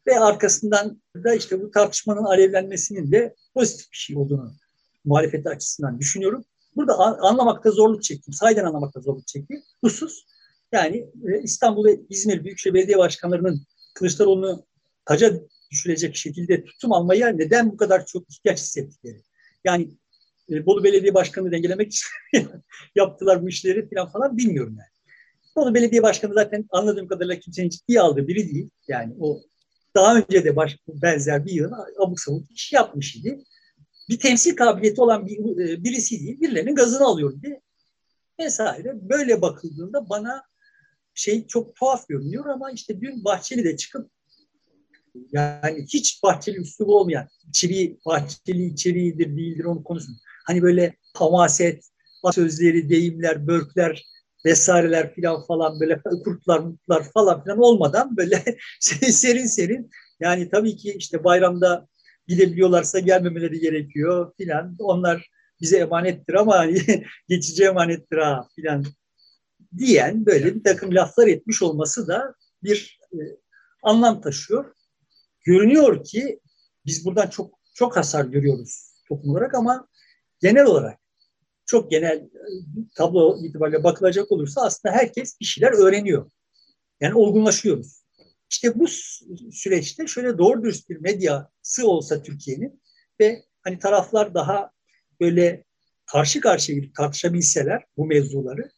Ve 0.06 0.18
arkasından 0.18 1.02
da 1.24 1.34
işte 1.34 1.62
bu 1.62 1.70
tartışmanın 1.70 2.24
alevlenmesinin 2.24 3.12
de 3.12 3.34
pozitif 3.54 3.92
bir 3.92 3.96
şey 3.96 4.16
olduğunu 4.16 4.54
muhalefet 5.04 5.46
açısından 5.46 5.98
düşünüyorum. 5.98 6.44
Burada 6.76 6.98
anlamakta 6.98 7.70
zorluk 7.70 8.02
çektim. 8.02 8.34
Sahiden 8.34 8.64
anlamakta 8.64 9.00
zorluk 9.00 9.26
çektim. 9.26 9.62
Husus 9.84 10.24
yani 10.72 10.96
e, 10.96 11.42
İstanbul 11.42 11.84
ve 11.84 12.00
İzmir 12.08 12.44
Büyükşehir 12.44 12.74
Belediye 12.74 12.98
Başkanlarının 12.98 13.66
Kılıçdaroğlu'nu 14.00 14.66
taca 15.04 15.40
düşürecek 15.70 16.16
şekilde 16.16 16.64
tutum 16.64 16.92
almaya 16.92 17.28
neden 17.28 17.72
bu 17.72 17.76
kadar 17.76 18.06
çok 18.06 18.30
ihtiyaç 18.30 18.58
hissettikleri. 18.58 19.22
Yani 19.64 19.90
e, 20.50 20.66
Bolu 20.66 20.84
Belediye 20.84 21.14
Başkanı 21.14 21.52
dengelemek 21.52 21.92
için 21.92 22.06
yaptılar 22.94 23.42
bu 23.42 23.48
işleri 23.48 23.88
falan 23.90 24.12
falan 24.12 24.36
bilmiyorum 24.36 24.76
yani. 24.78 24.88
Bolu 25.56 25.74
Belediye 25.74 26.02
Başkanı 26.02 26.34
zaten 26.34 26.66
anladığım 26.70 27.08
kadarıyla 27.08 27.38
kimsenin 27.38 27.68
ciddiye 27.68 28.00
aldığı 28.00 28.28
biri 28.28 28.50
değil. 28.50 28.70
Yani 28.88 29.14
o 29.20 29.40
daha 29.94 30.16
önce 30.16 30.44
de 30.44 30.56
baş, 30.56 30.76
benzer 30.88 31.46
bir 31.46 31.52
yıl 31.52 31.72
abuk 31.98 32.20
sabuk 32.20 32.50
iş 32.50 32.72
yapmış 32.72 33.16
idi. 33.16 33.44
Bir 34.08 34.18
temsil 34.18 34.56
kabiliyeti 34.56 35.00
olan 35.00 35.26
bir, 35.26 35.38
e, 35.38 35.84
birisi 35.84 36.20
değil. 36.20 36.40
Birilerinin 36.40 36.74
gazını 36.74 37.04
alıyor 37.06 37.42
diye 37.42 37.60
vesaire. 38.40 38.94
Böyle 39.10 39.42
bakıldığında 39.42 40.08
bana 40.08 40.49
şey 41.14 41.46
çok 41.46 41.76
tuhaf 41.76 42.08
görünüyor 42.08 42.46
ama 42.46 42.70
işte 42.70 43.00
dün 43.00 43.24
Bahçeli 43.24 43.64
de 43.64 43.76
çıkıp 43.76 44.10
yani 45.32 45.86
hiç 45.92 46.22
Bahçeli 46.22 46.56
üslubu 46.56 46.98
olmayan 46.98 47.28
içeriği, 47.48 47.98
Bahçeli 48.06 48.66
içeriğidir 48.66 49.36
değildir 49.36 49.64
onu 49.64 49.84
konuşun. 49.84 50.16
Hani 50.46 50.62
böyle 50.62 50.96
hamaset, 51.14 51.84
sözleri, 52.32 52.88
deyimler, 52.88 53.46
börkler 53.46 54.04
vesaireler 54.46 55.14
filan 55.14 55.46
falan 55.46 55.80
böyle 55.80 56.02
kurtlar 56.24 56.60
mutlar 56.60 57.12
falan 57.12 57.42
filan 57.42 57.58
olmadan 57.58 58.16
böyle 58.16 58.44
serin 58.80 59.46
serin 59.46 59.90
yani 60.20 60.50
tabii 60.50 60.76
ki 60.76 60.94
işte 60.98 61.24
bayramda 61.24 61.88
gidebiliyorlarsa 62.26 62.98
gelmemeleri 62.98 63.60
gerekiyor 63.60 64.32
filan. 64.36 64.76
Onlar 64.78 65.30
bize 65.60 65.78
emanettir 65.78 66.34
ama 66.34 66.66
geçici 67.28 67.64
emanettir 67.64 68.16
ha 68.18 68.48
filan 68.56 68.84
diyen 69.78 70.26
böyle 70.26 70.54
bir 70.54 70.64
takım 70.64 70.94
laflar 70.94 71.26
etmiş 71.26 71.62
olması 71.62 72.08
da 72.08 72.34
bir 72.62 73.00
e, 73.12 73.18
anlam 73.82 74.20
taşıyor. 74.20 74.74
Görünüyor 75.44 76.04
ki 76.04 76.40
biz 76.86 77.04
buradan 77.04 77.28
çok 77.28 77.60
çok 77.74 77.96
hasar 77.96 78.24
görüyoruz 78.24 78.90
toplum 79.08 79.30
olarak 79.30 79.54
ama 79.54 79.88
genel 80.40 80.64
olarak 80.64 80.98
çok 81.66 81.90
genel 81.90 82.16
e, 82.16 82.30
tablo 82.94 83.38
itibariyle 83.44 83.84
bakılacak 83.84 84.32
olursa 84.32 84.60
aslında 84.60 84.94
herkes 84.94 85.40
bir 85.40 85.44
şeyler 85.44 85.72
öğreniyor. 85.72 86.30
Yani 87.00 87.14
olgunlaşıyoruz. 87.14 88.04
İşte 88.50 88.78
bu 88.78 88.86
süreçte 89.52 90.06
şöyle 90.06 90.38
doğru 90.38 90.62
dürüst 90.62 90.90
bir 90.90 90.96
medyası 90.96 91.88
olsa 91.88 92.22
Türkiye'nin 92.22 92.82
ve 93.20 93.44
hani 93.62 93.78
taraflar 93.78 94.34
daha 94.34 94.70
böyle 95.20 95.64
karşı 96.06 96.40
karşıya 96.40 96.82
tartışabilseler 96.96 97.84
bu 97.96 98.06
mevzuları 98.06 98.70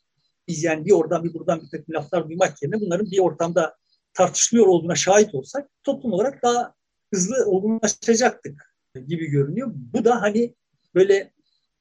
biz 0.49 0.65
yani 0.65 0.85
bir 0.85 0.93
oradan 0.93 1.25
bir 1.25 1.35
buradan 1.35 1.61
bir 1.63 1.69
takım 1.71 1.95
laflar 1.95 2.29
duymak 2.29 2.63
yerine 2.63 2.81
bunların 2.81 3.11
bir 3.11 3.19
ortamda 3.19 3.77
tartışılıyor 4.15 4.67
olduğuna 4.67 4.95
şahit 4.95 5.35
olsak 5.35 5.69
toplum 5.83 6.13
olarak 6.13 6.43
daha 6.43 6.75
hızlı 7.15 7.47
olgunlaşacaktık 7.47 8.75
gibi 9.07 9.27
görünüyor. 9.27 9.73
Bu 9.75 10.05
da 10.05 10.23
hani 10.23 10.55
böyle 10.95 11.33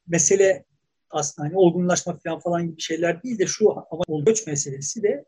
mesele 0.07 0.65
aslında 1.09 1.47
hani 1.47 1.57
olgunlaşma 1.57 2.17
falan 2.23 2.39
falan 2.39 2.67
gibi 2.67 2.81
şeyler 2.81 3.23
değil 3.23 3.39
de 3.39 3.47
şu 3.47 3.71
ama 3.71 4.23
göç 4.25 4.47
meselesi 4.47 5.03
de 5.03 5.25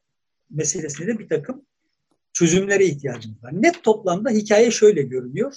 meselesinde 0.50 1.08
de 1.08 1.20
bir 1.20 1.30
takım 1.30 1.66
çözümlere 2.34 2.86
ihtiyacımız 2.86 3.44
var. 3.44 3.62
Net 3.62 3.84
toplamda 3.84 4.30
hikaye 4.30 4.72
şöyle 4.72 5.02
görünüyor. 5.02 5.56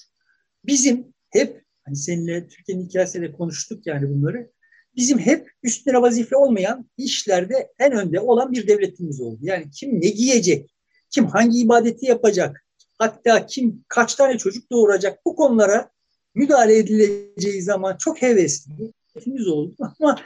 Bizim 0.67 1.15
hep 1.31 1.65
hani 1.85 1.97
seninle 1.97 2.49
Türkiye'nin 2.49 2.85
hikayesiyle 2.85 3.33
konuştuk 3.33 3.87
yani 3.87 4.09
bunları. 4.09 4.51
Bizim 4.97 5.19
hep 5.19 5.51
üstüne 5.63 6.03
vazife 6.03 6.37
olmayan 6.37 6.91
işlerde 6.97 7.73
en 7.79 7.93
önde 7.93 8.21
olan 8.21 8.53
bir 8.53 8.69
devletimiz 8.69 9.21
oldu. 9.21 9.39
Yani 9.43 9.71
kim 9.71 10.01
ne 10.01 10.09
giyecek, 10.09 10.75
kim 11.11 11.27
hangi 11.27 11.59
ibadeti 11.59 12.07
yapacak, 12.07 12.65
hatta 12.99 13.47
kim 13.47 13.85
kaç 13.89 14.15
tane 14.15 14.39
çocuk 14.39 14.73
doğuracak 14.73 15.27
bu 15.27 15.37
konulara 15.37 15.91
müdahale 16.35 16.79
edileceği 16.79 17.63
zaman 17.63 17.97
çok 17.97 18.23
hevesli 18.23 18.93
devletimiz 19.15 19.49
oldu 19.49 19.75
ama 20.01 20.19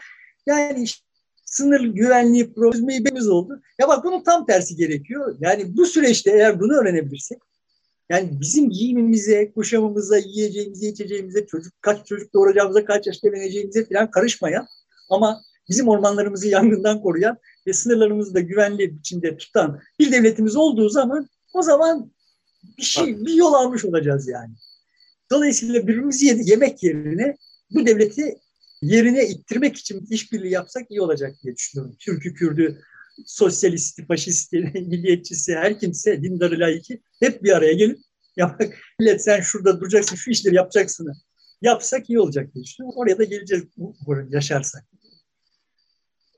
yani 0.47 0.85
sınır 1.45 1.81
güvenliği 1.81 2.55
problemi 2.55 3.31
oldu. 3.31 3.62
Ya 3.81 3.89
bak 3.89 4.05
bunun 4.05 4.23
tam 4.23 4.47
tersi 4.47 4.77
gerekiyor. 4.77 5.37
Yani 5.41 5.77
bu 5.77 5.87
süreçte 5.87 6.31
eğer 6.31 6.61
bunu 6.61 6.73
öğrenebilirsek 6.73 7.39
yani 8.11 8.41
bizim 8.41 8.71
giyimimize, 8.71 9.53
kuşamımıza, 9.53 10.19
yiyeceğimize, 10.19 10.89
içeceğimize, 10.89 11.47
çocuk 11.47 11.83
kaç 11.83 12.07
çocuk 12.07 12.35
doğuracağımıza, 12.35 12.85
kaç 12.85 13.07
yaşta 13.07 13.29
evleneceğimize 13.29 13.85
falan 13.85 14.11
karışmayan 14.11 14.67
ama 15.11 15.41
bizim 15.69 15.89
ormanlarımızı 15.89 16.49
yangından 16.49 17.03
koruyan 17.03 17.39
ve 17.67 17.73
sınırlarımızı 17.73 18.35
da 18.35 18.41
güvenli 18.41 18.99
biçimde 18.99 19.37
tutan 19.37 19.81
bir 19.99 20.13
devletimiz 20.13 20.57
olduğu 20.57 20.89
zaman 20.89 21.29
o 21.53 21.63
zaman 21.63 22.13
bir 22.79 22.83
şey, 22.83 23.25
bir 23.27 23.35
yol 23.35 23.53
almış 23.53 23.85
olacağız 23.85 24.29
yani. 24.29 24.55
Dolayısıyla 25.31 25.87
birbirimizi 25.87 26.51
yemek 26.51 26.83
yerine 26.83 27.37
bu 27.71 27.87
devleti 27.87 28.39
yerine 28.83 29.29
ittirmek 29.29 29.77
için 29.77 30.07
işbirliği 30.11 30.53
yapsak 30.53 30.91
iyi 30.91 31.01
olacak 31.01 31.35
diye 31.43 31.57
düşünüyorum. 31.57 31.97
Türk'ü, 31.99 32.35
Kürd'ü, 32.35 32.81
sosyalisti, 33.27 34.07
faşisti, 34.07 34.59
milliyetçisi, 34.75 35.55
her 35.55 35.81
kimse, 35.81 36.23
dindarı, 36.23 36.61
layıki 36.61 37.01
hep 37.21 37.43
bir 37.43 37.57
araya 37.57 37.73
gelip 37.73 37.99
ya 38.37 38.57
bak 38.61 38.79
millet 39.01 39.25
sen 39.25 39.41
şurada 39.41 39.81
duracaksın, 39.81 40.16
şu 40.16 40.31
işleri 40.31 40.55
yapacaksın. 40.55 41.12
Yapsak 41.62 42.11
iyi 42.11 42.21
olacak 42.21 42.55
diye 42.55 42.64
düşünüyorum. 42.64 42.99
Oraya 42.99 43.18
da 43.18 43.25
geleceğiz 43.25 43.64
yaşarsak. 44.31 44.85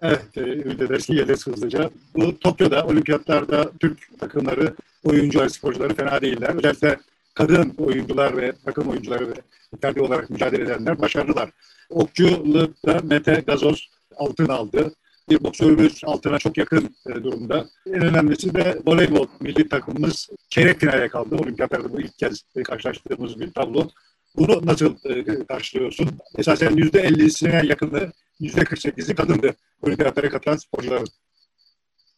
Evet, 0.02 0.20
ülkede 0.36 1.14
geliriz 1.14 1.46
hızlıca. 1.46 1.90
Bu 2.16 2.38
Tokyo'da, 2.38 2.86
olimpiyatlarda 2.86 3.72
Türk 3.80 4.18
takımları, 4.20 4.74
oyuncular, 5.04 5.48
sporcuları 5.48 5.94
fena 5.94 6.20
değiller. 6.20 6.54
Özellikle 6.54 6.98
kadın 7.34 7.74
oyuncular 7.78 8.36
ve 8.36 8.52
takım 8.64 8.88
oyuncuları 8.88 9.28
ve 9.28 9.34
terbi 9.80 10.00
olarak 10.00 10.30
mücadele 10.30 10.62
edenler 10.62 11.00
başarılılar. 11.00 11.50
Okçulukta 11.90 13.00
Mete 13.02 13.42
Gazoz 13.46 13.90
altın 14.16 14.48
aldı. 14.48 14.94
Bir 15.30 15.44
boksörümüz 15.44 16.00
altına 16.04 16.38
çok 16.38 16.58
yakın 16.58 16.96
e, 17.06 17.14
durumda. 17.14 17.66
En 17.86 18.02
önemlisi 18.02 18.54
de 18.54 18.78
voleybol 18.86 19.26
milli 19.40 19.68
takımımız 19.68 20.28
çeyrek 20.48 20.80
finale 20.80 21.08
kaldı. 21.08 21.36
Olimpiyatlarda 21.36 21.92
bu 21.92 22.00
ilk 22.00 22.18
kez 22.18 22.42
karşılaştığımız 22.64 23.40
bir 23.40 23.52
tablo. 23.52 23.88
Bunu 24.36 24.66
nasıl 24.66 24.96
e, 25.04 25.44
karşılıyorsun? 25.44 26.08
Esasen 26.38 26.76
yüzde 26.76 27.00
ellisine 27.00 27.62
yakını, 27.64 28.12
yüzde 28.40 28.60
48'i 28.60 29.14
kadındı 29.14 29.54
olimpiyatlara 29.82 30.28
katılan 30.30 30.56
sporcuların. 30.56 31.08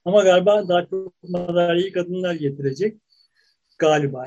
Ama 0.04 0.22
galiba 0.22 0.68
daha 0.68 0.86
çok 0.86 1.14
madalyayı 1.22 1.92
kadınlar 1.92 2.34
getirecek. 2.34 2.96
Galiba. 3.78 4.26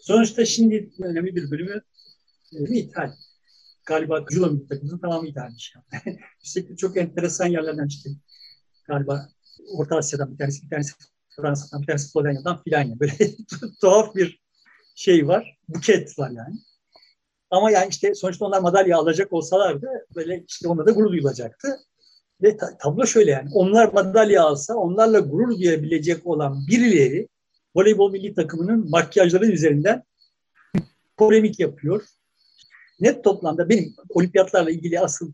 Sonuçta 0.00 0.44
şimdi 0.44 0.90
önemli 1.02 1.36
bir 1.36 1.50
bölümü 1.50 1.80
e, 2.52 2.78
ithal 2.78 3.12
galiba 3.88 4.24
Julo 4.30 4.66
takımının 4.68 4.98
tamamı 4.98 5.28
ithal 5.28 5.50
yani. 5.74 6.18
Üstelik 6.44 6.78
çok 6.78 6.96
enteresan 6.96 7.46
yerlerden 7.46 7.88
çıktı. 7.88 8.10
Galiba 8.88 9.28
Orta 9.76 9.96
Asya'dan 9.96 10.32
bir 10.32 10.38
tanesi, 10.38 10.62
bir 10.62 10.70
tanesi 10.70 10.92
Fransa'dan, 11.36 11.82
bir 11.82 11.86
tanesi 11.86 12.12
Polonya'dan 12.12 12.62
filan 12.62 12.82
yani. 12.82 13.00
Böyle 13.00 13.12
tuhaf 13.80 14.14
bir 14.14 14.40
şey 14.94 15.28
var. 15.28 15.58
Buket 15.68 16.18
var 16.18 16.30
yani. 16.30 16.56
Ama 17.50 17.70
yani 17.70 17.88
işte 17.88 18.14
sonuçta 18.14 18.44
onlar 18.44 18.60
madalya 18.60 18.98
alacak 18.98 19.32
olsalardı 19.32 19.86
böyle 20.14 20.44
işte 20.48 20.68
ona 20.68 20.86
da 20.86 20.90
gurur 20.90 21.10
duyulacaktı. 21.12 21.68
Ve 22.42 22.56
tablo 22.56 23.06
şöyle 23.06 23.30
yani 23.30 23.50
onlar 23.54 23.92
madalya 23.92 24.42
alsa 24.42 24.74
onlarla 24.74 25.18
gurur 25.18 25.58
duyabilecek 25.58 26.26
olan 26.26 26.66
birileri 26.66 27.28
voleybol 27.76 28.10
milli 28.10 28.34
takımının 28.34 28.90
makyajları 28.90 29.46
üzerinden 29.46 30.02
polemik 31.16 31.60
yapıyor 31.60 32.02
net 33.00 33.24
toplamda 33.24 33.68
benim 33.68 33.94
olimpiyatlarla 34.08 34.70
ilgili 34.70 35.00
asıl 35.00 35.32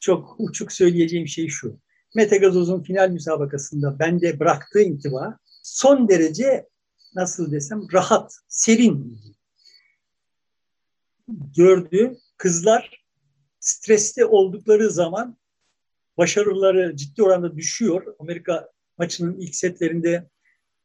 çok 0.00 0.36
uçuk 0.38 0.72
söyleyeceğim 0.72 1.28
şey 1.28 1.48
şu. 1.48 1.80
Mete 2.14 2.38
Gazoz'un 2.38 2.82
final 2.82 3.10
müsabakasında 3.10 3.98
bende 3.98 4.40
bıraktığı 4.40 4.80
intiba 4.80 5.38
son 5.62 6.08
derece 6.08 6.66
nasıl 7.14 7.52
desem 7.52 7.80
rahat, 7.92 8.32
serin 8.48 9.20
gördüğüm 11.56 12.18
kızlar 12.36 13.04
streste 13.60 14.24
oldukları 14.24 14.90
zaman 14.90 15.36
başarıları 16.18 16.96
ciddi 16.96 17.22
oranda 17.22 17.56
düşüyor. 17.56 18.16
Amerika 18.18 18.70
maçının 18.98 19.40
ilk 19.40 19.54
setlerinde 19.54 20.28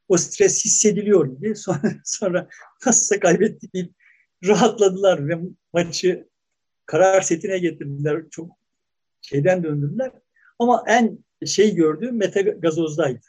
o 0.07 0.17
stres 0.17 0.65
hissediliyor 0.65 1.25
gibi. 1.25 1.55
Sonra, 1.55 1.81
sonra 2.05 2.47
nasılsa 2.85 3.19
kaybettik 3.19 3.73
deyip 3.73 3.93
rahatladılar 4.47 5.27
ve 5.27 5.39
maçı 5.73 6.27
karar 6.85 7.21
setine 7.21 7.59
getirdiler. 7.59 8.23
Çok 8.31 8.51
şeyden 9.21 9.63
döndürdüler. 9.63 10.11
Ama 10.59 10.83
en 10.87 11.19
şey 11.45 11.75
gördüğüm 11.75 12.17
Mete 12.17 12.41
Gazoz'daydı. 12.41 13.25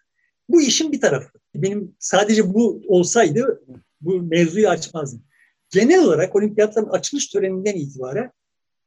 Bu 0.48 0.62
işin 0.62 0.92
bir 0.92 1.00
tarafı. 1.00 1.38
Benim 1.54 1.94
sadece 1.98 2.54
bu 2.54 2.82
olsaydı 2.86 3.62
bu 4.00 4.22
mevzuyu 4.22 4.68
açmazdım. 4.68 5.22
Genel 5.70 6.04
olarak 6.04 6.36
olimpiyatların 6.36 6.88
açılış 6.88 7.26
töreninden 7.26 7.74
itibaren 7.74 8.32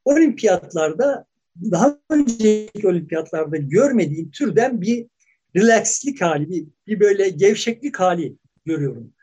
olimpiyatlarda 0.06 1.26
daha 1.72 2.00
önceki 2.10 2.88
olimpiyatlarda 2.88 3.58
görmediğim 3.58 4.32
türden 4.32 4.82
bir 4.82 5.08
relaxlik 5.56 6.22
hali, 6.22 6.50
bir, 6.50 6.66
bir 6.88 7.00
böyle 7.00 7.30
gevşeklik 7.30 8.00
hali 8.00 8.36
görüyorum. 8.66 9.14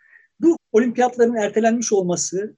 Bu 0.41 0.57
olimpiyatların 0.73 1.35
ertelenmiş 1.35 1.93
olması 1.93 2.57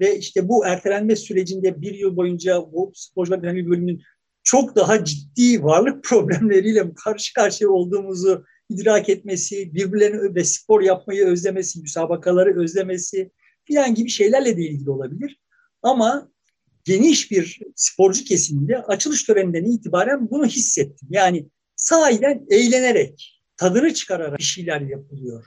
ve 0.00 0.18
işte 0.18 0.48
bu 0.48 0.66
ertelenme 0.66 1.16
sürecinde 1.16 1.80
bir 1.80 1.94
yıl 1.94 2.16
boyunca 2.16 2.62
bu 2.72 2.92
sporcular 2.94 3.38
önemli 3.38 3.70
bölümünün 3.70 4.02
çok 4.42 4.76
daha 4.76 5.04
ciddi 5.04 5.64
varlık 5.64 6.04
problemleriyle 6.08 6.94
karşı 6.94 7.34
karşıya 7.34 7.70
olduğumuzu 7.70 8.44
idrak 8.68 9.08
etmesi, 9.08 9.74
birbirlerini 9.74 10.34
ve 10.34 10.44
spor 10.44 10.80
yapmayı 10.80 11.26
özlemesi, 11.26 11.80
müsabakaları 11.80 12.60
özlemesi 12.60 13.30
filan 13.64 13.94
gibi 13.94 14.08
şeylerle 14.08 14.56
de 14.56 14.62
ilgili 14.62 14.90
olabilir. 14.90 15.40
Ama 15.82 16.30
geniş 16.84 17.30
bir 17.30 17.60
sporcu 17.74 18.24
kesiminde 18.24 18.78
açılış 18.78 19.24
töreninden 19.24 19.64
itibaren 19.64 20.30
bunu 20.30 20.46
hissettim. 20.46 21.08
Yani 21.10 21.46
sahiden 21.76 22.46
eğlenerek, 22.50 23.42
tadını 23.56 23.94
çıkararak 23.94 24.38
bir 24.38 24.44
şeyler 24.44 24.80
yapılıyor. 24.80 25.46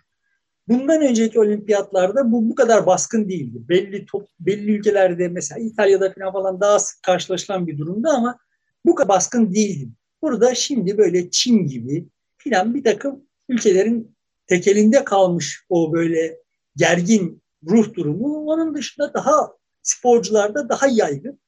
Bundan 0.69 1.01
önceki 1.01 1.39
olimpiyatlarda 1.39 2.31
bu 2.31 2.49
bu 2.49 2.55
kadar 2.55 2.85
baskın 2.85 3.29
değildi. 3.29 3.57
Belli 3.69 4.05
top, 4.05 4.27
belli 4.39 4.71
ülkelerde 4.71 5.27
mesela 5.27 5.59
İtalya'da 5.59 6.13
falan 6.13 6.33
falan 6.33 6.61
daha 6.61 6.79
sık 6.79 7.03
karşılaşılan 7.03 7.67
bir 7.67 7.77
durumda 7.77 8.09
ama 8.09 8.37
bu 8.85 8.95
kadar 8.95 9.09
baskın 9.09 9.53
değildi. 9.53 9.89
Burada 10.21 10.55
şimdi 10.55 10.97
böyle 10.97 11.31
Çin 11.31 11.67
gibi 11.67 12.07
filan 12.37 12.75
bir 12.75 12.83
takım 12.83 13.23
ülkelerin 13.49 14.15
tekelinde 14.47 15.03
kalmış 15.03 15.65
o 15.69 15.93
böyle 15.93 16.37
gergin 16.75 17.43
ruh 17.69 17.93
durumu 17.93 18.45
onun 18.45 18.75
dışında 18.75 19.13
daha 19.13 19.51
sporcularda 19.81 20.69
daha 20.69 20.87
yaygın. 20.87 21.39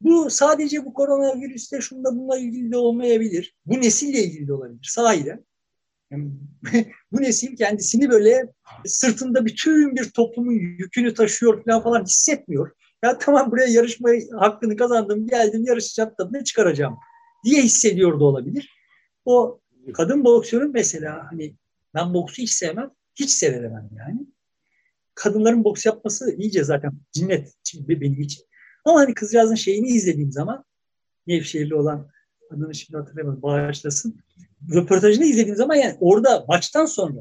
Bu 0.00 0.30
sadece 0.30 0.84
bu 0.84 0.94
koronavirüste 0.94 1.80
şunda 1.80 2.16
bununla 2.16 2.38
ilgili 2.38 2.72
de 2.72 2.76
olmayabilir. 2.76 3.56
Bu 3.66 3.80
nesille 3.80 4.24
ilgili 4.24 4.48
de 4.48 4.52
olabilir 4.52 4.88
sahiden. 4.92 5.44
Bu 7.12 7.22
nesil 7.22 7.56
kendisini 7.56 8.10
böyle 8.10 8.52
sırtında 8.86 9.44
bütün 9.44 9.96
bir 9.96 10.10
toplumun 10.10 10.52
yükünü 10.52 11.14
taşıyor 11.14 11.64
falan 11.64 11.82
falan 11.82 12.04
hissetmiyor. 12.04 12.70
Ya 13.04 13.18
tamam 13.18 13.50
buraya 13.50 13.68
yarışma 13.68 14.10
hakkını 14.38 14.76
kazandım, 14.76 15.26
geldim 15.26 15.64
yarışacağım 15.64 16.14
tadını 16.18 16.44
çıkaracağım 16.44 16.98
diye 17.44 17.62
hissediyor 17.62 18.20
da 18.20 18.24
olabilir. 18.24 18.78
O 19.24 19.60
kadın 19.94 20.24
boksörün 20.24 20.72
mesela 20.72 21.26
hani 21.30 21.56
ben 21.94 22.14
boksu 22.14 22.42
hiç 22.42 22.50
sevmem, 22.50 22.90
hiç 23.14 23.30
seyredemem 23.30 23.90
yani. 23.98 24.20
Kadınların 25.14 25.64
boks 25.64 25.86
yapması 25.86 26.34
iyice 26.34 26.64
zaten 26.64 26.92
cinnet 27.12 27.54
benim 27.88 28.20
için. 28.20 28.44
Ama 28.84 29.00
hani 29.00 29.14
kızcağızın 29.14 29.54
şeyini 29.54 29.88
izlediğim 29.88 30.32
zaman 30.32 30.64
Nevşehirli 31.28 31.74
olan 31.74 32.10
adını 32.50 32.74
şimdi 32.74 32.96
hatırlamıyorum 32.96 33.42
bağışlasın. 33.42 34.20
Röportajını 34.74 35.24
izlediğim 35.24 35.56
zaman 35.56 35.74
yani 35.74 35.96
orada 36.00 36.44
maçtan 36.48 36.86
sonra 36.86 37.20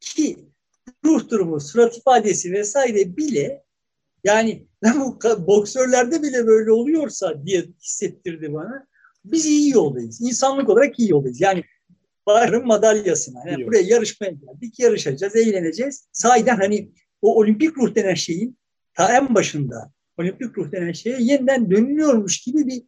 ki 0.00 0.48
ruh 1.04 1.28
durumu, 1.30 1.60
surat 1.60 1.98
ifadesi 1.98 2.52
vesaire 2.52 3.16
bile 3.16 3.64
yani 4.24 4.66
bu 4.96 5.18
boksörlerde 5.46 6.22
bile 6.22 6.46
böyle 6.46 6.72
oluyorsa 6.72 7.46
diye 7.46 7.64
hissettirdi 7.82 8.54
bana. 8.54 8.86
Biz 9.24 9.46
iyi 9.46 9.70
yoldayız. 9.70 10.20
İnsanlık 10.20 10.68
olarak 10.68 10.98
iyi 10.98 11.10
yoldayız. 11.10 11.40
Yani 11.40 11.64
Bahar'ın 12.26 12.66
madalyasına. 12.66 13.50
Yani 13.50 13.66
buraya 13.66 13.82
yarışmaya 13.82 14.30
geldik. 14.30 14.78
Yarışacağız, 14.78 15.36
eğleneceğiz. 15.36 16.08
Sahiden 16.12 16.56
hani 16.56 16.92
o 17.22 17.38
olimpik 17.40 17.78
ruh 17.78 17.94
denen 17.94 18.14
şeyin 18.14 18.58
ta 18.94 19.16
en 19.16 19.34
başında 19.34 19.92
olimpik 20.18 20.58
ruh 20.58 20.72
denen 20.72 20.92
şeye 20.92 21.16
yeniden 21.20 21.70
dönülüyormuş 21.70 22.40
gibi 22.40 22.66
bir 22.66 22.82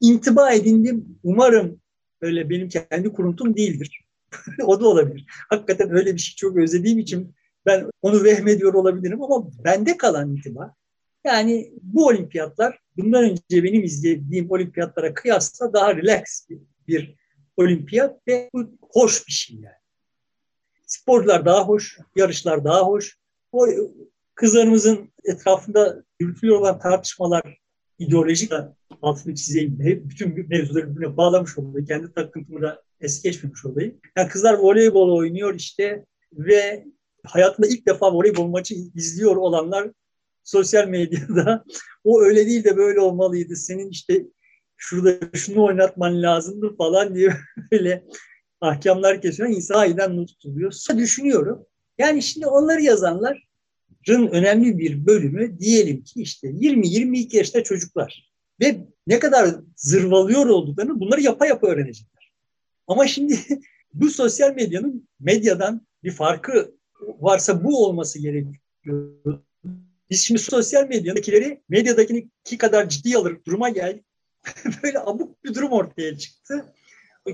intiba 0.00 0.52
edindim. 0.52 1.18
Umarım 1.22 1.80
öyle 2.20 2.50
benim 2.50 2.68
kendi 2.68 3.12
kuruntum 3.12 3.56
değildir. 3.56 4.06
o 4.64 4.80
da 4.80 4.88
olabilir. 4.88 5.26
Hakikaten 5.48 5.90
öyle 5.90 6.14
bir 6.14 6.20
şey 6.20 6.34
çok 6.36 6.56
özlediğim 6.56 6.98
için 6.98 7.34
ben 7.66 7.90
onu 8.02 8.24
vehmediyor 8.24 8.74
olabilirim 8.74 9.22
ama 9.22 9.48
bende 9.64 9.96
kalan 9.96 10.30
intiba 10.30 10.74
yani 11.26 11.72
bu 11.82 12.06
olimpiyatlar 12.06 12.78
bundan 12.96 13.24
önce 13.24 13.64
benim 13.64 13.84
izlediğim 13.84 14.50
olimpiyatlara 14.50 15.14
kıyasla 15.14 15.72
daha 15.72 15.96
relax 15.96 16.48
bir, 16.50 16.58
bir 16.88 17.14
olimpiyat 17.56 18.28
ve 18.28 18.50
bu 18.54 18.70
hoş 18.92 19.26
bir 19.26 19.32
şey 19.32 19.56
yani. 19.56 19.76
Sporcular 20.86 21.44
daha 21.44 21.64
hoş, 21.64 21.98
yarışlar 22.16 22.64
daha 22.64 22.82
hoş. 22.82 23.18
O 23.52 23.66
kızlarımızın 24.34 25.12
etrafında 25.24 26.04
yürütülüyor 26.20 26.60
olan 26.60 26.78
tartışmalar 26.78 27.58
ideolojik 27.98 28.52
altını 29.02 29.34
çizeyim. 29.34 29.80
Hep 29.80 30.08
bütün 30.10 30.48
mevzuları 30.48 30.90
birbirine 30.90 31.16
bağlamış 31.16 31.58
olayım. 31.58 31.86
Kendi 31.86 32.12
takıntımı 32.12 32.62
da 32.62 32.82
es 33.00 33.22
geçmemiş 33.22 33.64
olayım. 33.64 34.00
Yani 34.16 34.28
kızlar 34.28 34.54
voleybol 34.54 35.16
oynuyor 35.16 35.54
işte 35.54 36.04
ve 36.32 36.86
hayatında 37.24 37.66
ilk 37.66 37.86
defa 37.86 38.14
voleybol 38.14 38.46
maçı 38.46 38.74
izliyor 38.74 39.36
olanlar 39.36 39.90
sosyal 40.44 40.88
medyada 40.88 41.64
o 42.04 42.22
öyle 42.22 42.46
değil 42.46 42.64
de 42.64 42.76
böyle 42.76 43.00
olmalıydı. 43.00 43.56
Senin 43.56 43.90
işte 43.90 44.26
şurada 44.76 45.18
şunu 45.34 45.64
oynatman 45.64 46.22
lazımdı 46.22 46.76
falan 46.76 47.14
diye 47.14 47.30
böyle 47.72 48.04
ahkamlar 48.60 49.22
kesiyor. 49.22 49.48
İnsan 49.48 49.78
aydan 49.78 50.16
not 50.16 50.28
tutuluyor. 50.28 50.72
Düşünüyorum. 50.96 51.66
Yani 51.98 52.22
şimdi 52.22 52.46
onları 52.46 52.82
yazanlar 52.82 53.45
önemli 54.14 54.78
bir 54.78 55.06
bölümü 55.06 55.58
diyelim 55.58 56.04
ki 56.04 56.22
işte 56.22 56.48
20-22 56.48 57.36
yaşta 57.36 57.62
çocuklar 57.62 58.32
ve 58.60 58.76
ne 59.06 59.18
kadar 59.18 59.56
zırvalıyor 59.76 60.46
olduklarını 60.46 61.00
bunları 61.00 61.20
yapa 61.20 61.46
yapa 61.46 61.66
öğrenecekler. 61.66 62.32
Ama 62.86 63.06
şimdi 63.06 63.38
bu 63.94 64.10
sosyal 64.10 64.54
medyanın 64.54 65.08
medyadan 65.20 65.86
bir 66.04 66.10
farkı 66.10 66.74
varsa 67.00 67.64
bu 67.64 67.84
olması 67.84 68.18
gerekiyor. 68.18 68.60
Biz 70.10 70.20
şimdi 70.22 70.40
sosyal 70.40 70.88
medyadakileri 70.88 71.62
medyadakini 71.68 72.28
ki 72.44 72.58
kadar 72.58 72.88
ciddi 72.88 73.16
alır 73.16 73.36
duruma 73.46 73.68
geldik. 73.68 74.04
Böyle 74.82 74.98
abuk 74.98 75.44
bir 75.44 75.54
durum 75.54 75.72
ortaya 75.72 76.18
çıktı. 76.18 76.74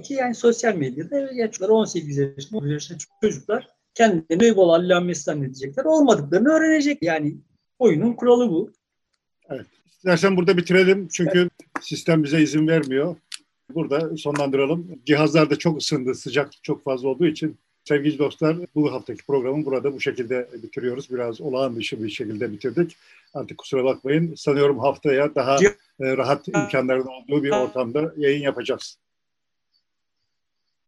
Ki 0.02 0.14
yani 0.14 0.34
sosyal 0.34 0.74
medyada 0.74 1.32
yaşlar 1.32 1.68
18 1.68 2.16
yaşında, 2.16 2.56
19 2.56 2.72
yaşında 2.72 2.98
çocuklar 3.20 3.68
kendilerini 3.94 4.42
voleybol 4.42 4.68
allamesi 4.68 5.22
zannedecekler. 5.22 5.84
Olmadıklarını 5.84 6.48
öğrenecek. 6.48 7.02
Yani 7.02 7.36
oyunun 7.78 8.12
kuralı 8.12 8.50
bu. 8.50 8.70
Evet. 9.50 9.66
İstersen 9.96 10.36
burada 10.36 10.56
bitirelim. 10.56 11.08
Çünkü 11.12 11.38
evet. 11.38 11.52
sistem 11.80 12.24
bize 12.24 12.42
izin 12.42 12.68
vermiyor. 12.68 13.16
Burada 13.74 14.16
sonlandıralım. 14.16 14.86
Cihazlar 15.06 15.50
da 15.50 15.56
çok 15.56 15.80
ısındı. 15.80 16.14
Sıcak 16.14 16.62
çok 16.62 16.84
fazla 16.84 17.08
olduğu 17.08 17.26
için. 17.26 17.56
Sevgili 17.84 18.18
dostlar 18.18 18.56
bu 18.74 18.92
haftaki 18.92 19.26
programı 19.26 19.64
burada 19.64 19.92
bu 19.92 20.00
şekilde 20.00 20.48
bitiriyoruz. 20.62 21.10
Biraz 21.10 21.40
olağan 21.40 21.76
dışı 21.76 22.04
bir 22.04 22.10
şekilde 22.10 22.52
bitirdik. 22.52 22.96
Artık 23.34 23.58
kusura 23.58 23.84
bakmayın. 23.84 24.34
Sanıyorum 24.34 24.78
haftaya 24.78 25.34
daha 25.34 25.56
e, 26.00 26.16
rahat 26.16 26.48
imkanların 26.48 27.06
olduğu 27.06 27.42
bir 27.42 27.50
ortamda 27.50 28.14
yayın 28.16 28.42
yapacağız. 28.42 28.98